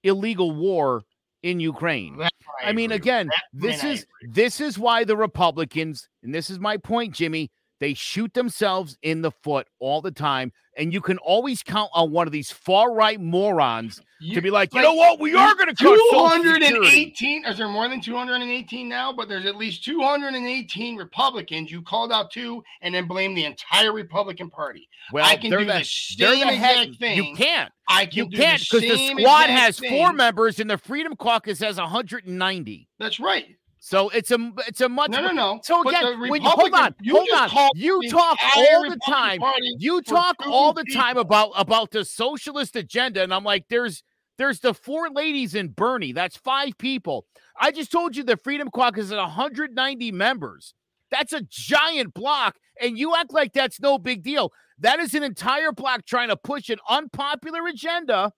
illegal 0.04 0.52
war 0.52 1.04
in 1.44 1.60
Ukraine. 1.60 2.22
I, 2.22 2.30
I 2.64 2.72
mean, 2.74 2.92
again, 2.92 3.30
this 3.54 3.84
is 3.84 4.06
this 4.22 4.62
is 4.62 4.78
why 4.78 5.04
the 5.04 5.18
Republicans, 5.18 6.08
and 6.24 6.34
this 6.34 6.50
is 6.50 6.60
my 6.60 6.78
point, 6.78 7.16
Jimmy, 7.16 7.52
they 7.80 7.94
shoot 7.94 8.34
themselves 8.34 8.98
in 9.02 9.22
the 9.22 9.32
foot 9.32 9.68
all 9.80 10.02
the 10.02 10.12
time 10.12 10.52
and 10.78 10.94
you 10.94 11.02
can 11.02 11.18
always 11.20 11.64
count 11.64 11.90
on 11.94 12.12
one 12.12 12.28
of 12.28 12.34
these 12.34 12.52
far 12.52 12.94
right 12.94 13.20
morons 13.20 14.02
you, 14.22 14.36
to 14.36 14.42
be 14.42 14.52
like, 14.52 14.74
you 14.74 14.82
like, 14.82 14.84
know 14.84 14.94
what, 14.94 15.20
we 15.20 15.34
are 15.34 15.56
going 15.56 15.68
to 15.68 15.74
218. 15.74 17.46
Is 17.46 17.58
there 17.58 17.68
more 17.68 17.90
than 17.90 18.00
218 18.00 18.88
now? 18.88 19.12
But 19.12 19.28
there's 19.28 19.46
at 19.46 19.56
least 19.56 19.84
218 19.84 20.96
Republicans. 20.96 21.72
You 21.72 21.82
called 21.82 22.12
out 22.12 22.32
two 22.32 22.64
and 22.82 22.94
then 22.94 23.08
blame 23.08 23.34
the 23.34 23.46
entire 23.46 23.92
Republican 23.92 24.50
Party. 24.50 24.88
Well, 25.12 25.26
I 25.26 25.36
can 25.38 25.50
do 25.50 25.66
the, 25.66 25.66
the 25.66 25.84
same 25.84 26.48
the 26.48 26.54
exact 26.54 26.96
thing. 27.00 27.18
You 27.18 27.36
can't. 27.36 27.72
I 27.88 28.06
can 28.06 28.30
you 28.32 28.38
can't 28.38 28.62
because 28.62 28.82
the, 28.82 28.90
the 28.90 29.22
squad 29.22 29.50
has 29.50 29.80
thing. 29.80 29.90
four 29.90 30.14
members 30.14 30.60
and 30.60 30.70
the 30.70 30.78
Freedom 30.78 31.16
Caucus 31.16 31.60
has 31.60 31.78
190. 31.78 32.88
That's 33.00 33.20
right. 33.20 33.56
So 33.84 34.10
it's 34.10 34.30
a 34.30 34.52
it's 34.68 34.82
a 34.82 34.88
much 34.88 35.10
no 35.10 35.22
no 35.22 35.32
no. 35.32 35.60
So 35.64 35.82
again, 35.82 36.20
when 36.20 36.44
you, 36.44 36.48
hold 36.48 36.72
on, 36.72 36.94
hold 37.10 37.30
on. 37.34 37.70
You 37.74 38.08
talk 38.12 38.38
all 38.56 38.88
the 38.88 39.00
time. 39.08 39.42
You 39.80 40.04
talk 40.04 40.36
all 40.46 40.72
the 40.72 40.86
time 40.94 41.18
about 41.18 41.50
about 41.56 41.90
the 41.90 42.06
socialist 42.06 42.76
agenda, 42.76 43.24
and 43.24 43.34
I'm 43.34 43.44
like, 43.44 43.66
there's 43.70 44.04
there's 44.42 44.60
the 44.60 44.74
four 44.74 45.10
ladies 45.10 45.56
in 45.56 45.70
Bernie. 45.70 46.12
That's 46.12 46.36
five 46.36 46.78
people. 46.78 47.26
I 47.60 47.72
just 47.72 47.92
told 47.92 48.16
you 48.16 48.24
the 48.24 48.38
Freedom 48.38 48.70
Caucus 48.70 49.06
is 49.06 49.12
190 49.12 50.12
members. 50.12 50.74
That's 51.12 51.34
a 51.34 51.42
giant 51.42 52.14
block, 52.14 52.58
and 52.80 52.98
you 52.98 53.16
act 53.16 53.34
like 53.34 53.54
that's 53.54 53.80
no 53.80 53.98
big 53.98 54.24
deal. 54.24 54.52
That 54.80 55.00
is 55.00 55.14
an 55.14 55.24
entire 55.24 55.72
block 55.72 56.06
trying 56.06 56.30
to 56.30 56.38
push 56.38 56.70
an 56.70 56.80
unpopular 56.90 57.68
agenda 57.68 58.34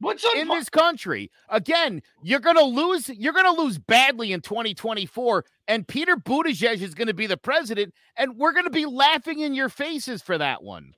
What's 0.00 0.24
in 0.36 0.48
this 0.48 0.68
country? 0.68 1.30
Again, 1.48 2.02
you're 2.22 2.40
gonna 2.40 2.62
lose. 2.62 3.08
You're 3.08 3.32
gonna 3.32 3.52
lose 3.52 3.78
badly 3.78 4.32
in 4.32 4.40
2024, 4.40 5.44
and 5.68 5.86
Peter 5.86 6.16
Buttigieg 6.16 6.82
is 6.82 6.94
gonna 6.94 7.14
be 7.14 7.26
the 7.26 7.36
president, 7.36 7.94
and 8.16 8.36
we're 8.36 8.52
gonna 8.52 8.70
be 8.70 8.86
laughing 8.86 9.40
in 9.40 9.54
your 9.54 9.68
faces 9.68 10.20
for 10.20 10.36
that 10.36 10.62
one, 10.62 10.94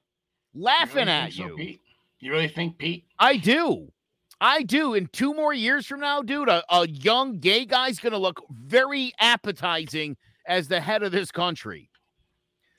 laughing 0.54 1.08
at 1.08 1.32
so, 1.32 1.44
you. 1.44 1.56
Pete? 1.56 1.80
You 2.20 2.33
really 2.33 2.48
think, 2.48 2.79
Pete? 2.79 3.07
I 3.18 3.37
do. 3.37 3.92
I 4.40 4.62
do. 4.62 4.94
In 4.94 5.07
two 5.09 5.35
more 5.35 5.55
years 5.55 5.87
from 5.87 6.00
now, 6.00 6.22
dude, 6.22 6.48
a, 6.48 6.62
a 6.70 6.88
young 6.88 7.38
gay 7.38 7.64
guy's 7.64 7.98
gonna 7.98 8.18
look 8.18 8.42
very 8.50 9.12
appetizing 9.20 10.16
as 10.46 10.68
the 10.68 10.81
head 10.81 11.02
of 11.02 11.12
this 11.12 11.31
country. 11.31 11.90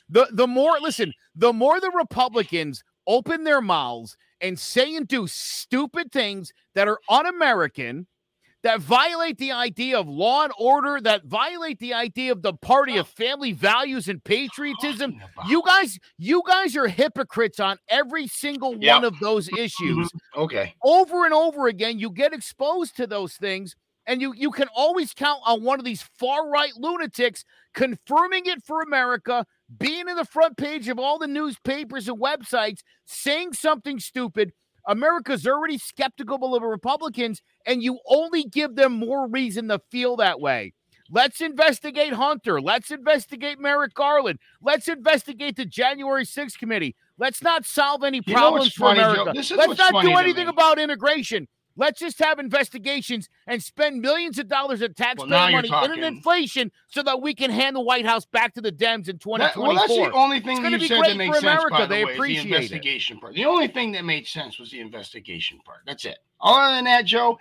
The 0.10 0.28
the 0.32 0.47
more 0.47 0.80
listen, 0.80 1.13
the 1.36 1.54
more 1.54 1.80
the 1.80 1.91
Republicans 1.91 2.84
open 3.08 3.43
their 3.43 3.62
mouths 3.62 4.17
and 4.41 4.58
say 4.58 4.95
and 4.95 5.08
do 5.08 5.28
stupid 5.28 6.12
things 6.12 6.54
that 6.76 6.88
are 6.88 7.00
un 7.10 7.26
American, 7.26 8.08
that 8.63 8.82
violate 8.82 9.38
the 9.38 9.52
idea 9.52 10.00
of 10.00 10.08
law 10.08 10.43
and 10.43 10.54
order, 10.60 11.00
that 11.02 11.26
violate 11.26 11.80
the 11.80 11.93
idea 11.93 12.32
of 12.32 12.41
the 12.41 12.54
party 12.54 12.98
of 12.98 13.08
family 13.08 13.52
values 13.52 14.08
and 14.08 14.24
patriotism. 14.24 15.22
You 15.48 15.62
guys, 15.65 16.00
you 16.17 16.41
guys 16.46 16.76
are 16.76 16.88
hypocrites 16.88 17.60
on 17.60 17.78
every 17.88 18.28
single 18.28 18.76
yep. 18.78 18.96
one 18.96 19.06
of 19.06 19.20
those 19.20 19.48
mm-hmm. 19.48 19.63
issues. 19.63 20.10
okay. 20.36 20.73
Over 20.84 21.25
and 21.25 21.34
over 21.34 21.67
again, 21.67 22.00
you 22.00 22.10
get 22.10 22.34
exposed 22.34 22.98
to 22.98 23.08
those 23.08 23.34
things. 23.34 23.75
And 24.10 24.21
you, 24.21 24.34
you 24.34 24.52
can 24.52 24.69
always 24.73 25.13
count 25.13 25.42
on 25.46 25.63
one 25.63 25.79
of 25.79 25.86
these 25.86 26.02
far 26.02 26.50
right 26.50 26.71
lunatics 26.77 27.44
confirming 27.73 28.46
it 28.46 28.63
for 28.63 28.81
America, 28.81 29.46
being 29.77 30.08
in 30.08 30.15
the 30.15 30.25
front 30.25 30.56
page 30.56 30.88
of 30.88 30.98
all 30.98 31.19
the 31.19 31.27
newspapers 31.27 32.08
and 32.08 32.17
websites, 32.17 32.79
saying 33.06 33.52
something 33.52 34.00
stupid. 34.00 34.54
America's 34.88 35.46
already 35.46 35.77
skeptical 35.77 36.56
of 36.56 36.63
Republicans, 36.63 37.42
and 37.65 37.83
you 37.83 38.00
only 38.08 38.44
give 38.44 38.75
them 38.75 38.94
more 38.94 39.27
reason 39.27 39.67
to 39.67 39.79
feel 39.92 40.15
that 40.15 40.40
way. 40.40 40.73
Let's 41.10 41.40
investigate 41.40 42.13
Hunter. 42.13 42.60
Let's 42.60 42.92
investigate 42.92 43.60
Merrick 43.60 43.94
Garland. 43.94 44.40
Let's 44.62 44.88
investigate 44.88 45.56
the 45.56 45.65
January 45.65 46.25
6th 46.25 46.58
committee. 46.58 46.96
Let's 47.17 47.42
not 47.42 47.65
solve 47.65 48.04
any 48.04 48.21
problems 48.21 48.73
for 48.73 48.94
funny, 48.94 49.00
America. 49.00 49.33
Let's 49.56 49.77
not 49.77 50.02
do 50.02 50.15
anything 50.15 50.48
about 50.48 50.79
immigration. 50.79 51.48
Let's 51.78 52.00
just 52.00 52.17
have 52.19 52.40
investigations 52.40 53.30
and 53.46 53.62
spend 53.62 54.02
millions 54.02 54.40
of 54.40 54.48
dollars 54.48 54.82
of 54.82 54.96
taxpayer 54.96 55.30
well, 55.30 55.52
money 55.52 55.69
in 55.69 55.92
an 55.92 56.04
inflation 56.04 56.71
so 56.88 57.04
that 57.04 57.21
we 57.21 57.36
can 57.36 57.52
hand 57.52 57.75
the 57.75 57.82
White 57.82 58.06
House 58.06 58.25
back 58.25 58.56
to 58.56 58.62
the 58.62 58.71
Dems 58.71 59.08
in 59.08 59.19
2024. 59.19 59.38
That, 59.38 59.58
well, 59.58 59.75
that's 59.75 59.96
the 59.96 60.12
only 60.12 60.40
thing 60.40 60.63
that 60.63 60.71
you 60.71 60.88
said 60.88 61.04
that 61.04 61.17
makes 61.17 61.40
sense, 61.40 61.44
America. 61.44 61.69
by 61.69 61.82
the 61.82 61.88
they 61.88 62.06
way, 62.06 62.13
appreciate 62.13 62.50
the 62.50 62.56
investigation 62.56 63.17
it. 63.17 63.21
part. 63.21 63.34
The 63.36 63.46
only 63.46 63.67
thing 63.67 63.92
that 63.92 64.04
made 64.04 64.25
sense 64.25 64.58
was 64.58 64.71
the 64.71 64.80
investigation 64.80 65.60
part. 65.63 65.82
That's 65.86 66.06
it. 66.06 66.17
Other 66.42 66.75
than 66.75 66.86
that, 66.86 67.06
Joe, 67.06 67.38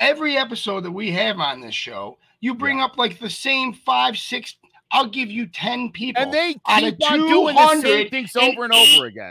every 0.00 0.38
episode 0.38 0.80
that 0.84 0.92
we 0.92 1.12
have 1.12 1.38
on 1.38 1.60
this 1.60 1.74
show, 1.74 2.16
you 2.40 2.54
bring 2.54 2.78
yeah. 2.78 2.86
up 2.86 2.96
like 2.96 3.18
the 3.18 3.30
same 3.30 3.74
five, 3.74 4.16
six, 4.16 4.56
I'll 4.92 5.08
give 5.08 5.30
you 5.30 5.46
10 5.46 5.92
people. 5.92 6.22
And 6.22 6.32
they 6.32 6.54
keep 6.54 7.10
on 7.10 7.18
doing 7.18 7.54
the 7.54 7.80
same 7.82 8.08
things 8.08 8.34
over 8.34 8.64
and 8.64 8.72
over 8.72 9.06
again. 9.06 9.30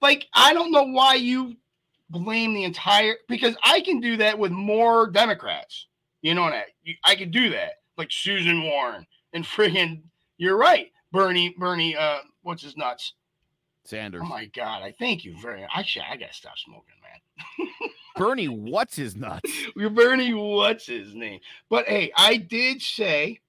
Like, 0.00 0.26
I 0.34 0.52
don't 0.52 0.72
know 0.72 0.84
why 0.84 1.14
you 1.14 1.56
blame 2.10 2.54
the 2.54 2.64
entire 2.64 3.16
because 3.28 3.56
I 3.64 3.80
can 3.80 4.00
do 4.00 4.16
that 4.18 4.38
with 4.38 4.52
more 4.52 5.10
Democrats. 5.10 5.86
You 6.22 6.34
know 6.34 6.50
that 6.50 6.66
I, 6.86 7.12
I 7.12 7.14
can 7.14 7.30
do 7.30 7.50
that, 7.50 7.74
like 7.96 8.08
Susan 8.10 8.62
Warren 8.62 9.06
and 9.32 9.44
friggin' 9.44 10.02
you're 10.36 10.56
right. 10.56 10.92
Bernie, 11.12 11.54
Bernie, 11.58 11.96
uh, 11.96 12.18
what's 12.42 12.62
his 12.62 12.76
nuts? 12.76 13.14
Sanders. 13.84 14.22
Oh 14.24 14.28
my 14.28 14.46
God! 14.46 14.82
I 14.82 14.94
thank 14.98 15.24
you 15.24 15.34
very. 15.40 15.62
Much. 15.62 15.70
Actually, 15.74 16.04
I 16.10 16.16
gotta 16.16 16.34
stop 16.34 16.58
smoking, 16.58 16.94
man. 17.02 17.68
Bernie, 18.16 18.48
what's 18.48 18.96
his 18.96 19.16
nuts? 19.16 19.50
You're 19.74 19.90
Bernie, 19.90 20.34
what's 20.34 20.86
his 20.86 21.14
name? 21.14 21.40
But 21.70 21.86
hey, 21.86 22.12
I 22.16 22.36
did 22.36 22.82
say, 22.82 23.40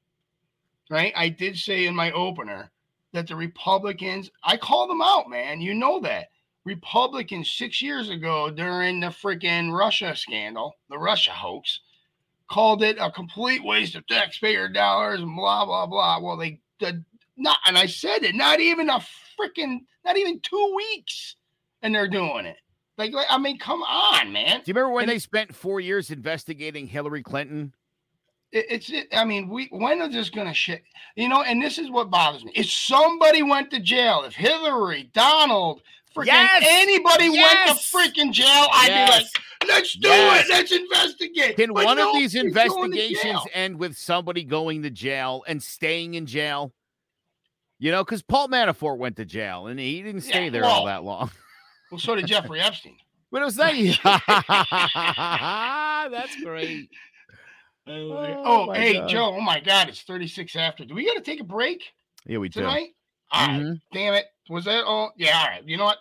right? 0.90 1.12
I 1.16 1.30
did 1.30 1.58
say 1.58 1.86
in 1.86 1.96
my 1.96 2.12
opener 2.12 2.72
that 3.12 3.28
the 3.28 3.36
Republicans, 3.36 4.32
I 4.44 4.58
call 4.58 4.88
them 4.88 5.02
out, 5.02 5.30
man. 5.30 5.60
You 5.60 5.74
know 5.74 6.00
that. 6.02 6.30
Republicans 6.70 7.52
six 7.52 7.82
years 7.82 8.10
ago 8.10 8.52
during 8.52 9.00
the 9.00 9.08
freaking 9.08 9.76
Russia 9.76 10.16
scandal, 10.16 10.76
the 10.88 11.00
Russia 11.00 11.32
hoax, 11.32 11.80
called 12.48 12.84
it 12.84 12.98
a 13.00 13.10
complete 13.12 13.64
waste 13.64 13.96
of 13.96 14.06
taxpayer 14.06 14.70
dollars 14.70 15.20
and 15.20 15.36
blah 15.36 15.66
blah 15.66 15.88
blah. 15.88 16.20
Well, 16.22 16.38
they 16.38 16.60
did 16.78 17.04
not, 17.36 17.58
and 17.66 17.76
I 17.76 17.88
said 17.88 18.24
it. 18.24 18.36
Not 18.36 18.60
even 18.60 18.88
a 18.88 19.00
freaking, 19.40 19.80
not 20.06 20.16
even 20.16 20.40
two 20.42 20.74
weeks, 20.76 21.38
and 21.82 21.94
they're 21.94 22.08
doing 22.08 22.46
it. 22.46 22.58
Like, 23.00 23.14
like 23.14 23.28
I 23.32 23.40
mean, 23.40 23.58
come 23.58 23.82
on, 23.82 24.32
man. 24.32 24.62
Do 24.64 24.64
you 24.68 24.76
remember 24.76 24.94
when 24.94 25.04
and, 25.06 25.12
they 25.12 25.20
spent 25.20 25.56
four 25.56 25.80
years 25.80 26.12
investigating 26.12 26.86
Hillary 26.86 27.24
Clinton? 27.24 27.74
It, 28.52 28.66
it's, 28.70 28.90
it, 28.92 29.08
I 29.12 29.26
mean, 29.26 29.50
we 29.50 29.70
when 29.72 30.04
are 30.04 30.10
this 30.10 30.30
gonna 30.30 30.54
shit? 30.54 30.84
You 31.16 31.30
know, 31.30 31.42
and 31.42 31.60
this 31.60 31.80
is 31.80 31.90
what 31.90 32.12
bothers 32.12 32.46
me. 32.46 32.52
If 32.54 32.70
somebody 32.70 33.42
went 33.42 33.72
to 33.72 33.80
jail, 33.80 34.24
if 34.24 34.36
Hillary, 34.36 35.10
Donald, 35.14 35.82
freaking 36.16 36.26
yes! 36.28 36.66
anybody 36.68 37.26
yes! 37.26 37.68
went 37.68 37.80
to 37.80 37.84
freaking 37.98 38.32
jail, 38.32 38.68
I'd 38.74 38.88
yes! 38.88 39.10
be 39.10 39.24
like, 39.24 39.28
let's 39.68 39.94
do 39.94 40.10
it. 40.12 40.46
Let's 40.50 40.72
investigate. 40.72 41.56
Can 41.56 41.74
but 41.74 41.86
one 41.86 41.98
no, 41.98 42.10
of 42.10 42.16
these 42.16 42.36
investigations 42.36 43.40
end 43.54 43.78
with 43.78 43.98
somebody 43.98 44.44
going 44.44 44.84
to 44.84 44.90
jail 44.90 45.44
and 45.48 45.62
staying 45.62 46.16
in 46.16 46.26
jail? 46.26 46.74
You 47.80 47.92
know, 47.92 48.04
because 48.04 48.22
Paul 48.22 48.50
Manafort 48.50 48.98
went 48.98 49.16
to 49.18 49.26
jail 49.26 49.68
and 49.68 49.80
he 49.80 50.02
didn't 50.02 50.22
stay 50.22 50.46
yeah, 50.46 50.50
there 50.50 50.62
well, 50.64 50.72
all 50.72 50.86
that 50.86 51.04
long. 51.04 51.32
well, 51.92 52.00
so 52.00 52.16
did 52.16 52.28
Jeffrey 52.28 52.60
Epstein. 52.60 52.98
But 53.32 53.42
it 53.42 53.46
was 53.46 53.56
that. 53.56 53.74
That's 56.12 56.36
great. 56.44 56.90
Oh, 57.88 58.44
oh 58.46 58.72
hey, 58.74 59.00
God. 59.00 59.10
Joe. 59.10 59.36
Oh 59.36 59.42
my 59.42 59.60
God, 59.60 59.90
it's 59.90 60.02
36 60.02 60.56
after. 60.56 60.86
Do 60.86 60.94
we 60.94 61.06
got 61.06 61.14
to 61.14 61.22
take 61.22 61.40
a 61.40 61.46
break? 61.46 61.84
Yeah, 62.26 62.40
we 62.40 62.50
tonight? 62.50 62.88
do. 62.88 62.94
Mm-hmm. 63.34 63.74
damn 63.94 64.14
it. 64.14 64.26
Was 64.50 64.66
that 64.66 64.84
all? 64.84 65.14
Yeah, 65.18 65.38
all 65.38 65.48
right. 65.48 65.64
You 65.66 65.78
know 65.78 65.86
what? 65.86 66.00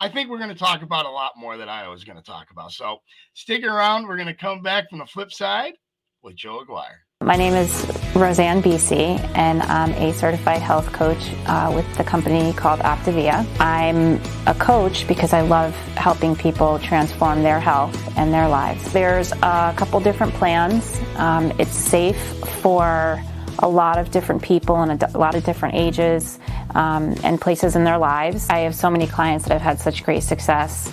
I 0.00 0.08
think 0.08 0.30
we're 0.30 0.38
going 0.38 0.50
to 0.50 0.54
talk 0.54 0.82
about 0.82 1.06
a 1.06 1.10
lot 1.10 1.32
more 1.36 1.56
that 1.56 1.68
I 1.68 1.88
was 1.88 2.04
going 2.04 2.16
to 2.16 2.22
talk 2.22 2.50
about. 2.50 2.72
So 2.72 2.98
stick 3.34 3.64
around. 3.64 4.06
We're 4.06 4.16
going 4.16 4.28
to 4.28 4.34
come 4.34 4.62
back 4.62 4.88
from 4.88 5.00
the 5.00 5.06
flip 5.06 5.32
side 5.32 5.74
with 6.22 6.36
Joe 6.36 6.60
Aguirre. 6.60 7.00
My 7.20 7.34
name 7.34 7.54
is 7.54 7.84
Roseanne 8.14 8.62
BC, 8.62 9.18
and 9.34 9.60
I'm 9.62 9.90
a 9.94 10.14
certified 10.14 10.62
health 10.62 10.92
coach 10.92 11.18
uh, 11.46 11.72
with 11.74 11.92
the 11.96 12.04
company 12.04 12.52
called 12.52 12.78
Optavia. 12.80 13.44
I'm 13.58 14.20
a 14.46 14.54
coach 14.54 15.06
because 15.08 15.32
I 15.32 15.40
love 15.40 15.74
helping 15.96 16.36
people 16.36 16.78
transform 16.78 17.42
their 17.42 17.58
health 17.58 18.16
and 18.16 18.32
their 18.32 18.48
lives. 18.48 18.92
There's 18.92 19.32
a 19.32 19.74
couple 19.76 19.98
different 19.98 20.32
plans. 20.34 21.00
Um, 21.16 21.52
it's 21.58 21.74
safe 21.74 22.16
for 22.62 23.20
a 23.58 23.68
lot 23.68 23.98
of 23.98 24.10
different 24.10 24.42
people 24.42 24.76
and 24.76 25.02
a, 25.02 25.18
lot 25.18 25.34
of 25.34 25.44
different 25.44 25.74
ages 25.74 26.38
um, 26.74 27.14
and 27.24 27.40
places 27.40 27.76
in 27.76 27.84
their 27.84 27.98
lives. 27.98 28.48
I 28.48 28.60
have 28.60 28.74
so 28.74 28.90
many 28.90 29.06
clients 29.06 29.46
that 29.46 29.52
have 29.54 29.62
had 29.62 29.80
such 29.80 30.04
great 30.04 30.22
success, 30.22 30.92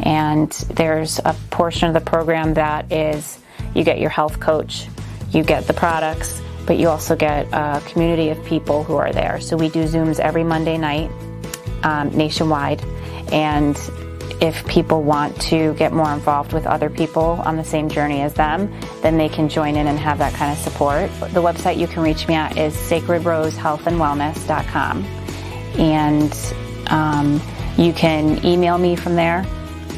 and 0.00 0.50
there's 0.74 1.18
a 1.24 1.34
portion 1.50 1.88
of 1.88 1.94
the 1.94 2.00
program 2.00 2.54
that 2.54 2.90
is 2.92 3.38
you 3.74 3.84
get 3.84 3.98
your 4.00 4.10
health 4.10 4.40
coach, 4.40 4.86
you 5.30 5.42
get 5.42 5.66
the 5.66 5.74
products, 5.74 6.40
but 6.66 6.78
you 6.78 6.88
also 6.88 7.14
get 7.14 7.46
a 7.52 7.82
community 7.86 8.30
of 8.30 8.44
people 8.44 8.82
who 8.82 8.96
are 8.96 9.12
there. 9.12 9.40
So 9.40 9.56
we 9.56 9.68
do 9.68 9.84
Zooms 9.84 10.18
every 10.18 10.44
Monday 10.44 10.78
night 10.78 11.10
um, 11.82 12.16
nationwide, 12.16 12.82
and 13.32 13.76
if 14.40 14.66
people 14.66 15.02
want 15.02 15.38
to 15.40 15.74
get 15.74 15.92
more 15.92 16.12
involved 16.12 16.52
with 16.52 16.66
other 16.66 16.90
people 16.90 17.40
on 17.44 17.56
the 17.56 17.64
same 17.64 17.88
journey 17.88 18.20
as 18.20 18.34
them, 18.34 18.68
then 19.02 19.16
they 19.16 19.28
can 19.28 19.48
join 19.48 19.76
in 19.76 19.86
and 19.86 19.96
have 19.98 20.18
that 20.18 20.34
kind 20.34 20.50
of 20.52 20.58
support. 20.58 21.08
The 21.32 21.42
website 21.42 21.78
you 21.78 21.86
can 21.86 22.02
reach 22.02 22.28
me 22.28 22.34
at 22.34 22.58
is 22.58 22.74
sacredrosehealthandwellness.com. 22.74 25.04
And 25.78 26.34
um, 26.88 27.40
you 27.76 27.92
can 27.92 28.42
email 28.44 28.78
me 28.78 28.96
from 28.96 29.14
there, 29.16 29.46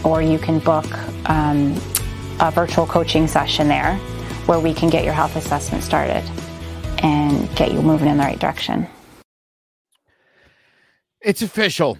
or 0.05 0.20
you 0.22 0.39
can 0.39 0.61
book 0.61 0.86
um, 1.28 1.74
a 2.41 2.51
virtual 2.53 2.86
coaching 2.86 3.26
session 3.26 3.68
there 3.68 3.97
where 4.47 4.61
we 4.61 4.72
can 4.72 4.89
get 4.89 5.05
your 5.05 5.12
health 5.12 5.36
assessment 5.36 5.84
started 5.84 6.24
and 7.03 7.55
get 7.57 7.72
you 7.72 7.82
moving 7.82 8.09
in 8.09 8.16
the 8.16 8.22
right 8.22 8.39
direction. 8.39 8.86
It's 11.20 11.43
official. 11.43 11.99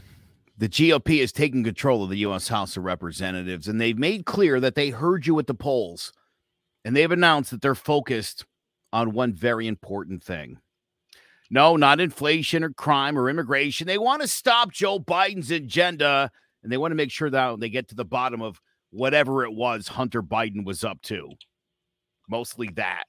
The 0.59 0.68
GOP 0.68 1.20
is 1.20 1.30
taking 1.30 1.62
control 1.62 2.02
of 2.02 2.11
the 2.11 2.18
U.S. 2.18 2.48
House 2.48 2.76
of 2.76 2.82
Representatives, 2.82 3.68
and 3.68 3.80
they've 3.80 3.96
made 3.96 4.26
clear 4.26 4.59
that 4.59 4.74
they 4.74 4.90
heard 4.90 5.24
you 5.24 5.38
at 5.38 5.46
the 5.46 5.54
polls. 5.54 6.12
And 6.84 6.96
they've 6.96 7.11
announced 7.11 7.52
that 7.52 7.62
they're 7.62 7.76
focused 7.76 8.44
on 8.92 9.12
one 9.12 9.32
very 9.32 9.68
important 9.68 10.22
thing. 10.22 10.59
No, 11.48 11.76
not 11.76 12.00
inflation 12.00 12.64
or 12.64 12.70
crime 12.70 13.16
or 13.16 13.30
immigration. 13.30 13.86
They 13.86 13.98
want 13.98 14.20
to 14.22 14.28
stop 14.28 14.72
Joe 14.72 14.98
Biden's 14.98 15.52
agenda, 15.52 16.28
and 16.64 16.72
they 16.72 16.76
want 16.76 16.90
to 16.90 16.96
make 16.96 17.12
sure 17.12 17.30
that 17.30 17.61
they 17.61 17.68
get 17.68 17.88
to 17.88 17.94
the 17.94 18.04
bottom 18.04 18.42
of 18.42 18.61
whatever 18.90 19.44
it 19.44 19.52
was 19.52 19.86
Hunter 19.86 20.24
Biden 20.24 20.64
was 20.64 20.82
up 20.82 21.00
to. 21.02 21.30
Mostly 22.28 22.68
that. 22.74 23.04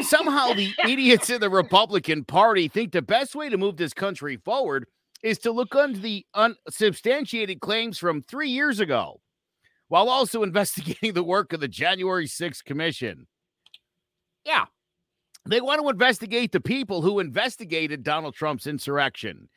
Somehow 0.00 0.54
the 0.54 0.72
idiots 0.88 1.28
in 1.28 1.42
the 1.42 1.50
Republican 1.50 2.24
Party 2.24 2.68
think 2.68 2.92
the 2.92 3.02
best 3.02 3.34
way 3.34 3.50
to 3.50 3.58
move 3.58 3.76
this 3.76 3.92
country 3.92 4.38
forward– 4.38 4.86
is 5.22 5.38
to 5.40 5.52
look 5.52 5.74
under 5.74 5.98
the 5.98 6.24
unsubstantiated 6.34 7.60
claims 7.60 7.98
from 7.98 8.22
three 8.22 8.50
years 8.50 8.80
ago 8.80 9.20
while 9.88 10.08
also 10.08 10.42
investigating 10.44 11.12
the 11.12 11.22
work 11.22 11.52
of 11.52 11.60
the 11.60 11.68
January 11.68 12.26
6th 12.26 12.64
Commission. 12.64 13.26
Yeah, 14.44 14.66
they 15.46 15.60
want 15.60 15.82
to 15.82 15.88
investigate 15.88 16.52
the 16.52 16.60
people 16.60 17.02
who 17.02 17.20
investigated 17.20 18.02
Donald 18.02 18.34
Trump's 18.34 18.66
insurrection. 18.66 19.48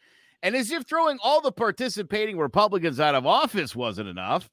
And 0.42 0.56
as 0.56 0.72
if 0.72 0.84
throwing 0.84 1.20
all 1.24 1.40
the 1.40 1.54
participating 1.54 2.38
Republicans 2.38 3.00
out 3.00 3.16
of 3.16 3.26
office 3.26 3.76
wasn't 3.76 4.10
enough, 4.10 4.50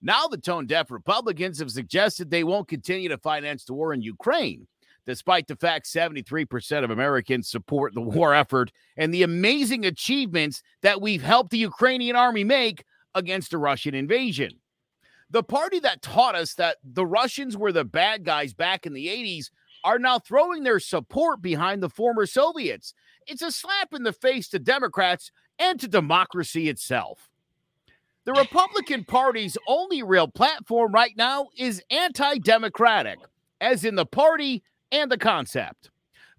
now 0.00 0.28
the 0.28 0.38
tone 0.38 0.66
deaf 0.66 0.90
Republicans 0.90 1.58
have 1.58 1.70
suggested 1.70 2.30
they 2.30 2.44
won't 2.44 2.68
continue 2.68 3.08
to 3.08 3.18
finance 3.18 3.64
the 3.64 3.74
war 3.74 3.92
in 3.92 4.02
Ukraine 4.02 4.66
despite 5.06 5.46
the 5.46 5.56
fact 5.56 5.86
73% 5.86 6.84
of 6.84 6.90
Americans 6.90 7.48
support 7.48 7.94
the 7.94 8.00
war 8.00 8.34
effort 8.34 8.70
and 8.96 9.12
the 9.12 9.22
amazing 9.22 9.84
achievements 9.84 10.62
that 10.82 11.00
we've 11.00 11.22
helped 11.22 11.50
the 11.50 11.58
Ukrainian 11.58 12.16
army 12.16 12.44
make 12.44 12.84
against 13.14 13.50
the 13.50 13.58
Russian 13.58 13.94
invasion. 13.94 14.58
The 15.30 15.42
party 15.42 15.78
that 15.80 16.02
taught 16.02 16.34
us 16.34 16.54
that 16.54 16.78
the 16.82 17.06
Russians 17.06 17.56
were 17.56 17.72
the 17.72 17.84
bad 17.84 18.24
guys 18.24 18.52
back 18.52 18.84
in 18.84 18.92
the 18.92 19.06
80s 19.06 19.50
are 19.84 19.98
now 19.98 20.18
throwing 20.18 20.64
their 20.64 20.80
support 20.80 21.40
behind 21.40 21.82
the 21.82 21.88
former 21.88 22.26
Soviets. 22.26 22.94
It's 23.26 23.42
a 23.42 23.52
slap 23.52 23.94
in 23.94 24.02
the 24.02 24.12
face 24.12 24.48
to 24.48 24.58
Democrats 24.58 25.30
and 25.58 25.78
to 25.80 25.88
democracy 25.88 26.68
itself. 26.68 27.30
The 28.24 28.32
Republican 28.32 29.04
Party's 29.04 29.56
only 29.66 30.02
real 30.02 30.28
platform 30.28 30.92
right 30.92 31.16
now 31.16 31.48
is 31.56 31.82
anti 31.90 32.38
democratic, 32.38 33.18
as 33.60 33.84
in 33.84 33.94
the 33.94 34.06
party 34.06 34.62
and 34.92 35.10
the 35.10 35.18
concept. 35.18 35.90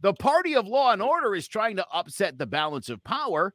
The 0.02 0.14
party 0.14 0.56
of 0.56 0.68
law 0.68 0.91
and 0.91 1.02
order 1.02 1.36
is 1.36 1.47
trying 1.47 1.76
to 1.76 1.86
upset 1.93 2.38
the 2.38 2.47
balance 2.47 2.89
of 2.89 3.04
power 3.04 3.54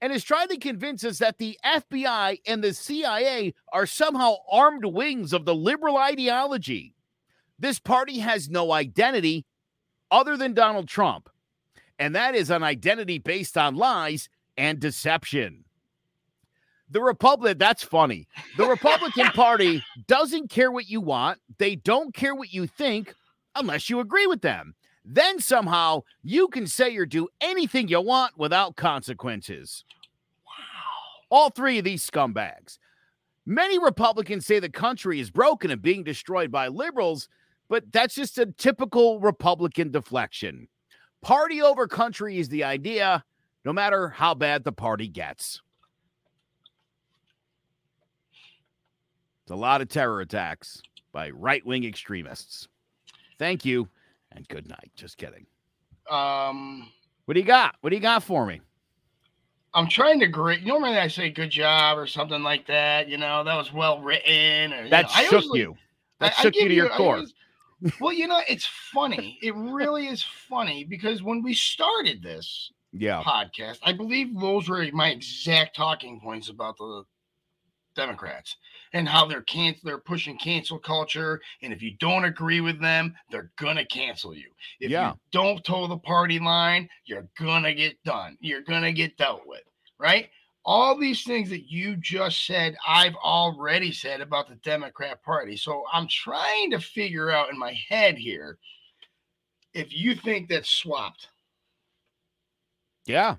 and 0.00 0.12
is 0.12 0.24
trying 0.24 0.48
to 0.48 0.56
convince 0.56 1.04
us 1.04 1.18
that 1.18 1.38
the 1.38 1.58
FBI 1.64 2.40
and 2.46 2.62
the 2.62 2.72
CIA 2.72 3.54
are 3.72 3.86
somehow 3.86 4.36
armed 4.50 4.84
wings 4.84 5.32
of 5.32 5.44
the 5.44 5.54
liberal 5.54 5.96
ideology. 5.96 6.94
This 7.58 7.78
party 7.78 8.18
has 8.18 8.48
no 8.48 8.72
identity 8.72 9.46
other 10.10 10.36
than 10.36 10.54
Donald 10.54 10.88
Trump, 10.88 11.28
and 11.98 12.14
that 12.14 12.34
is 12.34 12.50
an 12.50 12.62
identity 12.62 13.18
based 13.18 13.56
on 13.56 13.76
lies 13.76 14.28
and 14.56 14.80
deception. 14.80 15.64
The 16.90 17.00
Republic, 17.00 17.58
that's 17.58 17.82
funny. 17.82 18.28
The 18.56 18.66
Republican 18.66 19.26
Party 19.34 19.82
doesn't 20.06 20.50
care 20.50 20.70
what 20.70 20.88
you 20.88 21.00
want, 21.00 21.40
they 21.58 21.76
don't 21.76 22.14
care 22.14 22.34
what 22.34 22.52
you 22.52 22.66
think 22.66 23.14
unless 23.54 23.88
you 23.90 24.00
agree 24.00 24.26
with 24.26 24.42
them. 24.42 24.74
Then 25.04 25.38
somehow 25.38 26.02
you 26.22 26.48
can 26.48 26.66
say 26.66 26.96
or 26.96 27.06
do 27.06 27.28
anything 27.40 27.88
you 27.88 28.00
want 28.00 28.38
without 28.38 28.76
consequences. 28.76 29.84
Wow. 30.46 30.52
All 31.30 31.50
three 31.50 31.78
of 31.78 31.84
these 31.84 32.08
scumbags. 32.08 32.78
Many 33.46 33.78
Republicans 33.78 34.46
say 34.46 34.58
the 34.58 34.70
country 34.70 35.20
is 35.20 35.30
broken 35.30 35.70
and 35.70 35.82
being 35.82 36.02
destroyed 36.02 36.50
by 36.50 36.68
liberals, 36.68 37.28
but 37.68 37.92
that's 37.92 38.14
just 38.14 38.38
a 38.38 38.46
typical 38.46 39.20
Republican 39.20 39.90
deflection. 39.90 40.68
Party 41.20 41.60
over 41.60 41.86
country 41.86 42.38
is 42.38 42.48
the 42.48 42.64
idea, 42.64 43.22
no 43.64 43.72
matter 43.72 44.08
how 44.08 44.34
bad 44.34 44.64
the 44.64 44.72
party 44.72 45.08
gets. 45.08 45.60
It's 49.42 49.50
a 49.50 49.56
lot 49.56 49.82
of 49.82 49.88
terror 49.88 50.22
attacks 50.22 50.80
by 51.12 51.28
right 51.28 51.64
wing 51.66 51.84
extremists. 51.84 52.68
Thank 53.38 53.64
you 53.64 53.88
and 54.32 54.46
good 54.48 54.68
night. 54.68 54.90
Just 54.94 55.16
kidding. 55.16 55.46
Um, 56.10 56.90
What 57.24 57.34
do 57.34 57.40
you 57.40 57.46
got? 57.46 57.76
What 57.80 57.90
do 57.90 57.96
you 57.96 58.02
got 58.02 58.22
for 58.22 58.46
me? 58.46 58.60
I'm 59.72 59.88
trying 59.88 60.20
to 60.20 60.28
great. 60.28 60.64
Normally 60.64 60.98
I 60.98 61.08
say 61.08 61.30
good 61.30 61.50
job 61.50 61.98
or 61.98 62.06
something 62.06 62.42
like 62.42 62.66
that. 62.66 63.08
You 63.08 63.18
know, 63.18 63.42
that 63.42 63.56
was 63.56 63.72
well 63.72 64.00
written. 64.00 64.72
Or, 64.72 64.88
that 64.88 65.06
know, 65.16 65.22
shook 65.28 65.54
you. 65.54 65.76
That 66.20 66.34
I, 66.38 66.42
shook 66.42 66.54
I 66.56 66.60
you 66.60 66.68
to 66.68 66.74
your 66.74 66.88
core. 66.90 67.16
Always, 67.16 67.34
well, 68.00 68.12
you 68.12 68.28
know, 68.28 68.40
it's 68.48 68.66
funny. 68.92 69.38
It 69.42 69.54
really 69.56 70.06
is 70.06 70.22
funny 70.22 70.84
because 70.84 71.22
when 71.22 71.42
we 71.42 71.54
started 71.54 72.22
this 72.22 72.70
yeah. 72.92 73.22
podcast, 73.22 73.78
I 73.82 73.92
believe 73.92 74.38
those 74.38 74.68
were 74.68 74.86
my 74.92 75.08
exact 75.08 75.74
talking 75.74 76.20
points 76.20 76.50
about 76.50 76.78
the 76.78 77.04
Democrats 77.96 78.56
and 78.94 79.08
how 79.08 79.26
they're 79.26 79.42
can 79.42 79.74
they're 79.82 79.98
pushing 79.98 80.38
cancel 80.38 80.78
culture. 80.78 81.40
And 81.62 81.72
if 81.72 81.82
you 81.82 81.96
don't 81.98 82.24
agree 82.24 82.60
with 82.60 82.80
them, 82.80 83.14
they're 83.30 83.50
gonna 83.58 83.84
cancel 83.84 84.34
you. 84.34 84.48
If 84.80 84.90
yeah. 84.90 85.10
you 85.10 85.18
don't 85.32 85.64
toe 85.64 85.86
the 85.86 85.98
party 85.98 86.38
line, 86.38 86.88
you're 87.04 87.28
gonna 87.38 87.74
get 87.74 88.02
done. 88.04 88.38
You're 88.40 88.62
gonna 88.62 88.92
get 88.92 89.16
dealt 89.18 89.42
with, 89.46 89.64
right? 89.98 90.30
All 90.64 90.96
these 90.96 91.24
things 91.24 91.50
that 91.50 91.70
you 91.70 91.96
just 91.96 92.46
said, 92.46 92.74
I've 92.88 93.16
already 93.16 93.92
said 93.92 94.22
about 94.22 94.48
the 94.48 94.54
Democrat 94.56 95.22
Party. 95.22 95.58
So 95.58 95.84
I'm 95.92 96.08
trying 96.08 96.70
to 96.70 96.80
figure 96.80 97.30
out 97.30 97.50
in 97.50 97.58
my 97.58 97.76
head 97.88 98.16
here 98.16 98.56
if 99.74 99.92
you 99.92 100.14
think 100.14 100.48
that's 100.48 100.70
swapped. 100.70 101.28
Yeah. 103.04 103.36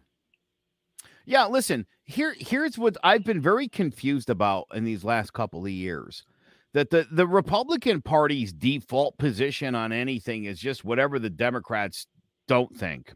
Yeah, 1.25 1.47
listen, 1.47 1.87
here 2.05 2.35
here's 2.37 2.77
what 2.77 2.97
I've 3.03 3.23
been 3.23 3.41
very 3.41 3.67
confused 3.67 4.29
about 4.29 4.67
in 4.73 4.83
these 4.83 5.03
last 5.03 5.33
couple 5.33 5.65
of 5.65 5.71
years. 5.71 6.23
That 6.73 6.89
the, 6.89 7.07
the 7.09 7.25
Republican 7.25 8.01
Party's 8.01 8.51
default 8.51 9.17
position 9.17 9.75
on 9.75 9.93
anything 9.93 10.43
is 10.43 10.59
just 10.59 10.83
whatever 10.83 11.19
the 11.19 11.29
Democrats 11.29 12.05
don't 12.49 12.75
think. 12.75 13.13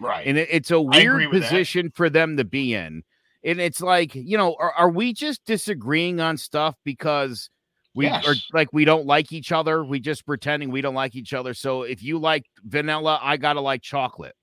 Right. 0.00 0.26
And 0.26 0.38
it, 0.38 0.48
it's 0.50 0.70
a 0.70 0.80
weird 0.80 1.30
position 1.30 1.86
that. 1.86 1.96
for 1.96 2.08
them 2.08 2.38
to 2.38 2.44
be 2.44 2.74
in. 2.74 3.02
And 3.44 3.60
it's 3.60 3.82
like, 3.82 4.14
you 4.14 4.38
know, 4.38 4.56
are, 4.58 4.72
are 4.72 4.90
we 4.90 5.12
just 5.12 5.44
disagreeing 5.44 6.18
on 6.18 6.38
stuff 6.38 6.76
because 6.82 7.50
we 7.94 8.06
yes. 8.06 8.26
are 8.26 8.34
like 8.54 8.72
we 8.72 8.86
don't 8.86 9.06
like 9.06 9.32
each 9.32 9.52
other? 9.52 9.84
We 9.84 10.00
just 10.00 10.24
pretending 10.24 10.70
we 10.70 10.80
don't 10.80 10.94
like 10.94 11.14
each 11.14 11.34
other. 11.34 11.52
So 11.52 11.82
if 11.82 12.02
you 12.02 12.18
like 12.18 12.46
vanilla, 12.64 13.20
I 13.22 13.36
gotta 13.36 13.60
like 13.60 13.82
chocolate. 13.82 14.34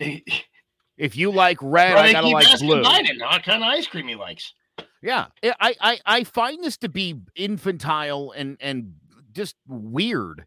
If 0.98 1.16
you 1.16 1.30
like 1.30 1.58
red, 1.62 1.94
well, 1.94 2.04
I 2.04 2.12
gotta 2.12 2.28
like 2.28 2.58
blue. 2.58 2.82
Biden, 2.82 3.20
what 3.20 3.42
kind 3.44 3.62
of 3.62 3.68
ice 3.68 3.86
cream 3.86 4.08
he 4.08 4.16
likes? 4.16 4.52
Yeah, 5.00 5.26
I, 5.44 5.74
I 5.80 5.98
I 6.04 6.24
find 6.24 6.62
this 6.62 6.76
to 6.78 6.88
be 6.88 7.20
infantile 7.36 8.32
and 8.36 8.56
and 8.60 8.94
just 9.32 9.54
weird. 9.68 10.44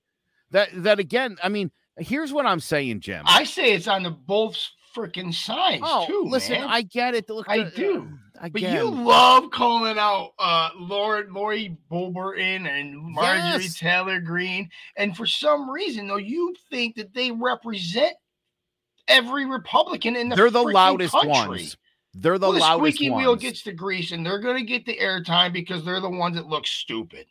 That 0.51 0.69
that 0.83 0.99
again, 0.99 1.37
I 1.41 1.47
mean, 1.47 1.71
here's 1.97 2.33
what 2.33 2.45
I'm 2.45 2.59
saying, 2.59 2.99
Jim. 2.99 3.23
I 3.25 3.45
say 3.45 3.73
it's 3.73 3.87
on 3.87 4.03
the 4.03 4.11
both 4.11 4.57
freaking 4.93 5.33
sides 5.33 5.83
oh, 5.85 6.05
too. 6.05 6.25
Listen, 6.27 6.59
man. 6.59 6.69
I 6.69 6.81
get 6.81 7.15
it. 7.15 7.29
Look, 7.29 7.47
I 7.47 7.59
uh, 7.59 7.69
do. 7.69 8.09
But 8.51 8.61
you 8.61 8.89
love 8.89 9.51
calling 9.51 9.99
out 9.99 10.31
uh 10.39 10.71
Lord 10.77 11.31
Lori 11.31 11.77
Boberton 11.89 12.67
and 12.67 12.97
Marjorie 12.97 13.63
yes. 13.63 13.77
Taylor 13.77 14.19
Greene, 14.19 14.69
and 14.97 15.15
for 15.15 15.25
some 15.25 15.69
reason, 15.69 16.07
though, 16.07 16.17
you 16.17 16.53
think 16.69 16.95
that 16.95 17.13
they 17.13 17.31
represent 17.31 18.15
every 19.11 19.45
Republican 19.45 20.15
in 20.15 20.29
the 20.29 20.35
they're 20.35 20.49
the 20.49 20.63
loudest 20.63 21.13
country. 21.13 21.29
ones. 21.29 21.77
They're 22.13 22.37
the, 22.37 22.47
well, 22.47 22.53
the 22.53 22.59
loudest 22.59 22.97
squeaky 22.97 23.09
ones. 23.11 23.21
wheel 23.21 23.35
gets 23.35 23.63
the 23.63 23.71
grease, 23.71 24.11
and 24.11 24.25
they're 24.25 24.39
going 24.39 24.57
to 24.57 24.63
get 24.63 24.85
the 24.85 24.97
airtime 24.97 25.53
because 25.53 25.85
they're 25.85 26.01
the 26.01 26.09
ones 26.09 26.35
that 26.35 26.47
look 26.47 26.67
stupid. 26.67 27.25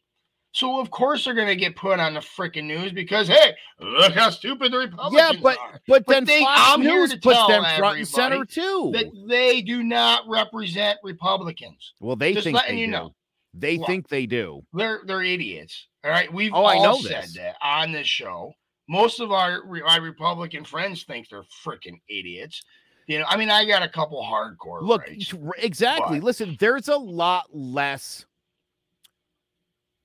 So 0.52 0.80
of 0.80 0.90
course 0.90 1.24
they're 1.24 1.34
going 1.34 1.48
to 1.48 1.56
get 1.56 1.76
put 1.76 2.00
on 2.00 2.14
the 2.14 2.20
freaking 2.20 2.64
news 2.64 2.92
because 2.92 3.28
hey, 3.28 3.54
look 3.78 4.12
how 4.14 4.30
stupid 4.30 4.72
the 4.72 4.78
Republicans 4.78 5.22
are. 5.22 5.34
yeah, 5.34 5.40
but, 5.40 5.58
are. 5.58 5.80
But, 5.86 6.04
but 6.06 6.12
then 6.12 6.24
they, 6.24 6.40
Fox 6.40 6.60
I'm 6.64 6.80
News 6.80 7.14
puts 7.16 7.46
them 7.46 7.64
front 7.78 7.98
and 7.98 8.08
center 8.08 8.44
too. 8.44 8.90
That 8.92 9.06
they 9.28 9.62
do 9.62 9.84
not 9.84 10.24
represent 10.28 10.98
Republicans. 11.04 11.94
Well, 12.00 12.16
they 12.16 12.34
Just 12.34 12.44
think 12.44 12.56
letting 12.56 12.76
they 12.76 12.80
you 12.80 12.86
do. 12.86 12.92
know. 12.92 13.14
They 13.54 13.78
well, 13.78 13.86
think 13.86 14.08
they 14.08 14.26
do. 14.26 14.62
They're 14.72 15.00
they're 15.06 15.22
idiots. 15.22 15.86
All 16.04 16.10
right, 16.10 16.32
we've 16.32 16.52
oh, 16.52 16.64
all 16.64 16.66
I 16.66 16.78
know 16.78 17.00
said 17.00 17.24
this. 17.24 17.34
that 17.36 17.56
on 17.62 17.92
this 17.92 18.08
show 18.08 18.52
most 18.90 19.20
of 19.20 19.30
our, 19.30 19.62
our 19.86 20.00
Republican 20.00 20.64
friends 20.64 21.04
think 21.04 21.28
they're 21.28 21.44
freaking 21.64 22.00
idiots. 22.08 22.64
You 23.06 23.20
know, 23.20 23.24
I 23.28 23.36
mean, 23.36 23.48
I 23.48 23.64
got 23.64 23.84
a 23.84 23.88
couple 23.88 24.20
hardcore. 24.20 24.82
Look, 24.82 25.06
rights, 25.06 25.32
exactly. 25.58 26.18
But... 26.18 26.24
Listen, 26.24 26.56
there's 26.58 26.88
a 26.88 26.96
lot 26.96 27.46
less 27.52 28.26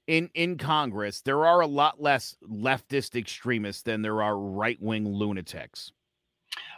in 0.05 0.29
in 0.35 0.59
Congress. 0.59 1.21
There 1.21 1.47
are 1.47 1.61
a 1.61 1.67
lot 1.67 1.99
less 1.99 2.35
leftist 2.47 3.15
extremists 3.15 3.81
than 3.81 4.03
there 4.03 4.21
are 4.21 4.37
right 4.37 4.79
wing 4.79 5.07
lunatics. 5.07 5.91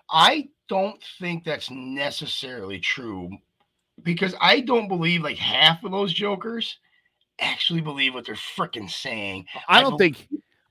I 0.09 0.47
don't 0.69 1.03
think 1.19 1.43
that's 1.43 1.69
necessarily 1.69 2.79
true 2.79 3.29
because 4.03 4.33
I 4.39 4.61
don't 4.61 4.87
believe 4.87 5.23
like 5.23 5.37
half 5.37 5.83
of 5.83 5.91
those 5.91 6.13
jokers 6.13 6.77
actually 7.39 7.81
believe 7.81 8.13
what 8.13 8.25
they're 8.25 8.35
freaking 8.35 8.89
saying. 8.89 9.45
I 9.67 9.81
don't 9.81 9.95
I 9.95 9.97
think 9.97 10.27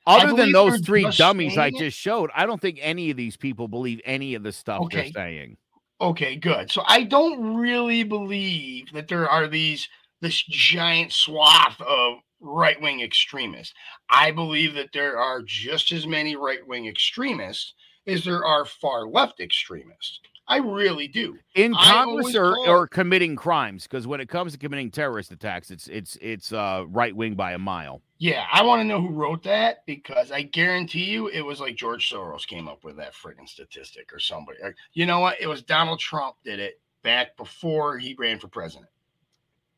other 0.07 0.35
than 0.35 0.53
those 0.53 0.81
three 0.81 1.09
dummies 1.11 1.59
I 1.59 1.71
just 1.71 1.99
showed, 1.99 2.31
I 2.35 2.47
don't 2.47 2.61
think 2.61 2.79
any 2.81 3.11
of 3.11 3.17
these 3.17 3.37
people 3.37 3.69
believe 3.69 4.01
any 4.05 4.35
of 4.35 4.43
the 4.43 4.53
stuff 4.53 4.83
okay. 4.83 5.03
they're 5.03 5.13
saying. 5.13 5.57
Okay, 6.01 6.37
good. 6.37 6.71
So 6.71 6.83
I 6.87 7.05
don't 7.05 7.57
really 7.57 8.03
believe 8.03 8.93
that 8.93 9.09
there 9.09 9.29
are 9.29 9.49
these 9.49 9.89
this 10.21 10.43
giant 10.43 11.13
swath 11.13 11.81
of 11.81 12.19
right 12.41 12.81
wing 12.81 13.01
extremists. 13.01 13.75
I 14.11 14.31
believe 14.31 14.75
that 14.75 14.91
there 14.93 15.19
are 15.19 15.43
just 15.43 15.93
as 15.93 16.07
many 16.07 16.37
right 16.37 16.67
wing 16.67 16.87
extremists 16.87 17.75
as 18.07 18.25
there 18.25 18.45
are 18.45 18.65
far 18.65 19.07
left 19.07 19.41
extremists. 19.41 20.21
I 20.49 20.59
really 20.59 21.09
do. 21.09 21.39
In 21.55 21.75
Congress 21.75 22.37
or, 22.37 22.57
or 22.69 22.87
committing 22.87 23.35
crimes, 23.35 23.83
because 23.83 24.07
when 24.07 24.21
it 24.21 24.29
comes 24.29 24.53
to 24.53 24.59
committing 24.59 24.91
terrorist 24.91 25.33
attacks, 25.33 25.71
it's 25.71 25.89
it's 25.89 26.17
it's 26.21 26.53
uh, 26.53 26.85
right 26.89 27.15
wing 27.15 27.35
by 27.35 27.53
a 27.53 27.59
mile. 27.59 28.01
Yeah, 28.19 28.47
I 28.51 28.63
want 28.63 28.81
to 28.81 28.85
know 28.85 29.01
who 29.01 29.09
wrote 29.09 29.43
that 29.43 29.85
because 29.87 30.31
I 30.31 30.43
guarantee 30.43 31.05
you 31.05 31.29
it 31.29 31.43
was 31.43 31.61
like 31.61 31.77
George 31.77 32.09
Soros 32.11 32.47
came 32.47 32.69
up 32.69 32.85
with 32.85 32.97
that 32.97 33.13
freaking 33.15 33.49
statistic 33.49 34.13
or 34.13 34.21
somebody. 34.21 34.59
You 34.93 35.07
know 35.07 35.21
what? 35.21 35.41
It 35.41 35.49
was 35.49 35.63
Donald 35.63 35.99
Trump 35.99 36.37
did 36.45 36.61
it 36.61 36.81
back 37.03 37.37
before 37.37 37.99
he 37.99 38.15
ran 38.19 38.39
for 38.39 38.49
president. 38.49 38.89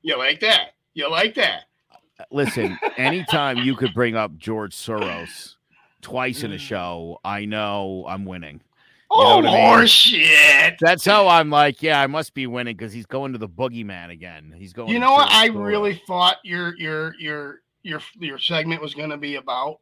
You 0.03 0.19
like 0.19 0.41
that? 0.41 0.75
You 0.95 1.11
like 1.11 1.35
that? 1.35 1.65
Uh, 1.93 2.25
listen, 2.31 2.79
anytime 2.97 3.59
you 3.59 3.75
could 3.75 3.95
bring 3.95 4.17
up 4.17 4.37
George 4.37 4.75
Soros 4.75 5.55
twice 6.03 6.43
in 6.43 6.53
a 6.53 6.59
show, 6.59 7.19
I 7.25 7.45
know 7.45 8.05
I'm 8.09 8.25
winning. 8.25 8.61
You 9.11 9.17
oh, 9.23 9.43
more 9.43 9.53
I 9.53 9.79
mean? 9.79 9.87
shit. 9.87 10.75
That's 10.81 11.05
how 11.05 11.29
I'm 11.29 11.49
like, 11.49 11.83
yeah, 11.83 12.01
I 12.01 12.07
must 12.07 12.35
be 12.35 12.47
winning 12.47 12.77
because 12.77 12.93
he's 12.93 13.07
going 13.07 13.33
to 13.33 13.39
the 13.39 13.49
boogeyman 13.49 14.11
again. 14.11 14.55
He's 14.57 14.75
going. 14.75 14.91
You 14.91 14.99
know 14.99 15.13
what? 15.13 15.31
I 15.31 15.47
really 15.47 16.03
thought 16.07 16.37
your 16.45 16.77
your 16.77 17.15
your 17.19 17.61
your 17.83 18.01
your 18.19 18.39
segment 18.39 18.83
was 18.83 18.95
going 18.95 19.11
to 19.11 19.17
be 19.17 19.37
about. 19.37 19.79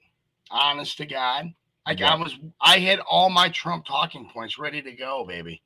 Honest 0.49 0.97
to 0.99 1.07
God, 1.07 1.53
like 1.89 1.99
yeah. 1.99 2.13
I 2.13 2.17
was, 2.17 2.39
I 2.61 2.79
had 2.79 3.01
all 3.01 3.31
my 3.31 3.49
Trump 3.49 3.85
talking 3.85 4.31
points 4.33 4.61
ready 4.61 4.81
to 4.81 4.93
go, 4.93 5.25
baby. 5.27 5.61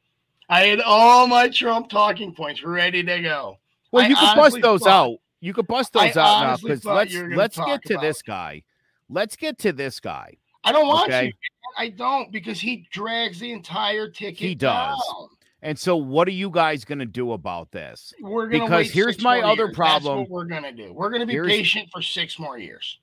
I 0.49 0.63
had 0.63 0.81
all 0.81 1.27
my 1.27 1.51
Trump 1.51 1.91
talking 1.91 2.35
points 2.35 2.65
ready 2.65 3.03
to 3.03 3.21
go. 3.21 3.59
Well, 3.93 4.07
I 4.07 4.09
you 4.09 4.17
could 4.17 4.37
bust 4.37 4.59
those 4.63 4.81
thought, 4.81 5.11
out. 5.11 5.19
You 5.41 5.53
could 5.53 5.67
bust 5.67 5.93
those 5.93 6.17
I 6.17 6.23
out 6.23 6.43
now 6.43 6.57
because 6.57 6.85
let's 6.87 7.15
let's 7.15 7.59
get 7.59 7.83
to 7.85 7.99
this 7.99 8.23
guy. 8.23 8.63
Let's 9.11 9.37
get 9.37 9.59
to 9.59 9.73
this 9.73 10.01
guy. 10.01 10.39
I 10.65 10.73
don't 10.73 10.87
want 10.87 11.11
okay? 11.11 11.31
to. 11.31 11.37
I 11.81 11.89
don't 11.89 12.31
because 12.31 12.61
he 12.61 12.87
drags 12.91 13.41
the 13.41 13.53
entire 13.53 14.07
ticket. 14.07 14.39
He 14.39 14.55
does. 14.55 15.03
Down. 15.13 15.29
And 15.63 15.79
so, 15.79 15.97
what 15.97 16.29
are 16.29 16.33
you 16.33 16.51
guys 16.51 16.85
going 16.85 16.99
to 16.99 17.07
do 17.07 17.33
about 17.33 17.73
this? 17.73 18.13
We're 18.21 18.51
to 18.51 18.61
because 18.61 18.91
here's 18.91 19.23
my 19.23 19.41
other 19.41 19.65
years. 19.65 19.77
problem. 19.77 20.19
That's 20.19 20.31
what 20.31 20.37
we're 20.37 20.45
going 20.45 20.65
to 20.65 20.73
do. 20.73 20.93
We're 20.93 21.09
going 21.09 21.21
to 21.21 21.27
be 21.27 21.33
here's... 21.33 21.47
patient 21.47 21.89
for 21.91 22.03
six 22.03 22.39
more 22.39 22.59
years. 22.59 22.99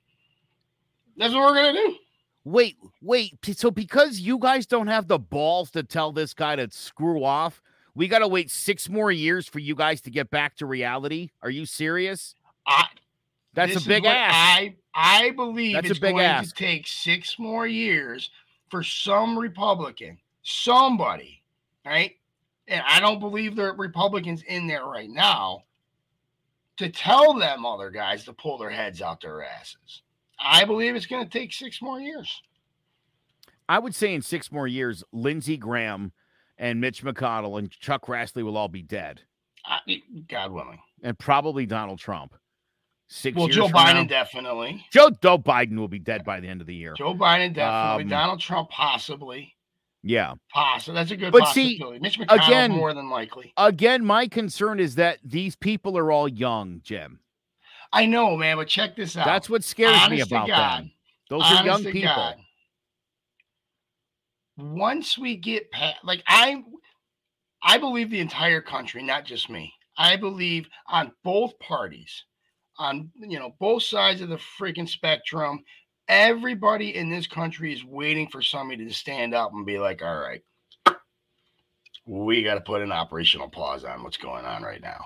That's 1.16 1.34
what 1.34 1.42
we're 1.42 1.54
going 1.54 1.74
to 1.74 1.80
do. 1.80 1.96
Wait, 2.44 2.76
wait. 3.02 3.36
So, 3.56 3.72
because 3.72 4.20
you 4.20 4.38
guys 4.38 4.64
don't 4.64 4.86
have 4.86 5.08
the 5.08 5.18
balls 5.18 5.72
to 5.72 5.82
tell 5.82 6.12
this 6.12 6.32
guy 6.32 6.54
to 6.54 6.68
screw 6.70 7.24
off, 7.24 7.60
we 7.96 8.06
got 8.06 8.20
to 8.20 8.28
wait 8.28 8.48
six 8.48 8.88
more 8.88 9.10
years 9.10 9.48
for 9.48 9.58
you 9.58 9.74
guys 9.74 10.00
to 10.02 10.10
get 10.10 10.30
back 10.30 10.54
to 10.58 10.66
reality. 10.66 11.30
Are 11.42 11.50
you 11.50 11.66
serious? 11.66 12.36
I. 12.64 12.86
That's 13.54 13.84
a 13.84 13.88
big 13.88 14.04
ass. 14.04 14.32
I 14.34 14.76
I 14.94 15.30
believe 15.30 15.74
That's 15.74 15.90
it's 15.90 15.98
going 15.98 16.20
ask. 16.20 16.54
to 16.54 16.64
take 16.64 16.86
six 16.86 17.40
more 17.40 17.66
years 17.66 18.30
for 18.70 18.82
some 18.82 19.38
Republican, 19.38 20.18
somebody, 20.42 21.42
right? 21.84 22.16
And 22.66 22.82
I 22.86 23.00
don't 23.00 23.20
believe 23.20 23.56
there 23.56 23.70
are 23.70 23.76
Republicans 23.76 24.42
in 24.42 24.66
there 24.66 24.84
right 24.84 25.10
now 25.10 25.64
to 26.76 26.88
tell 26.88 27.34
them 27.34 27.66
other 27.66 27.90
guys 27.90 28.24
to 28.24 28.32
pull 28.32 28.58
their 28.58 28.70
heads 28.70 29.02
out 29.02 29.20
their 29.20 29.42
asses. 29.42 30.02
I 30.38 30.64
believe 30.64 30.94
it's 30.94 31.06
going 31.06 31.26
to 31.26 31.38
take 31.38 31.52
six 31.52 31.82
more 31.82 32.00
years. 32.00 32.42
I 33.68 33.78
would 33.78 33.94
say 33.94 34.14
in 34.14 34.22
six 34.22 34.52
more 34.52 34.66
years, 34.66 35.02
Lindsey 35.12 35.56
Graham 35.56 36.12
and 36.56 36.80
Mitch 36.80 37.02
McConnell 37.02 37.58
and 37.58 37.70
Chuck 37.70 38.06
Grassley 38.06 38.42
will 38.42 38.56
all 38.56 38.68
be 38.68 38.82
dead. 38.82 39.20
God 40.28 40.52
willing. 40.52 40.78
And 41.02 41.18
probably 41.18 41.66
Donald 41.66 41.98
Trump. 41.98 42.34
Six 43.10 43.36
well, 43.36 43.48
Joe 43.48 43.68
Biden 43.68 43.94
now. 43.94 44.04
definitely. 44.04 44.84
Joe 44.92 45.10
Joe 45.22 45.38
Biden 45.38 45.78
will 45.78 45.88
be 45.88 45.98
dead 45.98 46.24
by 46.24 46.40
the 46.40 46.48
end 46.48 46.60
of 46.60 46.66
the 46.66 46.74
year. 46.74 46.94
Joe 46.96 47.14
Biden 47.14 47.54
definitely. 47.54 48.04
Um, 48.04 48.08
Donald 48.08 48.40
Trump 48.40 48.68
possibly. 48.68 49.54
Yeah. 50.02 50.34
Possible. 50.52 50.94
That's 50.94 51.10
a 51.10 51.16
good 51.16 51.32
but 51.32 51.40
possibility. 51.40 51.96
See, 51.96 52.00
Mitch 52.00 52.18
McConnell 52.18 52.46
again, 52.46 52.70
more 52.70 52.92
than 52.92 53.08
likely. 53.08 53.52
Again, 53.56 54.04
my 54.04 54.28
concern 54.28 54.78
is 54.78 54.94
that 54.96 55.18
these 55.24 55.56
people 55.56 55.96
are 55.96 56.12
all 56.12 56.28
young, 56.28 56.80
Jim. 56.84 57.20
I 57.92 58.04
know, 58.04 58.36
man, 58.36 58.58
but 58.58 58.68
check 58.68 58.94
this 58.94 59.16
out. 59.16 59.24
That's 59.24 59.48
what 59.48 59.64
scares 59.64 59.96
Honest 59.96 60.10
me 60.10 60.20
about 60.20 60.48
God, 60.48 60.82
them. 60.82 60.92
Those 61.30 61.42
are 61.44 61.64
young 61.64 61.84
people. 61.84 62.14
God, 62.14 62.36
once 64.58 65.16
we 65.16 65.36
get 65.36 65.70
past 65.70 65.96
like 66.04 66.22
I 66.26 66.62
I 67.62 67.78
believe 67.78 68.10
the 68.10 68.20
entire 68.20 68.60
country, 68.60 69.02
not 69.02 69.24
just 69.24 69.48
me. 69.48 69.72
I 69.96 70.16
believe 70.16 70.68
on 70.86 71.12
both 71.24 71.58
parties, 71.58 72.24
on 72.78 73.10
you 73.16 73.38
know, 73.38 73.54
both 73.58 73.82
sides 73.82 74.20
of 74.20 74.28
the 74.28 74.40
freaking 74.60 74.88
spectrum, 74.88 75.64
everybody 76.08 76.96
in 76.96 77.10
this 77.10 77.26
country 77.26 77.72
is 77.72 77.84
waiting 77.84 78.28
for 78.28 78.42
somebody 78.42 78.86
to 78.86 78.94
stand 78.94 79.34
up 79.34 79.52
and 79.52 79.66
be 79.66 79.78
like, 79.78 80.02
all 80.02 80.18
right, 80.18 80.42
we 82.06 82.42
got 82.42 82.54
to 82.54 82.60
put 82.60 82.82
an 82.82 82.92
operational 82.92 83.48
pause 83.48 83.84
on 83.84 84.02
what's 84.02 84.16
going 84.16 84.44
on 84.44 84.62
right 84.62 84.80
now. 84.80 85.00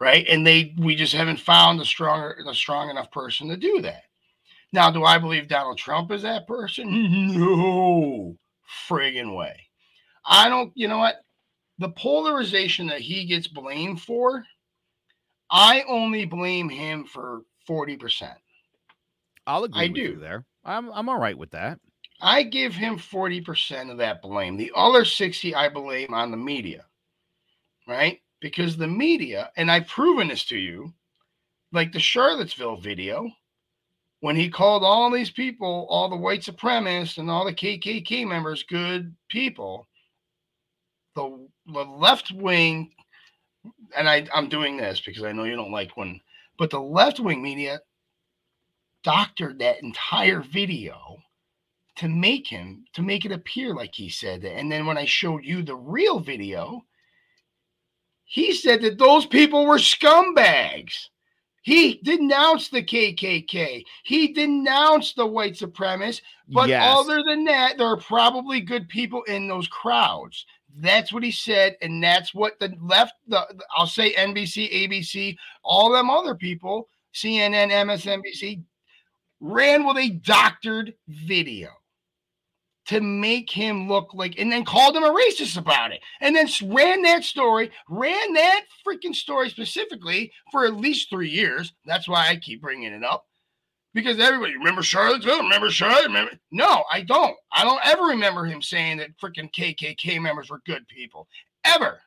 Right. 0.00 0.26
And 0.28 0.44
they 0.44 0.74
we 0.78 0.96
just 0.96 1.12
haven't 1.12 1.38
found 1.38 1.78
the 1.78 1.84
stronger 1.84 2.36
the 2.44 2.54
strong 2.54 2.90
enough 2.90 3.10
person 3.12 3.48
to 3.48 3.56
do 3.56 3.80
that. 3.82 4.02
Now, 4.72 4.90
do 4.90 5.04
I 5.04 5.18
believe 5.18 5.48
Donald 5.48 5.78
Trump 5.78 6.10
is 6.10 6.22
that 6.22 6.48
person? 6.48 7.36
No 7.38 8.36
friggin' 8.88 9.36
way. 9.36 9.68
I 10.24 10.48
don't, 10.48 10.72
you 10.74 10.88
know 10.88 10.98
what? 10.98 11.16
The 11.78 11.90
polarization 11.90 12.86
that 12.86 13.00
he 13.00 13.26
gets 13.26 13.46
blamed 13.46 14.00
for, 14.00 14.44
I 15.52 15.84
only 15.86 16.24
blame 16.24 16.70
him 16.70 17.04
for 17.04 17.42
40%. 17.68 18.34
I'll 19.46 19.64
agree 19.64 19.82
I 19.82 19.88
do. 19.88 20.16
there. 20.16 20.46
I'm 20.64 20.90
I'm 20.92 21.08
all 21.08 21.18
right 21.18 21.36
with 21.36 21.50
that. 21.50 21.78
I 22.20 22.44
give 22.44 22.74
him 22.74 22.96
40% 22.96 23.90
of 23.90 23.98
that 23.98 24.22
blame. 24.22 24.56
The 24.56 24.72
other 24.74 25.04
60 25.04 25.54
I 25.54 25.68
blame 25.68 26.14
on 26.14 26.30
the 26.30 26.36
media. 26.36 26.86
Right? 27.86 28.20
Because 28.40 28.76
the 28.76 28.86
media, 28.86 29.50
and 29.56 29.70
I've 29.70 29.88
proven 29.88 30.28
this 30.28 30.44
to 30.46 30.56
you, 30.56 30.94
like 31.72 31.92
the 31.92 32.00
Charlottesville 32.00 32.76
video, 32.76 33.28
when 34.20 34.36
he 34.36 34.48
called 34.48 34.84
all 34.84 35.10
these 35.10 35.30
people, 35.30 35.86
all 35.90 36.08
the 36.08 36.16
white 36.16 36.42
supremacists 36.42 37.18
and 37.18 37.28
all 37.28 37.44
the 37.44 37.52
KKK 37.52 38.26
members, 38.26 38.62
good 38.62 39.14
people, 39.28 39.88
the, 41.16 41.48
the 41.66 41.84
left 41.84 42.30
wing, 42.30 42.92
and 43.96 44.08
I, 44.08 44.26
I'm 44.34 44.48
doing 44.48 44.76
this 44.76 45.00
because 45.00 45.24
I 45.24 45.32
know 45.32 45.44
you 45.44 45.56
don't 45.56 45.72
like 45.72 45.96
when, 45.96 46.20
but 46.58 46.70
the 46.70 46.80
left 46.80 47.20
wing 47.20 47.42
media 47.42 47.80
doctored 49.02 49.58
that 49.58 49.82
entire 49.82 50.40
video 50.40 51.18
to 51.96 52.08
make 52.08 52.46
him 52.46 52.84
to 52.94 53.02
make 53.02 53.24
it 53.24 53.32
appear 53.32 53.74
like 53.74 53.94
he 53.94 54.08
said 54.08 54.42
that. 54.42 54.56
And 54.56 54.70
then 54.70 54.86
when 54.86 54.98
I 54.98 55.04
showed 55.04 55.44
you 55.44 55.62
the 55.62 55.76
real 55.76 56.20
video, 56.20 56.84
he 58.24 58.54
said 58.54 58.80
that 58.82 58.98
those 58.98 59.26
people 59.26 59.66
were 59.66 59.76
scumbags. 59.76 61.08
He 61.62 62.00
denounced 62.02 62.72
the 62.72 62.82
KKK. 62.82 63.84
He 64.02 64.32
denounced 64.32 65.14
the 65.16 65.26
white 65.26 65.54
supremacists. 65.54 66.22
But 66.48 66.68
yes. 66.68 66.82
other 66.84 67.22
than 67.22 67.44
that, 67.44 67.78
there 67.78 67.86
are 67.86 67.98
probably 67.98 68.60
good 68.60 68.88
people 68.88 69.22
in 69.24 69.46
those 69.46 69.68
crowds. 69.68 70.44
That's 70.78 71.12
what 71.12 71.22
he 71.22 71.30
said, 71.30 71.76
and 71.82 72.02
that's 72.02 72.34
what 72.34 72.58
the 72.58 72.74
left. 72.80 73.14
The, 73.28 73.46
I'll 73.76 73.86
say 73.86 74.14
NBC, 74.14 74.88
ABC, 74.88 75.36
all 75.62 75.92
them 75.92 76.08
other 76.08 76.34
people, 76.34 76.88
CNN, 77.14 77.70
MSNBC, 77.70 78.62
ran 79.40 79.86
with 79.86 79.98
a 79.98 80.10
doctored 80.10 80.94
video 81.08 81.68
to 82.86 83.00
make 83.00 83.50
him 83.50 83.88
look 83.88 84.12
like, 84.14 84.38
and 84.38 84.50
then 84.50 84.64
called 84.64 84.96
him 84.96 85.04
a 85.04 85.14
racist 85.14 85.56
about 85.56 85.92
it, 85.92 86.00
and 86.20 86.34
then 86.34 86.48
ran 86.64 87.02
that 87.02 87.22
story, 87.22 87.70
ran 87.88 88.32
that 88.32 88.62
freaking 88.86 89.14
story 89.14 89.50
specifically 89.50 90.32
for 90.50 90.64
at 90.66 90.76
least 90.76 91.10
three 91.10 91.30
years. 91.30 91.72
That's 91.86 92.08
why 92.08 92.28
I 92.28 92.36
keep 92.36 92.60
bringing 92.60 92.92
it 92.92 93.04
up 93.04 93.26
because 93.94 94.18
everybody 94.18 94.56
remember 94.56 94.82
Charlottesville, 94.82 95.42
remember 95.42 95.70
Charlotte, 95.70 96.06
remember. 96.06 96.32
No, 96.50 96.84
I 96.90 97.02
don't. 97.02 97.36
I 97.52 97.64
don't 97.64 97.80
ever 97.84 98.02
remember 98.04 98.44
him 98.44 98.62
saying 98.62 98.98
that 98.98 99.16
freaking 99.18 99.52
KKK 99.52 100.20
members 100.20 100.50
were 100.50 100.60
good 100.66 100.86
people 100.88 101.28
ever. 101.64 102.00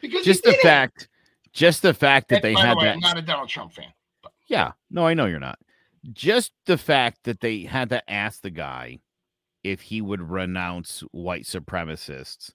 Because 0.00 0.24
just 0.24 0.44
the 0.44 0.54
fact, 0.62 1.08
just 1.52 1.82
the 1.82 1.94
fact 1.94 2.28
that 2.28 2.36
and 2.36 2.44
they 2.44 2.60
had 2.60 2.74
the 2.74 2.78
way, 2.78 2.84
that. 2.86 2.94
I'm 2.94 3.00
not 3.00 3.18
a 3.18 3.22
Donald 3.22 3.48
Trump 3.48 3.72
fan. 3.72 3.92
But. 4.22 4.32
Yeah, 4.48 4.72
no, 4.90 5.06
I 5.06 5.14
know 5.14 5.26
you're 5.26 5.40
not 5.40 5.58
just 6.12 6.52
the 6.66 6.78
fact 6.78 7.24
that 7.24 7.40
they 7.40 7.62
had 7.62 7.90
to 7.90 8.10
ask 8.10 8.40
the 8.40 8.50
guy 8.50 9.00
if 9.62 9.80
he 9.80 10.00
would 10.00 10.22
renounce 10.22 11.00
white 11.12 11.44
supremacists 11.44 12.52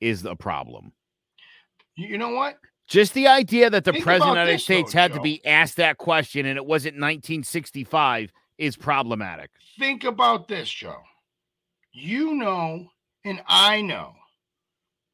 is 0.00 0.24
a 0.24 0.34
problem. 0.34 0.92
You 1.94 2.18
know 2.18 2.30
what? 2.30 2.58
Just 2.88 3.12
the 3.12 3.28
idea 3.28 3.68
that 3.68 3.84
the 3.84 3.92
Think 3.92 4.04
president 4.04 4.30
of 4.30 4.34
the 4.36 4.40
United 4.40 4.62
States 4.62 4.92
though, 4.92 4.98
had 4.98 5.10
Joe. 5.12 5.18
to 5.18 5.22
be 5.22 5.44
asked 5.46 5.76
that 5.76 5.98
question 5.98 6.46
and 6.46 6.56
it 6.56 6.64
wasn't 6.64 6.94
1965 6.94 8.32
is 8.56 8.76
problematic. 8.76 9.50
Think 9.78 10.04
about 10.04 10.48
this, 10.48 10.70
Joe. 10.70 11.02
You 11.92 12.34
know, 12.34 12.88
and 13.24 13.42
I 13.46 13.82
know 13.82 14.14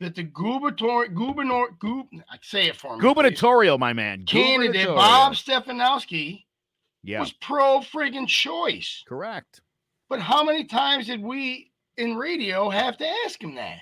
that 0.00 0.14
the 0.14 0.22
gubernatorial, 0.22 1.12
gubernatorial, 1.14 1.74
gub, 1.80 2.06
say 2.42 2.66
it 2.66 2.76
for 2.76 2.96
me. 2.96 3.02
Gubernatorial, 3.02 3.76
please. 3.76 3.80
my 3.80 3.92
man. 3.92 4.24
Candidate 4.24 4.86
Bob 4.86 5.34
Stefanowski 5.34 6.44
yeah. 7.02 7.20
was 7.20 7.32
pro 7.32 7.80
friggin' 7.80 8.28
choice. 8.28 9.02
Correct. 9.06 9.60
But 10.08 10.20
how 10.20 10.44
many 10.44 10.64
times 10.64 11.06
did 11.06 11.22
we 11.22 11.72
in 11.96 12.16
radio 12.16 12.70
have 12.70 12.96
to 12.98 13.08
ask 13.24 13.42
him 13.42 13.54
that? 13.56 13.80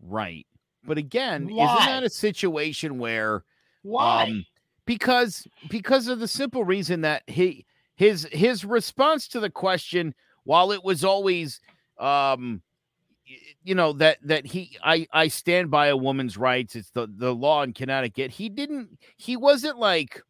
Right. 0.00 0.46
But 0.88 0.98
again, 0.98 1.48
Why? 1.54 1.64
isn't 1.64 1.86
that 1.86 2.02
a 2.02 2.10
situation 2.10 2.98
where 2.98 3.44
why? 3.82 4.24
Um, 4.24 4.44
because 4.86 5.46
because 5.68 6.08
of 6.08 6.18
the 6.18 6.26
simple 6.26 6.64
reason 6.64 7.02
that 7.02 7.22
he 7.26 7.66
his 7.94 8.26
his 8.32 8.64
response 8.64 9.28
to 9.28 9.40
the 9.40 9.50
question, 9.50 10.14
while 10.44 10.72
it 10.72 10.82
was 10.82 11.04
always 11.04 11.60
um 12.00 12.62
you 13.62 13.74
know 13.74 13.92
that 13.92 14.18
that 14.22 14.46
he 14.46 14.78
I 14.82 15.06
I 15.12 15.28
stand 15.28 15.70
by 15.70 15.88
a 15.88 15.96
woman's 15.96 16.38
rights. 16.38 16.74
It's 16.74 16.90
the 16.90 17.06
the 17.06 17.34
law 17.34 17.62
in 17.62 17.74
Connecticut. 17.74 18.30
He 18.30 18.48
didn't. 18.48 18.98
He 19.18 19.36
wasn't 19.36 19.78
like 19.78 20.22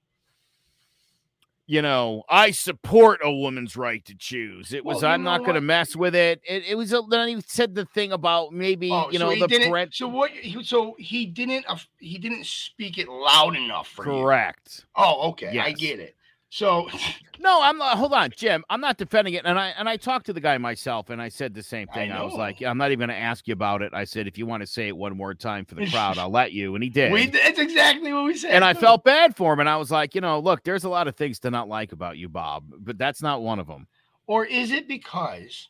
you 1.70 1.82
know, 1.82 2.24
I 2.30 2.50
support 2.50 3.20
a 3.22 3.30
woman's 3.30 3.76
right 3.76 4.02
to 4.06 4.14
choose. 4.14 4.72
It 4.72 4.86
was, 4.86 5.02
well, 5.02 5.12
I'm 5.12 5.22
not 5.22 5.40
going 5.40 5.54
to 5.54 5.60
mess 5.60 5.94
with 5.94 6.14
it. 6.14 6.40
It, 6.48 6.64
it 6.66 6.74
was, 6.76 6.94
a, 6.94 7.02
then 7.06 7.28
he 7.28 7.42
said 7.46 7.74
the 7.74 7.84
thing 7.84 8.10
about 8.10 8.54
maybe, 8.54 8.90
oh, 8.90 9.10
you 9.10 9.18
know, 9.18 9.30
so 9.34 9.46
the 9.46 9.48
parent. 9.48 9.94
So 9.94 10.08
what, 10.08 10.30
so 10.62 10.96
he 10.98 11.26
didn't, 11.26 11.66
he 11.98 12.16
didn't 12.16 12.46
speak 12.46 12.96
it 12.96 13.06
loud 13.06 13.54
enough 13.54 13.86
for 13.86 14.04
Correct. 14.04 14.78
You. 14.78 15.04
Oh, 15.04 15.28
okay. 15.32 15.50
Yes. 15.52 15.66
I 15.66 15.72
get 15.72 16.00
it. 16.00 16.16
So 16.50 16.88
no, 17.38 17.60
I'm 17.62 17.78
not. 17.78 17.98
Hold 17.98 18.12
on, 18.12 18.30
Jim. 18.34 18.64
I'm 18.70 18.80
not 18.80 18.96
defending 18.96 19.34
it, 19.34 19.44
and 19.44 19.58
I 19.58 19.68
and 19.78 19.88
I 19.88 19.96
talked 19.96 20.26
to 20.26 20.32
the 20.32 20.40
guy 20.40 20.56
myself, 20.58 21.10
and 21.10 21.20
I 21.20 21.28
said 21.28 21.54
the 21.54 21.62
same 21.62 21.88
thing. 21.88 22.10
I, 22.10 22.18
I 22.18 22.22
was 22.22 22.34
like, 22.34 22.62
I'm 22.62 22.78
not 22.78 22.90
even 22.90 23.06
going 23.06 23.16
to 23.16 23.22
ask 23.22 23.46
you 23.46 23.52
about 23.52 23.82
it. 23.82 23.92
I 23.92 24.04
said, 24.04 24.26
if 24.26 24.38
you 24.38 24.46
want 24.46 24.62
to 24.62 24.66
say 24.66 24.88
it 24.88 24.96
one 24.96 25.16
more 25.16 25.34
time 25.34 25.64
for 25.64 25.74
the 25.74 25.86
crowd, 25.90 26.18
I'll 26.18 26.30
let 26.30 26.52
you, 26.52 26.74
and 26.74 26.82
he 26.82 26.90
did. 26.90 27.12
We, 27.12 27.26
that's 27.28 27.58
exactly 27.58 28.12
what 28.12 28.24
we 28.24 28.36
said. 28.36 28.52
And 28.52 28.64
I 28.64 28.74
felt 28.74 29.04
bad 29.04 29.36
for 29.36 29.52
him, 29.52 29.60
and 29.60 29.68
I 29.68 29.76
was 29.76 29.90
like, 29.90 30.14
you 30.14 30.20
know, 30.20 30.38
look, 30.38 30.64
there's 30.64 30.84
a 30.84 30.88
lot 30.88 31.06
of 31.06 31.16
things 31.16 31.38
to 31.40 31.50
not 31.50 31.68
like 31.68 31.92
about 31.92 32.16
you, 32.16 32.28
Bob, 32.28 32.64
but 32.78 32.98
that's 32.98 33.22
not 33.22 33.42
one 33.42 33.58
of 33.58 33.66
them. 33.66 33.86
Or 34.26 34.44
is 34.44 34.72
it 34.72 34.88
because, 34.88 35.68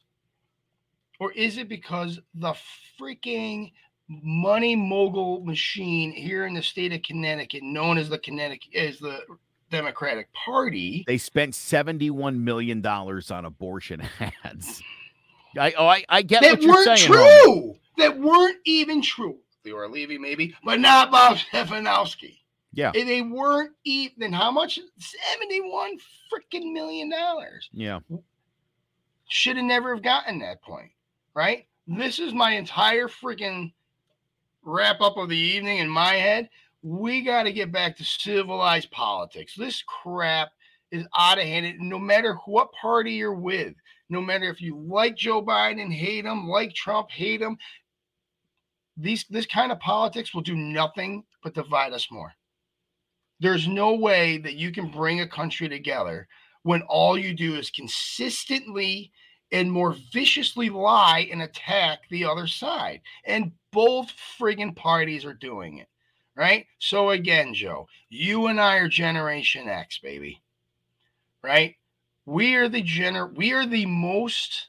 or 1.21 1.33
is 1.33 1.59
it 1.59 1.69
because 1.69 2.21
the 2.35 2.55
freaking 3.01 3.73
money 4.09 4.75
mogul 4.75 5.45
machine 5.45 6.13
here 6.13 6.47
in 6.47 6.55
the 6.55 6.63
state 6.63 6.93
of 6.93 7.03
Connecticut, 7.03 7.63
known 7.63 7.99
as 7.99 8.09
the 8.09 8.19
Connecticut, 8.19 8.75
as 8.75 8.99
the 8.99 9.21
Democratic 9.71 10.29
Party. 10.33 11.05
They 11.07 11.19
spent 11.19 11.55
$71 11.55 12.39
million 12.39 12.85
on 12.85 13.45
abortion 13.45 14.03
ads. 14.45 14.83
I, 15.59 15.73
oh, 15.73 15.87
I, 15.87 16.05
I 16.09 16.23
get 16.23 16.43
that 16.43 16.53
what 16.53 16.63
you're 16.63 16.85
saying. 16.85 16.99
True. 16.99 17.75
That 17.97 18.19
weren't 18.19 18.59
even 18.65 19.03
true. 19.03 19.39
Leora 19.67 19.91
Levy, 19.91 20.19
maybe, 20.19 20.55
but 20.65 20.81
not 20.81 21.11
Bob 21.11 21.37
Stefanowski. 21.37 22.39
Yeah. 22.73 22.93
And 22.95 23.09
they 23.09 23.23
weren't 23.23 23.73
even 23.85 24.33
how 24.33 24.51
much? 24.51 24.79
71 25.35 25.99
freaking 26.33 26.73
million 26.73 27.11
dollars. 27.11 27.69
Yeah. 27.73 28.01
Should 29.29 29.57
have 29.57 29.65
never 29.65 29.95
have 29.95 30.05
gotten 30.05 30.39
that 30.41 30.63
point. 30.63 30.91
Right? 31.35 31.67
This 31.87 32.19
is 32.19 32.33
my 32.35 32.53
entire 32.53 33.09
freaking 33.09 33.73
wrap 34.63 35.01
up 35.01 35.17
of 35.17 35.29
the 35.29 35.37
evening 35.37 35.79
in 35.79 35.89
my 35.89 36.15
head 36.15 36.49
we 36.89 37.21
got 37.23 37.43
to 37.43 37.53
get 37.53 37.71
back 37.71 37.97
to 37.97 38.05
civilized 38.05 38.91
politics. 38.91 39.55
This 39.57 39.83
crap 39.83 40.49
is 40.91 41.07
out 41.17 41.39
of 41.39 41.45
hand. 41.45 41.77
No 41.81 41.99
matter 41.99 42.39
what 42.47 42.73
party 42.73 43.13
you're 43.13 43.35
with, 43.35 43.75
no 44.09 44.23
matter 44.23 44.49
if 44.49 44.63
you 44.63 44.79
like 44.79 45.15
Joe 45.15 45.45
Biden, 45.45 45.93
hate 45.93 46.25
him, 46.25 46.49
like 46.49 46.75
Trump, 46.75 47.11
hate 47.11 47.43
him, 47.43 47.59
these 48.97 49.27
this 49.29 49.45
kind 49.45 49.71
of 49.71 49.79
politics 49.81 50.35
will 50.35 50.41
do 50.41 50.57
nothing 50.57 51.25
but 51.43 51.55
divide 51.55 51.93
us 51.93 52.09
more. 52.11 52.33
There's 53.39 53.69
no 53.69 53.95
way 53.95 54.39
that 54.39 54.55
you 54.55 54.73
can 54.73 54.91
bring 54.91 55.21
a 55.21 55.29
country 55.29 55.69
together 55.69 56.27
when 56.63 56.81
all 56.83 57.19
you 57.19 57.35
do 57.35 57.55
is 57.55 57.71
consistently 57.71 59.13
and 59.53 59.71
more 59.71 59.95
viciously 60.13 60.71
lie 60.71 61.29
and 61.31 61.43
attack 61.43 62.01
the 62.09 62.25
other 62.25 62.47
side. 62.47 63.03
And 63.27 63.53
both 63.73 64.11
friggin' 64.41 64.75
parties 64.75 65.27
are 65.27 65.35
doing 65.35 65.79
it. 65.79 65.89
Right. 66.39 66.67
So 66.79 67.11
again, 67.11 67.53
Joe, 67.53 67.89
you 68.11 68.47
and 68.47 68.61
I 68.61 68.77
are 68.77 68.89
Generation 68.89 69.69
X, 69.69 69.99
baby. 69.99 70.41
Right? 71.43 71.75
We 72.27 72.55
are 72.55 72.69
the 72.69 72.83
gener 72.83 73.35
we 73.35 73.53
are 73.53 73.67
the 73.67 73.87
most 73.87 74.69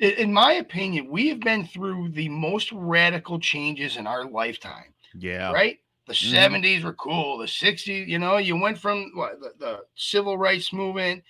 in 0.00 0.32
my 0.32 0.54
opinion, 0.54 1.10
we 1.10 1.28
have 1.28 1.40
been 1.40 1.66
through 1.66 2.10
the 2.10 2.28
most 2.28 2.72
radical 2.72 3.38
changes 3.38 3.96
in 3.96 4.06
our 4.06 4.24
lifetime. 4.24 4.94
Yeah. 5.16 5.52
Right? 5.52 5.78
The 6.06 6.14
mm-hmm. 6.14 6.54
70s 6.54 6.84
were 6.84 6.94
cool. 6.94 7.38
The 7.38 7.46
60s, 7.46 8.06
you 8.06 8.18
know, 8.18 8.38
you 8.38 8.56
went 8.56 8.78
from 8.78 9.12
what 9.14 9.40
the, 9.40 9.52
the 9.58 9.80
civil 9.94 10.36
rights 10.36 10.72
movement 10.72 11.22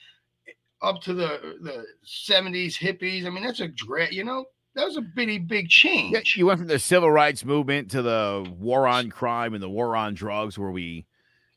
up 0.83 1.01
to 1.03 1.15
the 1.15 1.57
the 1.61 1.85
70s 2.07 2.79
hippies. 2.79 3.27
I 3.27 3.31
mean, 3.31 3.45
that's 3.45 3.61
a 3.61 3.69
great, 3.69 4.13
you 4.13 4.25
know, 4.25 4.45
that 4.75 4.87
was 4.87 4.97
a 4.97 5.03
bitty 5.03 5.39
big 5.39 5.69
change. 5.69 6.15
Yeah, 6.15 6.21
you 6.35 6.47
went 6.47 6.59
from 6.59 6.69
the 6.69 6.79
civil 6.79 7.11
rights 7.11 7.45
movement 7.45 7.91
to 7.93 8.03
the 8.03 8.47
war 8.59 8.87
on 8.87 9.11
crime 9.11 9.55
and 9.55 9.63
the 9.63 9.69
war 9.69 9.97
on 9.97 10.15
drugs, 10.15 10.59
where 10.59 10.71
we, 10.71 11.07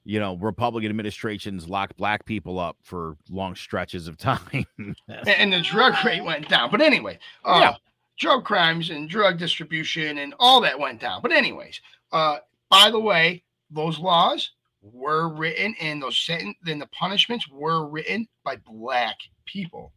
you 0.03 0.19
know, 0.19 0.35
Republican 0.37 0.89
administrations 0.89 1.67
locked 1.67 1.97
black 1.97 2.25
people 2.25 2.59
up 2.59 2.77
for 2.83 3.17
long 3.29 3.55
stretches 3.55 4.07
of 4.07 4.17
time. 4.17 4.65
and 5.07 5.51
the 5.51 5.61
drug 5.61 5.93
rate 6.05 6.23
went 6.23 6.47
down. 6.47 6.69
But 6.71 6.81
anyway, 6.81 7.17
uh, 7.43 7.59
yeah. 7.61 7.75
drug 8.17 8.45
crimes 8.45 8.89
and 8.89 9.09
drug 9.09 9.37
distribution 9.37 10.19
and 10.19 10.33
all 10.39 10.61
that 10.61 10.79
went 10.79 11.01
down. 11.01 11.21
But 11.21 11.31
anyways, 11.31 11.81
uh, 12.11 12.37
by 12.69 12.91
the 12.91 12.99
way, 12.99 13.43
those 13.71 13.99
laws 13.99 14.51
were 14.81 15.29
written 15.29 15.75
and 15.81 16.01
those 16.01 16.17
sentence 16.17 16.55
then 16.63 16.79
the 16.79 16.87
punishments 16.87 17.47
were 17.49 17.87
written 17.87 18.27
by 18.43 18.55
black 18.57 19.17
people. 19.45 19.91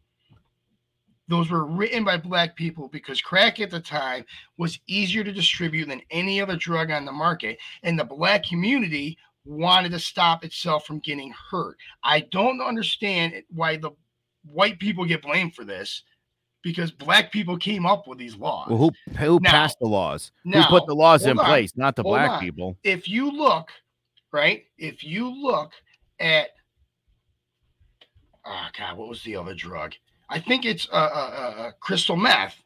Those 1.31 1.49
were 1.49 1.65
written 1.65 2.03
by 2.03 2.17
black 2.17 2.57
people 2.57 2.89
because 2.89 3.23
crack 3.23 3.61
at 3.61 3.71
the 3.71 3.79
time 3.79 4.25
was 4.59 4.81
easier 4.89 5.23
to 5.23 5.31
distribute 5.31 5.87
than 5.87 6.03
any 6.11 6.41
other 6.41 6.57
drug 6.57 6.91
on 6.91 7.05
the 7.05 7.13
market. 7.13 7.59
And 7.85 7.97
the 7.97 8.05
black 8.05 8.45
community 8.45 9.17
wanted 9.45 9.93
to 9.93 10.01
stop 10.01 10.45
itself 10.45 10.87
from 10.87 10.99
getting 10.99 11.33
hurt. 11.51 11.77
I 12.03 12.21
don't 12.33 12.61
understand 12.61 13.45
why 13.49 13.77
the 13.77 13.93
white 14.45 14.81
people 14.81 15.05
get 15.05 15.23
blamed 15.23 15.55
for 15.55 15.65
this 15.65 16.03
because 16.63 16.91
black 16.91 17.31
people 17.31 17.57
came 17.57 17.87
up 17.87 18.09
with 18.09 18.19
these 18.19 18.35
laws. 18.35 18.69
Well, 18.69 18.79
who 18.79 19.15
who 19.17 19.39
now, 19.41 19.51
passed 19.53 19.79
the 19.79 19.87
laws? 19.87 20.33
Now, 20.45 20.63
who 20.63 20.69
put 20.69 20.89
the 20.89 20.97
laws 20.97 21.27
in 21.27 21.39
on, 21.39 21.45
place? 21.45 21.77
Not 21.77 21.95
the 21.95 22.03
black 22.03 22.31
on. 22.31 22.41
people. 22.41 22.77
If 22.83 23.09
you 23.09 23.31
look, 23.31 23.71
right? 24.33 24.65
If 24.79 25.05
you 25.05 25.33
look 25.33 25.71
at, 26.19 26.49
oh 28.45 28.67
God, 28.77 28.97
what 28.97 29.09
was 29.09 29.23
the 29.23 29.37
other 29.37 29.55
drug? 29.55 29.95
I 30.31 30.39
think 30.39 30.65
it's 30.65 30.89
a, 30.93 30.97
a, 30.97 31.01
a 31.69 31.75
crystal 31.81 32.17
meth, 32.17 32.63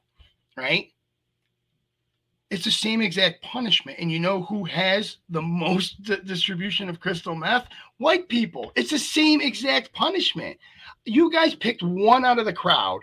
right? 0.57 0.89
It's 2.51 2.65
the 2.65 2.71
same 2.71 3.01
exact 3.01 3.43
punishment. 3.43 3.99
And 3.99 4.13
you 4.13 4.21
know 4.21 4.43
who 4.43 4.65
has 4.65 5.17
the 5.31 5.41
most 5.41 6.03
d- 6.03 6.19
distribution 6.25 6.91
of 6.91 7.01
crystal 7.01 7.35
meth? 7.35 7.67
White 7.97 8.29
people. 8.29 8.71
It's 8.77 8.91
the 8.91 8.99
same 8.99 9.41
exact 9.41 9.93
punishment. 9.95 10.59
You 11.07 11.33
guys 11.33 11.55
picked 11.55 11.83
one 11.83 12.25
out 12.25 12.39
of 12.39 12.45
the 12.45 12.53
crowd, 12.53 13.01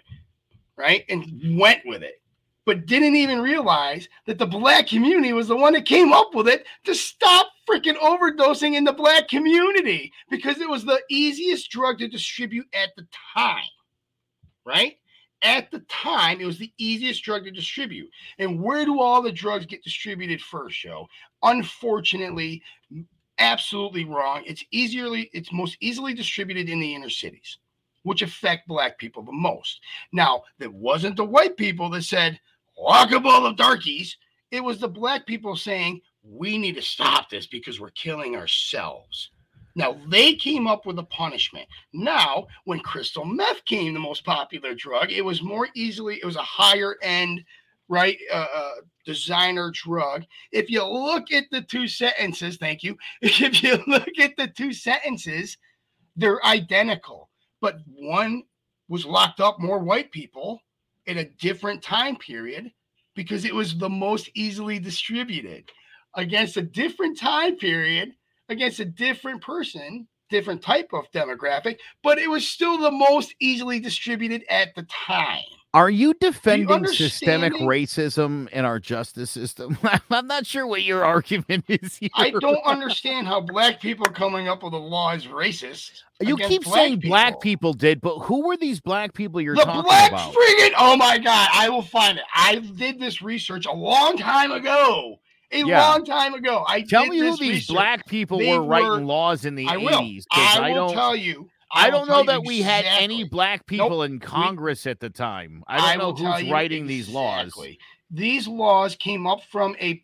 right? 0.78 1.04
And 1.10 1.58
went 1.58 1.82
with 1.86 2.04
it, 2.04 2.22
but 2.66 2.86
didn't 2.86 3.16
even 3.16 3.42
realize 3.42 4.08
that 4.28 4.38
the 4.38 4.46
black 4.46 4.88
community 4.88 5.34
was 5.34 5.48
the 5.48 5.58
one 5.58 5.74
that 5.74 5.86
came 5.86 6.14
up 6.14 6.36
with 6.36 6.48
it 6.48 6.66
to 6.86 6.94
stop 6.94 7.48
freaking 7.68 7.98
overdosing 7.98 8.76
in 8.76 8.84
the 8.84 8.94
black 8.94 9.28
community 9.28 10.14
because 10.30 10.60
it 10.60 10.70
was 10.70 10.86
the 10.86 11.02
easiest 11.10 11.72
drug 11.72 11.98
to 11.98 12.08
distribute 12.08 12.68
at 12.74 12.90
the 12.96 13.08
time 13.36 13.64
right? 14.66 14.98
At 15.44 15.72
the 15.72 15.80
time, 15.90 16.40
it 16.40 16.46
was 16.46 16.60
the 16.60 16.72
easiest 16.78 17.24
drug 17.24 17.46
to 17.46 17.52
distribute. 17.52 18.10
And 18.38 18.62
where 18.62 18.86
do 18.86 19.02
all 19.02 19.22
the 19.22 19.32
drugs 19.32 19.66
get 19.66 19.84
distributed 19.84 20.40
first, 20.40 20.80
Joe? 20.80 21.08
Unfortunately, 21.42 22.62
absolutely 23.40 24.06
wrong. 24.06 24.44
It's 24.46 24.64
easily, 24.72 25.32
it's 25.34 25.52
most 25.52 25.78
easily 25.82 26.14
distributed 26.14 26.70
in 26.70 26.80
the 26.80 26.94
inner 26.94 27.10
cities, 27.10 27.58
which 28.04 28.22
affect 28.22 28.68
black 28.68 29.00
people 29.00 29.24
the 29.24 29.32
most. 29.32 29.80
Now, 30.14 30.44
it 30.60 30.72
wasn't 30.72 31.16
the 31.16 31.26
white 31.26 31.58
people 31.58 31.90
that 31.90 32.04
said, 32.04 32.40
lock 32.78 33.12
up 33.12 33.26
all 33.26 33.42
the 33.42 33.54
darkies. 33.54 34.16
It 34.52 34.64
was 34.64 34.80
the 34.80 34.88
black 34.88 35.26
people 35.26 35.56
saying, 35.56 36.02
we 36.24 36.58
need 36.58 36.76
to 36.76 36.84
stop 36.84 37.30
this 37.30 37.48
because 37.48 37.80
we're 37.80 37.90
killing 37.92 38.36
ourselves. 38.36 39.32
Now 39.76 39.98
they 40.08 40.36
came 40.36 40.68
up 40.68 40.86
with 40.86 41.00
a 41.00 41.04
punishment. 41.04 41.68
Now, 41.94 42.48
when 42.66 42.80
crystal 42.80 43.26
meth 43.26 43.64
came, 43.66 43.94
the 43.94 44.00
most 44.00 44.26
popular 44.26 44.74
drug, 44.76 45.12
it 45.12 45.24
was 45.24 45.42
more 45.42 45.68
easily, 45.76 46.18
it 46.18 46.26
was 46.26 46.36
a 46.36 46.42
higher 46.42 46.96
end, 47.02 47.44
right, 47.88 48.18
uh, 48.32 48.48
uh, 48.54 48.72
designer 49.06 49.72
drug. 49.74 50.24
If 50.52 50.70
you 50.70 50.84
look 50.86 51.32
at 51.32 51.46
the 51.52 51.62
two 51.62 51.88
sentences, 51.88 52.58
thank 52.58 52.84
you. 52.84 52.98
If 53.22 53.64
you 53.64 53.84
look 53.88 54.20
at 54.20 54.36
the 54.38 54.48
two 54.48 54.74
sentences, 54.74 55.58
they're 56.16 56.46
identical, 56.46 57.30
but 57.62 57.80
one 57.86 58.44
was 58.90 59.06
locked 59.06 59.40
up 59.40 59.60
more 59.60 59.80
white 59.80 60.12
people 60.12 60.60
in 61.06 61.20
a 61.20 61.30
different 61.40 61.82
time 61.82 62.18
period 62.18 62.72
because 63.16 63.46
it 63.46 63.56
was 63.56 63.78
the 63.78 63.90
most 63.90 64.30
easily 64.36 64.80
distributed 64.80 65.70
against 66.16 66.58
a 66.58 66.62
different 66.62 67.18
time 67.18 67.56
period 67.58 68.14
against 68.52 68.80
a 68.80 68.86
different 68.86 69.42
person, 69.42 70.08
different 70.30 70.62
type 70.62 70.90
of 70.94 71.10
demographic, 71.12 71.78
but 72.04 72.18
it 72.18 72.30
was 72.30 72.48
still 72.48 72.78
the 72.78 72.92
most 72.92 73.34
easily 73.40 73.80
distributed 73.80 74.44
at 74.50 74.76
the 74.76 74.84
time. 74.84 75.44
Are 75.74 75.90
you 75.90 76.14
defending 76.16 76.86
systemic 76.88 77.54
racism 77.54 78.50
in 78.50 78.66
our 78.66 78.78
justice 78.78 79.32
system? 79.32 79.78
I'm 80.10 80.28
not 80.28 80.46
sure 80.46 80.68
what 80.68 80.84
your 80.84 81.06
argument 81.06 81.64
is. 81.70 81.96
Here. 81.98 82.10
I 82.14 82.32
don't 82.32 82.66
understand 82.66 83.26
how 83.26 83.40
black 83.40 83.80
people 83.80 84.06
coming 84.08 84.50
up 84.50 84.64
with 84.64 84.74
a 84.74 84.78
law 84.78 85.14
is 85.14 85.28
racist. 85.28 86.02
You 86.20 86.36
keep 86.36 86.66
black 86.66 86.76
saying 86.76 87.00
people. 87.00 87.10
black 87.10 87.40
people 87.40 87.74
did, 87.74 88.02
but 88.02 88.20
who 88.20 88.46
were 88.46 88.58
these 88.58 88.82
black 88.82 89.14
people 89.14 89.40
you're 89.40 89.56
talking 89.56 89.80
about? 89.80 89.84
the 89.84 89.90
talking 89.90 90.10
black 90.10 90.12
about? 90.12 90.34
Friggin', 90.34 90.74
oh 90.78 90.98
my 90.98 91.18
god, 91.18 91.48
I 91.54 91.70
will 91.70 91.82
find 91.82 92.18
it. 92.18 92.26
I 92.36 92.56
did 92.56 93.00
this 93.00 93.22
research 93.22 93.66
a 93.66 93.72
long 93.72 94.18
time 94.18 94.52
ago 94.52 95.21
a 95.52 95.66
yeah. 95.66 95.90
long 95.90 96.06
time 96.06 96.34
ago. 96.34 96.64
I 96.68 96.82
tell 96.82 97.06
me 97.06 97.20
who 97.20 97.38
these 97.38 97.40
research. 97.40 97.76
black 97.76 98.08
people 98.08 98.40
they 98.40 98.58
were 98.58 98.64
writing 98.64 99.06
laws 99.06 99.46
in 99.46 99.56
the 99.56 99.68
I 99.68 99.78
80s. 99.78 100.26
I, 100.32 100.72
I 100.72 100.74
don't 100.74 100.94
tell 100.94 101.16
you. 101.16 101.50
I, 101.74 101.88
I 101.88 101.90
don't 101.90 102.08
know 102.08 102.24
that 102.24 102.44
we 102.44 102.62
had 102.62 102.86
any 102.86 103.24
black 103.24 103.66
people 103.66 104.00
nope. 104.00 104.10
in 104.10 104.20
Congress 104.20 104.86
we, 104.86 104.92
at 104.92 105.00
the 105.00 105.10
time. 105.10 105.64
I 105.68 105.96
don't 105.96 106.20
know 106.20 106.34
who's 106.34 106.50
writing 106.50 106.84
exactly. 106.84 106.98
these 106.98 107.10
laws. 107.10 107.68
These 108.10 108.48
laws 108.48 108.96
came 108.96 109.26
up 109.26 109.42
from 109.50 109.76
a. 109.80 110.04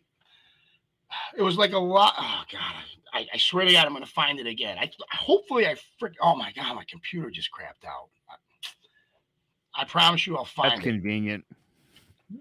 It 1.36 1.42
was 1.42 1.56
like 1.56 1.72
a 1.72 1.78
lot. 1.78 2.14
Oh 2.18 2.42
God, 2.50 2.74
I, 3.12 3.26
I 3.34 3.38
swear 3.38 3.66
to 3.66 3.72
God, 3.72 3.84
I'm 3.84 3.92
going 3.92 4.04
to 4.04 4.10
find 4.10 4.40
it 4.40 4.46
again. 4.46 4.78
I 4.78 4.90
hopefully 5.12 5.66
I 5.66 5.76
frick. 5.98 6.14
Oh 6.22 6.36
my 6.36 6.52
God, 6.52 6.74
my 6.74 6.84
computer 6.88 7.30
just 7.30 7.50
crapped 7.52 7.86
out. 7.86 8.08
I, 8.30 9.82
I 9.82 9.84
promise 9.84 10.26
you, 10.26 10.36
I'll 10.36 10.44
find 10.46 10.72
That's 10.72 10.80
it. 10.80 10.90
Convenient. 10.90 11.44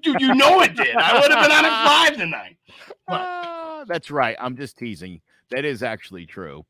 Dude, 0.02 0.20
you 0.20 0.36
know 0.36 0.62
it 0.62 0.76
did. 0.76 0.96
I 0.96 1.20
would 1.20 1.32
have 1.32 1.44
been 1.44 1.52
on 1.52 1.66
a 1.66 1.70
five 1.88 2.18
tonight. 2.18 2.58
But, 3.08 3.14
uh, 3.14 3.86
that's 3.86 4.12
right. 4.12 4.36
I'm 4.40 4.58
just 4.58 4.78
teasing. 4.78 5.22
That 5.50 5.64
is 5.64 5.82
actually 5.82 6.26
true. 6.26 6.66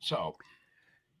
So, 0.00 0.36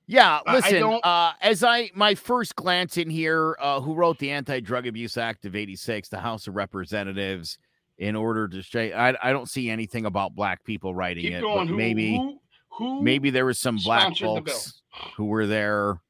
yeah, 0.06 0.40
listen. 0.46 1.00
Uh, 1.02 1.32
as 1.42 1.64
I 1.64 1.90
my 1.94 2.14
first 2.14 2.54
glance 2.54 2.96
in 2.96 3.10
here, 3.10 3.56
uh, 3.60 3.80
who 3.80 3.94
wrote 3.94 4.18
the 4.18 4.30
Anti-Drug 4.30 4.86
Abuse 4.86 5.16
Act 5.16 5.44
of 5.44 5.56
'86, 5.56 6.08
the 6.08 6.20
House 6.20 6.46
of 6.46 6.54
Representatives, 6.54 7.58
in 7.98 8.14
order 8.14 8.46
to 8.48 8.62
say, 8.62 8.92
I, 8.92 9.16
I 9.22 9.32
don't 9.32 9.48
see 9.48 9.68
anything 9.68 10.06
about 10.06 10.34
black 10.34 10.64
people 10.64 10.94
writing 10.94 11.24
Keep 11.24 11.32
it, 11.34 11.40
going. 11.42 11.66
but 11.66 11.72
who, 11.72 11.76
maybe 11.76 12.16
who, 12.16 12.38
who 12.70 13.02
maybe 13.02 13.30
there 13.30 13.44
was 13.44 13.58
some 13.58 13.76
black 13.84 14.16
folks 14.16 14.80
who 15.16 15.26
were 15.26 15.46
there. 15.46 16.00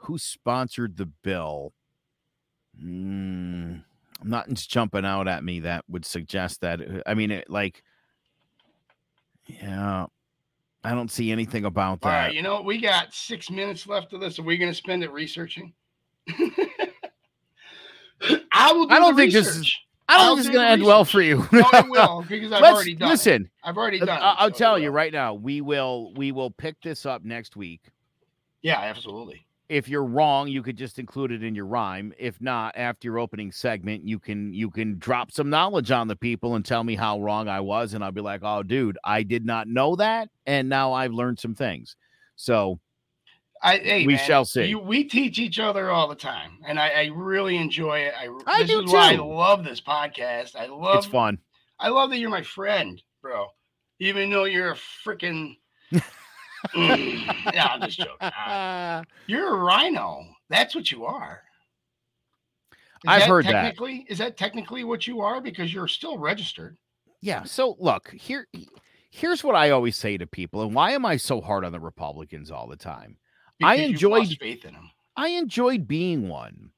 Who 0.00 0.18
sponsored 0.18 0.96
the 0.96 1.06
bill? 1.06 1.72
Mm, 2.82 3.82
nothing's 4.22 4.66
jumping 4.66 5.04
out 5.04 5.28
at 5.28 5.44
me 5.44 5.60
that 5.60 5.84
would 5.88 6.04
suggest 6.04 6.60
that. 6.60 6.80
Uh, 6.80 7.02
I 7.06 7.14
mean, 7.14 7.30
it, 7.30 7.48
like, 7.48 7.82
yeah, 9.46 10.06
I 10.84 10.90
don't 10.94 11.10
see 11.10 11.32
anything 11.32 11.64
about 11.64 12.00
that. 12.02 12.08
All 12.08 12.12
right, 12.12 12.34
you 12.34 12.42
know, 12.42 12.60
we 12.60 12.78
got 12.78 13.14
six 13.14 13.50
minutes 13.50 13.86
left 13.86 14.12
of 14.12 14.20
this. 14.20 14.38
Are 14.38 14.42
we 14.42 14.58
going 14.58 14.70
to 14.70 14.76
spend 14.76 15.02
it 15.02 15.12
researching? 15.12 15.72
I 18.52 18.72
will. 18.72 18.86
Do 18.86 18.94
I 18.94 18.98
don't 18.98 19.16
think 19.16 19.34
research. 19.34 19.44
this 19.44 19.56
is. 19.56 19.76
I 20.08 20.18
don't 20.18 20.36
think 20.36 20.38
this 20.38 20.46
is 20.46 20.52
going 20.52 20.66
to 20.66 20.72
end 20.72 20.84
well 20.84 21.04
for 21.04 21.20
you. 21.20 21.48
no, 21.50 21.68
it 21.72 21.90
will 21.90 22.24
because 22.28 22.52
I've 22.52 22.62
already 22.62 22.94
done. 22.94 23.08
Listen, 23.08 23.42
it. 23.42 23.50
I've 23.64 23.76
already 23.76 23.98
done. 23.98 24.20
I'll, 24.22 24.36
I'll 24.38 24.52
so 24.52 24.58
tell 24.58 24.78
you 24.78 24.90
right 24.90 25.12
now. 25.12 25.34
We 25.34 25.60
will. 25.60 26.12
We 26.14 26.30
will 26.30 26.50
pick 26.50 26.80
this 26.82 27.06
up 27.06 27.24
next 27.24 27.56
week. 27.56 27.80
Yeah, 28.62 28.80
absolutely 28.80 29.45
if 29.68 29.88
you're 29.88 30.04
wrong, 30.04 30.48
you 30.48 30.62
could 30.62 30.76
just 30.76 30.98
include 30.98 31.32
it 31.32 31.42
in 31.42 31.54
your 31.54 31.66
rhyme. 31.66 32.12
If 32.18 32.40
not, 32.40 32.76
after 32.76 33.08
your 33.08 33.18
opening 33.18 33.50
segment, 33.50 34.06
you 34.06 34.18
can 34.18 34.52
you 34.52 34.70
can 34.70 34.98
drop 34.98 35.32
some 35.32 35.50
knowledge 35.50 35.90
on 35.90 36.08
the 36.08 36.16
people 36.16 36.54
and 36.54 36.64
tell 36.64 36.84
me 36.84 36.94
how 36.94 37.20
wrong 37.20 37.48
I 37.48 37.60
was, 37.60 37.94
and 37.94 38.04
I'll 38.04 38.12
be 38.12 38.20
like, 38.20 38.42
"Oh, 38.44 38.62
dude, 38.62 38.98
I 39.04 39.22
did 39.22 39.44
not 39.44 39.68
know 39.68 39.96
that, 39.96 40.28
and 40.46 40.68
now 40.68 40.92
I've 40.92 41.12
learned 41.12 41.38
some 41.38 41.54
things." 41.54 41.96
So, 42.36 42.78
I, 43.62 43.78
hey, 43.78 44.06
we 44.06 44.14
man, 44.14 44.26
shall 44.26 44.44
see. 44.44 44.66
You, 44.66 44.78
we 44.78 45.04
teach 45.04 45.38
each 45.38 45.58
other 45.58 45.90
all 45.90 46.08
the 46.08 46.14
time, 46.14 46.58
and 46.66 46.78
I, 46.78 46.88
I 46.88 47.10
really 47.12 47.56
enjoy 47.56 48.00
it. 48.00 48.14
I, 48.16 48.28
I 48.46 48.62
do 48.62 48.84
why 48.86 49.14
I 49.14 49.16
love 49.16 49.64
this 49.64 49.80
podcast. 49.80 50.54
I 50.54 50.66
love 50.66 50.98
it's 50.98 51.06
fun. 51.06 51.38
I 51.78 51.88
love 51.88 52.10
that 52.10 52.18
you're 52.18 52.30
my 52.30 52.42
friend, 52.42 53.02
bro. 53.20 53.48
Even 53.98 54.30
though 54.30 54.44
you're 54.44 54.72
a 54.72 54.76
freaking. 54.76 55.56
Mm, 56.74 57.54
yeah, 57.54 57.66
I'm 57.66 57.80
just 57.82 57.98
joking. 57.98 58.16
Uh, 58.20 59.02
You're 59.26 59.54
a 59.56 59.58
rhino. 59.58 60.24
That's 60.48 60.74
what 60.74 60.90
you 60.90 61.04
are. 61.04 61.42
Is 62.72 62.78
I've 63.08 63.20
that 63.20 63.28
heard 63.28 63.44
that. 63.46 63.52
technically, 63.52 64.06
Is 64.08 64.18
that 64.18 64.36
technically 64.36 64.84
what 64.84 65.06
you 65.06 65.20
are? 65.20 65.40
Because 65.40 65.72
you're 65.72 65.88
still 65.88 66.18
registered. 66.18 66.76
Yeah. 67.20 67.44
So 67.44 67.76
look, 67.78 68.10
here 68.12 68.46
here's 69.10 69.42
what 69.44 69.54
I 69.54 69.70
always 69.70 69.96
say 69.96 70.16
to 70.16 70.26
people, 70.26 70.62
and 70.62 70.74
why 70.74 70.92
am 70.92 71.04
I 71.06 71.16
so 71.16 71.40
hard 71.40 71.64
on 71.64 71.72
the 71.72 71.80
Republicans 71.80 72.50
all 72.50 72.66
the 72.68 72.76
time? 72.76 73.16
I 73.62 73.76
because 73.76 73.80
you've 73.80 73.90
enjoyed- 73.90 74.38
faith 74.38 74.64
in 74.64 74.74
them. 74.74 74.90
I 75.16 75.28
enjoyed 75.28 75.88
being 75.88 76.28
one. 76.28 76.70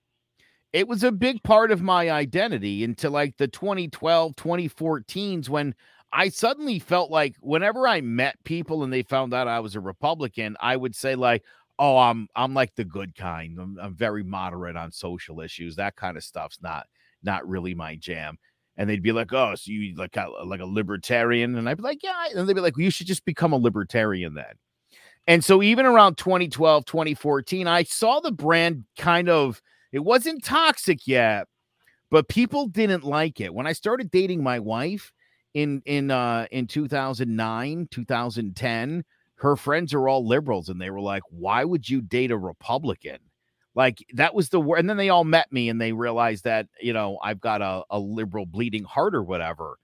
It 0.73 0.87
was 0.87 1.03
a 1.03 1.11
big 1.11 1.43
part 1.43 1.73
of 1.73 1.81
my 1.83 2.11
identity 2.11 2.85
until 2.85 3.11
like 3.11 3.37
the 3.37 3.49
2012, 3.49 4.37
2014s 4.37 5.49
when 5.49 5.75
I 6.13 6.29
suddenly 6.31 6.79
felt 6.79 7.11
like 7.11 7.37
whenever 7.41 7.87
I 7.87 8.01
met 8.01 8.43
people 8.45 8.83
and 8.83 8.93
they 8.93 9.03
found 9.03 9.35
out 9.35 9.49
I 9.49 9.61
was 9.61 9.75
a 9.77 9.81
Republican, 9.81 10.57
I 10.61 10.77
would 10.77 10.95
say 10.95 11.15
like, 11.15 11.45
"Oh, 11.79 11.99
I'm 11.99 12.29
I'm 12.35 12.55
like 12.55 12.75
the 12.75 12.85
good 12.85 13.15
kind. 13.15 13.59
I'm, 13.61 13.79
I'm 13.81 13.95
very 13.95 14.23
moderate 14.25 14.77
on 14.77 14.91
social 14.91 15.41
issues. 15.41 15.77
That 15.77 15.97
kind 15.97 16.17
of 16.17 16.25
stuff's 16.25 16.61
not 16.63 16.87
not 17.23 17.47
really 17.49 17.75
my 17.75 17.97
jam." 17.97 18.39
And 18.77 18.89
they'd 18.89 19.03
be 19.03 19.13
like, 19.13 19.33
"Oh, 19.33 19.55
so 19.55 19.71
you 19.71 19.95
like 19.97 20.17
like 20.17 20.61
a 20.61 20.67
libertarian?" 20.67 21.57
And 21.57 21.69
I'd 21.69 21.77
be 21.77 21.83
like, 21.83 22.03
"Yeah." 22.03 22.27
And 22.35 22.49
they'd 22.49 22.55
be 22.55 22.61
like, 22.61 22.77
well, 22.77 22.85
"You 22.85 22.91
should 22.91 23.07
just 23.07 23.25
become 23.27 23.53
a 23.53 23.57
libertarian 23.59 24.35
then." 24.35 24.55
And 25.27 25.45
so 25.45 25.63
even 25.63 25.87
around 25.87 26.17
2012, 26.19 26.85
2014, 26.87 27.67
I 27.69 27.83
saw 27.85 28.21
the 28.21 28.33
brand 28.33 28.85
kind 28.99 29.29
of 29.29 29.61
it 29.93 30.01
wasn't 30.01 30.45
toxic 30.45 31.07
yet, 31.07 31.47
but 32.11 32.29
people 32.29 32.67
didn't 32.69 33.05
like 33.05 33.41
it. 33.41 33.55
When 33.55 33.67
I 33.67 33.73
started 33.73 34.11
dating 34.11 34.43
my 34.43 34.59
wife 34.59 35.13
in 35.59 35.83
in 35.87 36.11
uh 36.13 36.47
in 36.53 36.69
2009, 36.69 37.89
2010, 37.91 39.05
her 39.37 39.57
friends 39.57 39.93
are 39.93 40.09
all 40.09 40.27
liberals 40.27 40.69
and 40.69 40.81
they 40.81 40.91
were 40.91 41.01
like, 41.01 41.25
"Why 41.31 41.65
would 41.65 41.89
you 41.89 42.01
date 42.01 42.31
a 42.31 42.39
Republican?" 42.39 43.19
Like 43.75 43.99
that 44.15 44.35
was 44.35 44.51
the 44.51 44.61
word. 44.61 44.79
And 44.79 44.89
then 44.89 44.97
they 44.97 45.09
all 45.09 45.25
met 45.25 45.53
me 45.53 45.69
and 45.69 45.81
they 45.81 45.93
realized 45.93 46.45
that, 46.45 46.67
you 46.81 46.93
know, 46.93 47.19
I've 47.23 47.41
got 47.41 47.61
a, 47.61 47.83
a 47.91 47.99
liberal 47.99 48.47
bleeding 48.47 48.85
heart 48.85 49.15
or 49.17 49.23
whatever. 49.23 49.79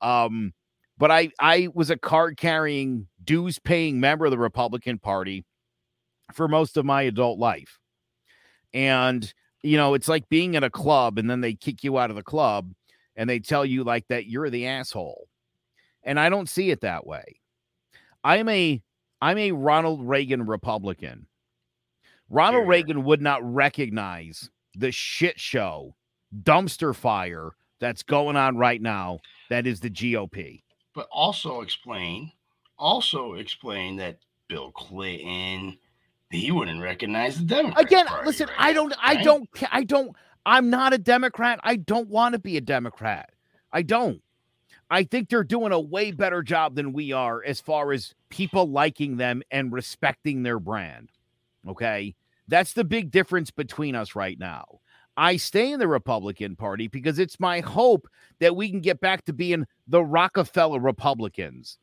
Um, 0.00 0.54
but 0.96 1.10
I 1.10 1.30
I 1.38 1.68
was 1.74 1.90
a 1.90 1.98
card 1.98 2.38
carrying, 2.38 3.08
dues 3.22 3.58
paying 3.58 4.00
member 4.00 4.24
of 4.24 4.30
the 4.30 4.38
Republican 4.38 4.98
Party 4.98 5.44
for 6.32 6.48
most 6.48 6.78
of 6.78 6.86
my 6.86 7.02
adult 7.02 7.38
life. 7.38 7.78
And 8.72 9.30
you 9.62 9.76
know, 9.76 9.92
it's 9.92 10.08
like 10.08 10.28
being 10.30 10.54
in 10.54 10.64
a 10.64 10.70
club 10.70 11.18
and 11.18 11.28
then 11.28 11.42
they 11.42 11.52
kick 11.52 11.84
you 11.84 11.98
out 11.98 12.10
of 12.10 12.16
the 12.16 12.22
club 12.22 12.72
and 13.18 13.28
they 13.28 13.40
tell 13.40 13.66
you 13.66 13.84
like 13.84 14.06
that 14.08 14.26
you're 14.26 14.48
the 14.48 14.66
asshole. 14.68 15.28
And 16.04 16.18
I 16.18 16.30
don't 16.30 16.48
see 16.48 16.70
it 16.70 16.80
that 16.80 17.06
way. 17.06 17.40
I'm 18.24 18.48
a 18.48 18.80
I'm 19.20 19.36
a 19.36 19.52
Ronald 19.52 20.08
Reagan 20.08 20.46
Republican. 20.46 21.26
Ronald 22.30 22.62
Here. 22.62 22.70
Reagan 22.70 23.04
would 23.04 23.20
not 23.20 23.42
recognize 23.42 24.48
the 24.76 24.92
shit 24.92 25.40
show, 25.40 25.96
dumpster 26.42 26.94
fire 26.94 27.50
that's 27.80 28.04
going 28.04 28.36
on 28.36 28.56
right 28.56 28.80
now. 28.80 29.18
That 29.50 29.66
is 29.66 29.80
the 29.80 29.90
GOP. 29.90 30.62
But 30.94 31.08
also 31.10 31.62
explain, 31.62 32.30
also 32.78 33.34
explain 33.34 33.96
that 33.96 34.18
Bill 34.48 34.70
Clinton, 34.70 35.78
he 36.30 36.52
wouldn't 36.52 36.80
recognize 36.80 37.38
the 37.38 37.44
Democrat. 37.44 37.84
Again, 37.84 38.06
listen, 38.24 38.46
right 38.48 38.56
I 38.58 38.72
don't, 38.72 38.94
I 39.02 39.14
right? 39.14 39.24
don't, 39.24 39.48
I 39.72 39.84
don't, 39.84 40.14
I'm 40.48 40.70
not 40.70 40.94
a 40.94 40.98
Democrat. 40.98 41.60
I 41.62 41.76
don't 41.76 42.08
want 42.08 42.32
to 42.32 42.38
be 42.38 42.56
a 42.56 42.62
Democrat. 42.62 43.28
I 43.70 43.82
don't. 43.82 44.22
I 44.90 45.04
think 45.04 45.28
they're 45.28 45.44
doing 45.44 45.72
a 45.72 45.78
way 45.78 46.10
better 46.10 46.42
job 46.42 46.74
than 46.74 46.94
we 46.94 47.12
are 47.12 47.44
as 47.44 47.60
far 47.60 47.92
as 47.92 48.14
people 48.30 48.66
liking 48.66 49.18
them 49.18 49.42
and 49.50 49.70
respecting 49.70 50.42
their 50.42 50.58
brand. 50.58 51.10
Okay. 51.68 52.14
That's 52.48 52.72
the 52.72 52.84
big 52.84 53.10
difference 53.10 53.50
between 53.50 53.94
us 53.94 54.14
right 54.14 54.38
now. 54.38 54.80
I 55.18 55.36
stay 55.36 55.70
in 55.70 55.80
the 55.80 55.86
Republican 55.86 56.56
Party 56.56 56.88
because 56.88 57.18
it's 57.18 57.38
my 57.38 57.60
hope 57.60 58.08
that 58.38 58.56
we 58.56 58.70
can 58.70 58.80
get 58.80 59.00
back 59.00 59.26
to 59.26 59.34
being 59.34 59.66
the 59.86 60.02
Rockefeller 60.02 60.80
Republicans 60.80 61.76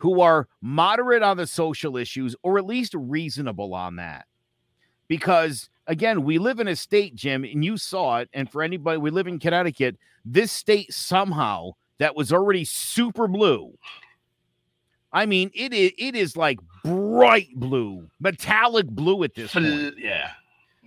who 0.00 0.20
are 0.20 0.48
moderate 0.60 1.22
on 1.22 1.36
the 1.36 1.46
social 1.46 1.96
issues 1.96 2.34
or 2.42 2.58
at 2.58 2.66
least 2.66 2.92
reasonable 2.96 3.72
on 3.72 3.94
that. 3.96 4.26
Because 5.06 5.70
again, 5.90 6.22
we 6.22 6.38
live 6.38 6.60
in 6.60 6.68
a 6.68 6.76
state, 6.76 7.14
Jim, 7.16 7.44
and 7.44 7.64
you 7.64 7.76
saw 7.76 8.18
it. 8.18 8.30
And 8.32 8.50
for 8.50 8.62
anybody, 8.62 8.98
we 8.98 9.10
live 9.10 9.26
in 9.26 9.38
Connecticut, 9.38 9.96
this 10.24 10.52
state 10.52 10.92
somehow 10.94 11.72
that 11.98 12.16
was 12.16 12.32
already 12.32 12.64
super 12.64 13.26
blue. 13.28 13.76
I 15.12 15.26
mean, 15.26 15.50
it 15.52 15.74
is 15.74 15.90
it 15.98 16.14
is 16.14 16.36
like 16.36 16.58
bright 16.84 17.48
blue, 17.56 18.08
metallic 18.20 18.86
blue 18.86 19.24
at 19.24 19.34
this 19.34 19.52
point. 19.52 19.66
Fl- 19.94 19.98
Yeah. 20.00 20.30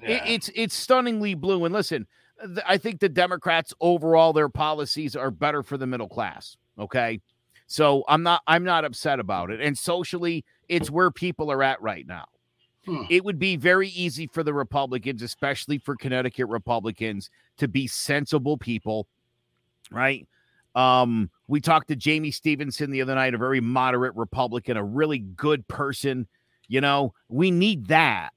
It, 0.01 0.21
it's 0.25 0.49
it's 0.55 0.75
stunningly 0.75 1.33
blue. 1.33 1.65
And 1.65 1.73
listen, 1.73 2.07
th- 2.41 2.65
I 2.65 2.77
think 2.77 2.99
the 2.99 3.09
Democrats 3.09 3.73
overall 3.81 4.31
their 4.33 4.49
policies 4.49 5.15
are 5.15 5.29
better 5.29 5.61
for 5.61 5.77
the 5.77 5.87
middle 5.87 6.07
class. 6.09 6.55
Okay, 6.79 7.19
so 7.67 8.03
I'm 8.07 8.23
not 8.23 8.41
I'm 8.47 8.63
not 8.63 8.85
upset 8.85 9.19
about 9.19 9.51
it. 9.51 9.59
And 9.59 9.77
socially, 9.77 10.45
it's 10.69 10.89
where 10.89 11.11
people 11.11 11.51
are 11.51 11.61
at 11.61 11.81
right 11.81 12.07
now. 12.07 12.25
Hmm. 12.85 13.03
It 13.09 13.23
would 13.23 13.39
be 13.39 13.55
very 13.55 13.89
easy 13.89 14.27
for 14.27 14.43
the 14.43 14.53
Republicans, 14.53 15.21
especially 15.21 15.77
for 15.77 15.95
Connecticut 15.95 16.47
Republicans, 16.47 17.29
to 17.57 17.67
be 17.67 17.87
sensible 17.87 18.57
people, 18.57 19.07
right? 19.91 20.27
Um, 20.75 21.29
we 21.47 21.61
talked 21.61 21.87
to 21.89 21.95
Jamie 21.95 22.31
Stevenson 22.31 22.91
the 22.91 23.01
other 23.01 23.15
night, 23.15 23.33
a 23.33 23.37
very 23.37 23.61
moderate 23.61 24.15
Republican, 24.15 24.75
a 24.75 24.83
really 24.83 25.19
good 25.19 25.67
person. 25.67 26.27
You 26.67 26.81
know, 26.81 27.13
we 27.29 27.51
need 27.51 27.87
that 27.87 28.31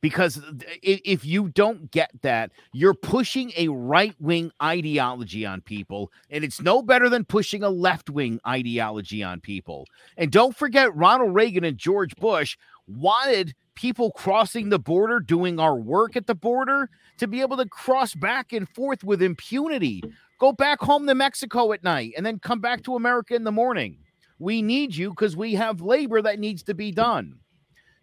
because 0.00 0.40
if 0.82 1.24
you 1.24 1.48
don't 1.48 1.90
get 1.90 2.10
that, 2.22 2.52
you're 2.72 2.94
pushing 2.94 3.52
a 3.56 3.68
right 3.68 4.14
wing 4.20 4.50
ideology 4.62 5.44
on 5.44 5.60
people, 5.60 6.12
and 6.30 6.44
it's 6.44 6.60
no 6.60 6.82
better 6.82 7.08
than 7.08 7.24
pushing 7.24 7.62
a 7.62 7.70
left 7.70 8.10
wing 8.10 8.40
ideology 8.46 9.22
on 9.22 9.40
people. 9.40 9.86
And 10.16 10.30
don't 10.30 10.56
forget, 10.56 10.94
Ronald 10.94 11.34
Reagan 11.34 11.64
and 11.64 11.76
George 11.78 12.14
Bush 12.16 12.56
wanted 12.86 13.54
people 13.74 14.10
crossing 14.12 14.68
the 14.68 14.78
border, 14.78 15.20
doing 15.20 15.60
our 15.60 15.76
work 15.76 16.16
at 16.16 16.26
the 16.26 16.34
border, 16.34 16.90
to 17.18 17.26
be 17.26 17.40
able 17.40 17.56
to 17.56 17.66
cross 17.66 18.14
back 18.14 18.52
and 18.52 18.68
forth 18.68 19.04
with 19.04 19.22
impunity. 19.22 20.02
Go 20.38 20.52
back 20.52 20.80
home 20.80 21.06
to 21.06 21.14
Mexico 21.14 21.72
at 21.72 21.82
night 21.82 22.12
and 22.16 22.24
then 22.24 22.38
come 22.38 22.60
back 22.60 22.82
to 22.84 22.96
America 22.96 23.34
in 23.34 23.44
the 23.44 23.52
morning. 23.52 23.98
We 24.38 24.62
need 24.62 24.94
you 24.94 25.10
because 25.10 25.36
we 25.36 25.54
have 25.54 25.80
labor 25.80 26.22
that 26.22 26.38
needs 26.38 26.62
to 26.64 26.74
be 26.74 26.92
done. 26.92 27.40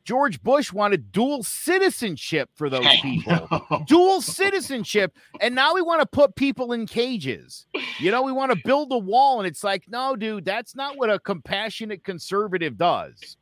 George 0.05 0.41
Bush 0.43 0.71
wanted 0.71 1.11
dual 1.11 1.41
citizenship 1.43 2.49
for 2.53 2.69
those 2.69 2.85
people. 3.01 3.83
Dual 3.87 4.21
citizenship. 4.21 5.17
And 5.41 5.55
now 5.55 5.73
we 5.73 5.81
want 5.81 5.99
to 6.01 6.05
put 6.05 6.35
people 6.35 6.73
in 6.73 6.85
cages. 6.85 7.65
You 7.99 8.11
know, 8.11 8.21
we 8.21 8.31
want 8.31 8.51
to 8.51 8.59
build 8.63 8.91
a 8.91 8.97
wall. 8.97 9.39
And 9.39 9.47
it's 9.47 9.63
like, 9.63 9.85
no, 9.89 10.15
dude, 10.15 10.45
that's 10.45 10.75
not 10.75 10.95
what 10.97 11.09
a 11.09 11.17
compassionate 11.17 12.03
conservative 12.03 12.77
does. 12.77 13.37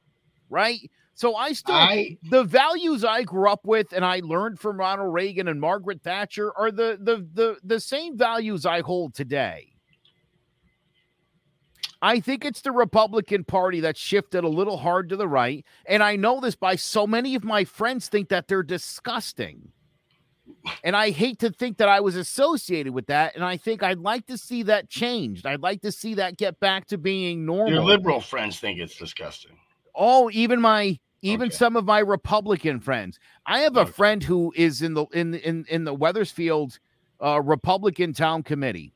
Right. 0.50 0.90
So 1.16 1.36
I 1.36 1.54
still, 1.54 1.76
I 1.76 2.18
the 2.24 2.44
values 2.44 3.04
I 3.04 3.24
grew 3.24 3.50
up 3.50 3.66
with 3.66 3.92
and 3.94 4.04
I 4.04 4.22
learned 4.24 4.60
from 4.60 4.78
Ronald 4.78 5.14
Reagan 5.14 5.48
and 5.48 5.62
Margaret 5.62 6.02
Thatcher 6.02 6.52
are 6.58 6.72
the 6.72 6.98
the 7.00 7.28
the, 7.34 7.58
the 7.64 7.80
same 7.80 8.18
values 8.18 8.66
I 8.66 8.82
hold 8.82 9.14
today. 9.14 9.73
I 12.04 12.20
think 12.20 12.44
it's 12.44 12.60
the 12.62 12.74
Republican 12.74 13.46
Party 13.46 13.80
that 13.80 13.96
shifted 13.96 14.44
a 14.44 14.50
little 14.50 14.78
hard 14.78 15.08
to 15.10 15.16
the 15.16 15.28
right. 15.28 15.66
And 15.86 16.04
I 16.04 16.18
know 16.18 16.42
this 16.42 16.54
by 16.56 16.76
so 16.76 17.08
many 17.08 17.34
of 17.34 17.46
my 17.46 17.64
friends 17.64 18.10
think 18.10 18.28
that 18.28 18.50
they're 18.50 18.62
disgusting. 18.62 19.72
And 20.84 20.98
I 20.98 21.12
hate 21.12 21.40
to 21.40 21.50
think 21.50 21.78
that 21.78 21.88
I 21.88 22.02
was 22.02 22.18
associated 22.18 22.94
with 22.94 23.08
that. 23.08 23.36
And 23.36 23.44
I 23.46 23.56
think 23.56 23.84
I'd 23.84 24.00
like 24.00 24.26
to 24.26 24.38
see 24.38 24.64
that 24.64 24.90
changed. 24.90 25.46
I'd 25.46 25.62
like 25.62 25.82
to 25.84 25.94
see 25.94 26.16
that 26.16 26.36
get 26.38 26.60
back 26.60 26.88
to 26.88 26.98
being 26.98 27.46
normal. 27.46 27.74
your 27.74 27.84
liberal 27.84 28.20
friends 28.20 28.60
think 28.60 28.80
it's 28.80 28.98
disgusting. 28.98 29.58
Oh, 29.96 30.30
even 30.34 30.60
my 30.60 31.00
even 31.22 31.48
Okay. 31.48 31.56
some 31.56 31.78
of 31.78 31.86
my 31.86 32.00
Republican 32.00 32.82
friends. 32.82 33.18
I 33.46 33.60
have 33.60 33.78
a 33.78 33.82
Okay. 33.82 33.92
friend 33.94 34.22
who 34.22 34.52
is 34.58 34.82
in 34.82 34.94
the 34.94 35.06
in 35.14 35.36
in 35.36 35.64
in 35.70 35.86
the 35.86 35.94
Wethersfield 35.94 36.80
uh, 37.24 37.40
Republican 37.42 38.12
town 38.12 38.44
committee, 38.44 38.94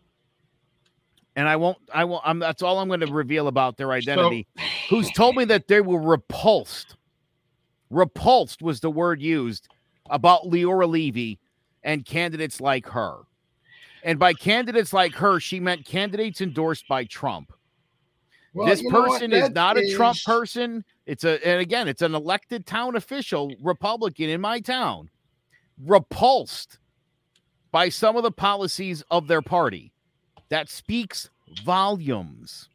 and 1.38 1.48
I 1.48 1.56
won't. 1.56 1.78
I 1.94 2.04
won't. 2.04 2.24
I'm, 2.26 2.40
that's 2.40 2.64
all 2.64 2.80
I'm 2.80 2.88
going 2.88 3.00
to 3.00 3.14
reveal 3.14 3.48
about 3.48 3.78
their 3.78 3.92
identity. 3.92 4.48
who's 4.90 5.10
told 5.12 5.36
me 5.36 5.46
that 5.46 5.68
they 5.68 5.82
were 5.82 6.02
repulsed. 6.02 6.98
Repulsed 7.92 8.62
was 8.64 8.80
the 8.82 8.90
word 8.90 9.22
used 9.22 9.70
about 10.10 10.46
Leora 10.46 10.90
Levy 10.90 11.40
and 11.84 12.04
candidates 12.04 12.60
like 12.60 12.88
her. 12.88 13.20
And 14.04 14.18
by 14.18 14.34
candidates 14.34 14.94
like 14.94 15.14
her, 15.16 15.40
she 15.40 15.60
meant 15.60 15.86
candidates 15.86 16.42
endorsed 16.42 16.88
by 16.88 17.04
Trump. 17.06 17.54
Well, 18.54 18.68
this 18.68 18.82
person 18.90 19.32
is 19.32 19.52
not 19.52 19.78
is... 19.78 19.94
a 19.94 19.96
Trump 19.96 20.18
person. 20.26 20.84
It's 21.06 21.24
a 21.24 21.46
and 21.48 21.62
again, 21.62 21.88
it's 21.88 22.02
an 22.02 22.16
elected 22.16 22.66
town 22.66 22.96
official, 22.96 23.54
Republican 23.62 24.30
in 24.30 24.42
my 24.42 24.60
town, 24.60 25.12
repulsed 25.86 26.80
by 27.72 27.90
some 27.90 28.18
of 28.18 28.24
the 28.24 28.32
policies 28.32 29.04
of 29.12 29.28
their 29.28 29.44
party. 29.44 29.94
That 30.50 30.70
speaks 30.70 31.30
volumes. 31.64 32.70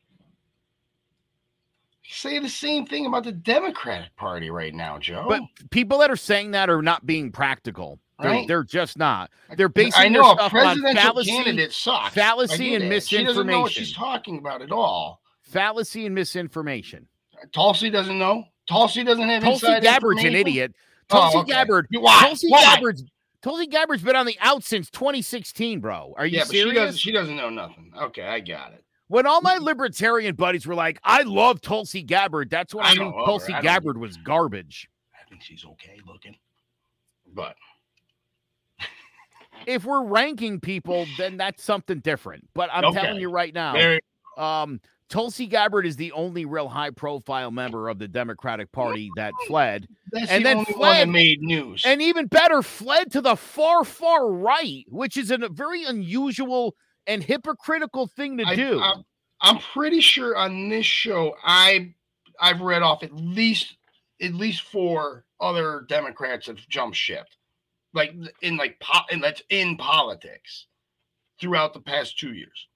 Say 2.05 2.39
the 2.39 2.49
same 2.49 2.85
thing 2.87 3.07
about 3.07 3.25
the 3.25 3.33
Democratic 3.33 4.15
Party 4.17 4.51
right 4.51 4.75
now, 4.75 4.99
Joe. 4.99 5.25
But 5.29 5.41
people 5.71 5.99
that 5.99 6.11
are 6.11 6.17
saying 6.17 6.51
that 6.51 6.69
are 6.69 6.83
not 6.83 7.07
being 7.07 7.33
practical. 7.33 7.99
Right? 8.21 8.47
They're, 8.47 8.59
they're 8.59 8.65
just 8.65 8.99
not. 8.99 9.31
They're 9.57 9.71
basically 9.71 10.07
I 10.07 10.09
know 10.09 10.33
a 10.33 10.51
presidential 10.51 11.03
fallacy, 11.03 11.31
candidate 11.31 11.73
sucks. 11.73 12.15
Fallacy 12.15 12.75
and 12.75 12.89
misinformation. 12.89 13.19
She 13.19 13.25
doesn't 13.25 13.47
know 13.47 13.61
what 13.63 13.73
she's 13.73 13.93
talking 13.95 14.39
about 14.39 14.63
at 14.63 14.71
all. 14.71 15.23
Fallacy 15.41 16.07
and 16.07 16.15
misinformation. 16.15 17.09
Tulsi 17.53 17.91
doesn't 17.91 18.19
know. 18.19 18.45
Tulsi 18.69 19.03
doesn't 19.03 19.29
have 19.29 19.43
Tulsi 19.43 19.81
Gabbard's 19.81 20.23
an 20.23 20.35
idiot. 20.35 20.75
Oh, 21.11 21.17
Tulsi 21.17 21.37
oh, 21.37 21.41
okay. 21.41 21.53
Gabbard. 21.53 21.87
Why? 21.91 22.21
Tulsi 22.21 22.49
Why? 22.49 22.63
Gabbard's 22.63 23.05
Tulsi 23.43 23.67
Gabbard's 23.67 24.03
been 24.03 24.17
on 24.17 24.27
the 24.27 24.39
out 24.41 24.63
since 24.63 24.89
2016, 24.91 25.81
bro. 25.81 26.15
Are 26.17 26.27
you 26.27 26.39
yeah, 26.39 26.45
serious? 26.45 26.69
she 26.69 26.75
doesn't, 26.75 26.99
she 26.99 27.13
doesn't 27.13 27.37
know 27.37 27.51
nothing. 27.51 27.93
Okay, 28.01 28.23
I 28.23 28.41
got 28.41 28.73
it. 28.73 28.85
When 29.09 29.27
all 29.27 29.43
my 29.43 29.59
libertarian 29.59 30.35
buddies 30.37 30.67
were 30.67 30.75
like, 30.75 30.99
"I 31.05 31.23
love 31.23 31.61
Tulsi 31.61 32.03
Gabbard," 32.03 32.49
that's 32.49 32.75
when 32.75 32.87
I, 32.87 32.91
I 32.91 32.95
knew 32.95 33.11
Tulsi 33.27 33.53
Gabbard 33.61 33.99
was 33.99 34.17
garbage. 34.17 34.89
I 35.13 35.29
think 35.29 35.43
she's 35.43 35.65
okay 35.65 35.99
looking, 36.07 36.37
but 37.35 37.57
if 39.67 39.85
we're 39.85 40.05
ranking 40.05 40.61
people, 40.61 41.07
then 41.19 41.37
that's 41.37 41.63
something 41.63 42.01
different. 42.01 42.49
But 42.55 42.71
I'm 42.73 42.85
okay. 42.87 43.01
telling 43.01 43.21
you 43.21 43.31
right 43.31 43.53
now, 43.53 43.73
Very- 43.73 44.01
um, 44.39 44.81
Tulsi 45.13 45.47
Gabbard 45.47 45.85
is 45.85 45.97
the 45.97 46.11
only 46.13 46.47
real 46.47 46.69
high 46.69 46.89
profile 46.89 47.51
member 47.51 47.91
of 47.91 47.99
the 47.99 48.09
Democratic 48.09 48.73
Party 48.73 49.11
that 49.17 49.35
fled. 49.47 49.87
That's 50.11 50.31
and 50.31 50.43
the 50.43 50.55
then 50.55 50.65
fled, 50.65 51.11
made 51.11 51.43
news. 51.43 51.83
And 51.85 52.01
even 52.01 52.29
better, 52.29 52.63
fled 52.63 53.13
to 53.13 53.21
the 53.21 53.37
far, 53.37 53.85
far 53.85 54.27
right, 54.27 54.85
which 54.89 55.19
is 55.19 55.31
a 55.31 55.37
very 55.51 55.85
unusual 55.85 56.75
and 57.07 57.23
hypocritical 57.23 58.07
thing 58.07 58.39
to 58.39 58.45
I, 58.45 58.57
do. 58.57 58.81
I'm, 58.81 59.05
I'm 59.43 59.59
pretty 59.59 60.01
sure 60.01 60.35
on 60.35 60.71
this 60.71 60.87
show, 60.87 61.37
I 61.45 61.93
I've 62.41 62.63
read 62.63 62.81
off 62.81 63.03
at 63.03 63.13
least 63.13 63.77
at 64.23 64.33
least 64.33 64.63
four 64.63 65.27
other 65.43 65.85
Democrats 65.91 66.47
have 66.47 66.57
jumped 66.69 66.97
ship, 66.97 67.27
like 67.93 68.15
in 68.41 68.57
like 68.57 68.81
po- 68.81 69.05
and 69.11 69.23
that's 69.23 69.43
in 69.51 69.77
politics 69.77 70.69
throughout 71.39 71.75
the 71.75 71.81
past 71.81 72.19
two 72.19 72.33
years. 72.33 72.67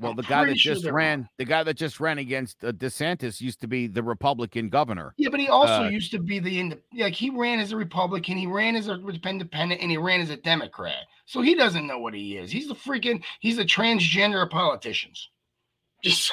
Well, 0.00 0.10
I'm 0.10 0.16
the 0.16 0.22
guy 0.24 0.44
that 0.44 0.56
just 0.56 0.84
ran, 0.86 1.28
the 1.38 1.44
guy 1.44 1.62
that 1.62 1.74
just 1.74 2.00
ran 2.00 2.18
against 2.18 2.64
uh, 2.64 2.72
DeSantis 2.72 3.40
used 3.40 3.60
to 3.60 3.68
be 3.68 3.86
the 3.86 4.02
Republican 4.02 4.68
governor. 4.68 5.14
Yeah, 5.16 5.28
but 5.28 5.38
he 5.38 5.48
also 5.48 5.84
uh, 5.84 5.88
used 5.88 6.10
to 6.10 6.18
be 6.18 6.40
the 6.40 6.76
like 6.98 7.14
he 7.14 7.30
ran 7.30 7.60
as 7.60 7.70
a 7.70 7.76
Republican, 7.76 8.36
he 8.36 8.48
ran 8.48 8.74
as 8.74 8.88
a 8.88 8.94
independent, 8.94 9.80
and 9.80 9.90
he 9.90 9.96
ran 9.96 10.20
as 10.20 10.30
a 10.30 10.36
Democrat. 10.36 11.04
So 11.26 11.42
he 11.42 11.54
doesn't 11.54 11.86
know 11.86 11.98
what 11.98 12.12
he 12.12 12.36
is. 12.36 12.50
He's 12.50 12.66
the 12.66 12.74
freaking 12.74 13.22
he's 13.38 13.56
the 13.56 13.64
transgender 13.64 14.42
of 14.42 14.50
politicians. 14.50 15.30
Just 16.02 16.32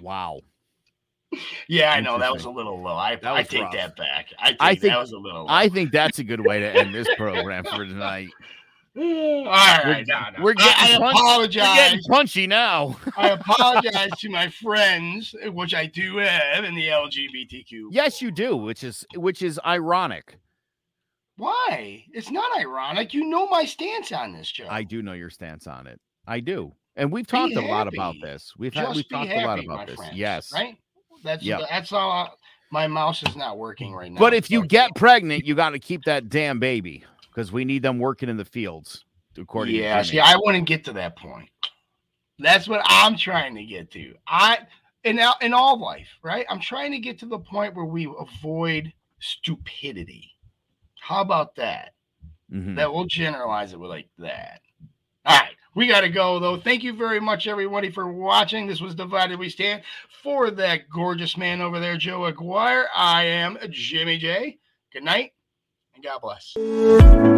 wow. 0.00 0.40
Yeah, 1.66 1.92
I 1.92 2.00
know 2.00 2.18
that 2.18 2.32
was 2.32 2.44
a 2.44 2.50
little 2.50 2.82
low. 2.82 2.94
I, 2.94 3.18
I 3.22 3.42
take 3.42 3.62
rough. 3.62 3.72
that 3.72 3.96
back. 3.96 4.28
I, 4.38 4.56
I 4.60 4.74
think 4.74 4.92
that 4.92 5.00
was 5.00 5.12
a 5.12 5.18
little. 5.18 5.44
Low. 5.44 5.46
I 5.48 5.68
think 5.68 5.90
that's 5.90 6.18
a 6.18 6.24
good 6.24 6.44
way 6.44 6.60
to 6.60 6.76
end 6.76 6.94
this 6.94 7.08
program 7.16 7.64
for 7.64 7.84
tonight. 7.84 8.28
Mm, 8.96 9.46
all 9.46 9.52
right, 9.52 9.86
we're, 9.86 10.04
no, 10.06 10.20
no. 10.36 10.44
we're 10.44 10.52
getting 10.52 11.02
I, 11.02 11.06
I 11.06 11.10
apologize. 11.10 11.66
We're 11.66 11.74
getting 11.76 12.00
punchy 12.10 12.46
now. 12.46 12.98
I 13.16 13.30
apologize 13.30 14.10
to 14.18 14.28
my 14.28 14.48
friends, 14.62 15.34
which 15.46 15.74
I 15.74 15.86
do 15.86 16.18
have 16.18 16.64
in 16.64 16.74
the 16.74 16.88
LGBTQ. 16.88 17.86
Yes, 17.90 18.20
you 18.20 18.30
do, 18.30 18.54
which 18.54 18.84
is 18.84 19.06
which 19.16 19.40
is 19.40 19.58
ironic. 19.64 20.36
Why? 21.36 22.04
It's 22.12 22.30
not 22.30 22.44
ironic. 22.58 23.14
You 23.14 23.24
know 23.24 23.46
my 23.46 23.64
stance 23.64 24.12
on 24.12 24.34
this, 24.34 24.52
Joe. 24.52 24.66
I 24.68 24.82
do 24.82 25.00
know 25.00 25.14
your 25.14 25.30
stance 25.30 25.66
on 25.66 25.86
it. 25.86 25.98
I 26.26 26.40
do, 26.40 26.74
and 26.94 27.10
we've 27.10 27.26
talked 27.26 27.54
a 27.54 27.62
lot 27.62 27.88
about 27.88 28.16
this. 28.20 28.52
We've 28.58 28.74
had 28.74 28.94
we've 28.94 29.08
talked 29.08 29.30
happy, 29.30 29.42
a 29.42 29.46
lot 29.46 29.64
about 29.64 29.86
this. 29.86 29.96
Friends, 29.96 30.16
yes, 30.16 30.52
right. 30.52 30.76
That's 31.24 31.42
yep. 31.42 31.62
that's 31.70 31.92
all. 31.92 32.10
I, 32.10 32.28
my 32.70 32.86
mouse 32.86 33.22
is 33.22 33.36
not 33.36 33.56
working 33.56 33.94
right 33.94 34.12
now. 34.12 34.18
But 34.18 34.34
if 34.34 34.50
you 34.50 34.66
get 34.66 34.90
pregnant, 34.96 35.46
you 35.46 35.54
got 35.54 35.70
to 35.70 35.78
keep 35.78 36.04
that 36.04 36.28
damn 36.28 36.58
baby 36.58 37.04
because 37.32 37.52
we 37.52 37.64
need 37.64 37.82
them 37.82 37.98
working 37.98 38.28
in 38.28 38.36
the 38.36 38.44
fields. 38.44 39.04
According 39.38 39.76
yeah, 39.76 39.98
to 39.98 40.04
see, 40.04 40.20
I 40.20 40.36
wouldn't 40.36 40.66
get 40.66 40.84
to 40.84 40.92
that 40.94 41.16
point. 41.16 41.48
That's 42.38 42.68
what 42.68 42.82
I'm 42.84 43.16
trying 43.16 43.54
to 43.54 43.64
get 43.64 43.90
to. 43.92 44.14
I 44.26 44.58
in 45.04 45.20
in 45.40 45.54
all 45.54 45.78
life, 45.78 46.08
right? 46.22 46.44
I'm 46.50 46.60
trying 46.60 46.92
to 46.92 46.98
get 46.98 47.18
to 47.20 47.26
the 47.26 47.38
point 47.38 47.74
where 47.74 47.84
we 47.84 48.12
avoid 48.18 48.92
stupidity. 49.20 50.30
How 51.00 51.22
about 51.22 51.54
that? 51.56 51.94
Mm-hmm. 52.52 52.74
That 52.74 52.92
we'll 52.92 53.06
generalize 53.06 53.72
it 53.72 53.80
with 53.80 53.90
like 53.90 54.08
that. 54.18 54.60
All 55.24 55.38
right, 55.38 55.54
we 55.74 55.86
got 55.86 56.02
to 56.02 56.10
go 56.10 56.38
though. 56.38 56.58
Thank 56.58 56.82
you 56.82 56.92
very 56.92 57.20
much, 57.20 57.46
everybody, 57.46 57.90
for 57.90 58.12
watching. 58.12 58.66
This 58.66 58.80
was 58.80 58.94
Divided 58.94 59.38
We 59.38 59.48
Stand. 59.48 59.82
For 60.22 60.50
that 60.50 60.90
gorgeous 60.90 61.36
man 61.36 61.62
over 61.62 61.80
there, 61.80 61.96
Joe 61.96 62.26
Aguirre, 62.26 62.86
I 62.94 63.24
am 63.24 63.56
Jimmy 63.70 64.18
J. 64.18 64.58
Good 64.92 65.04
night. 65.04 65.31
God 66.02 66.20
bless. 66.20 67.31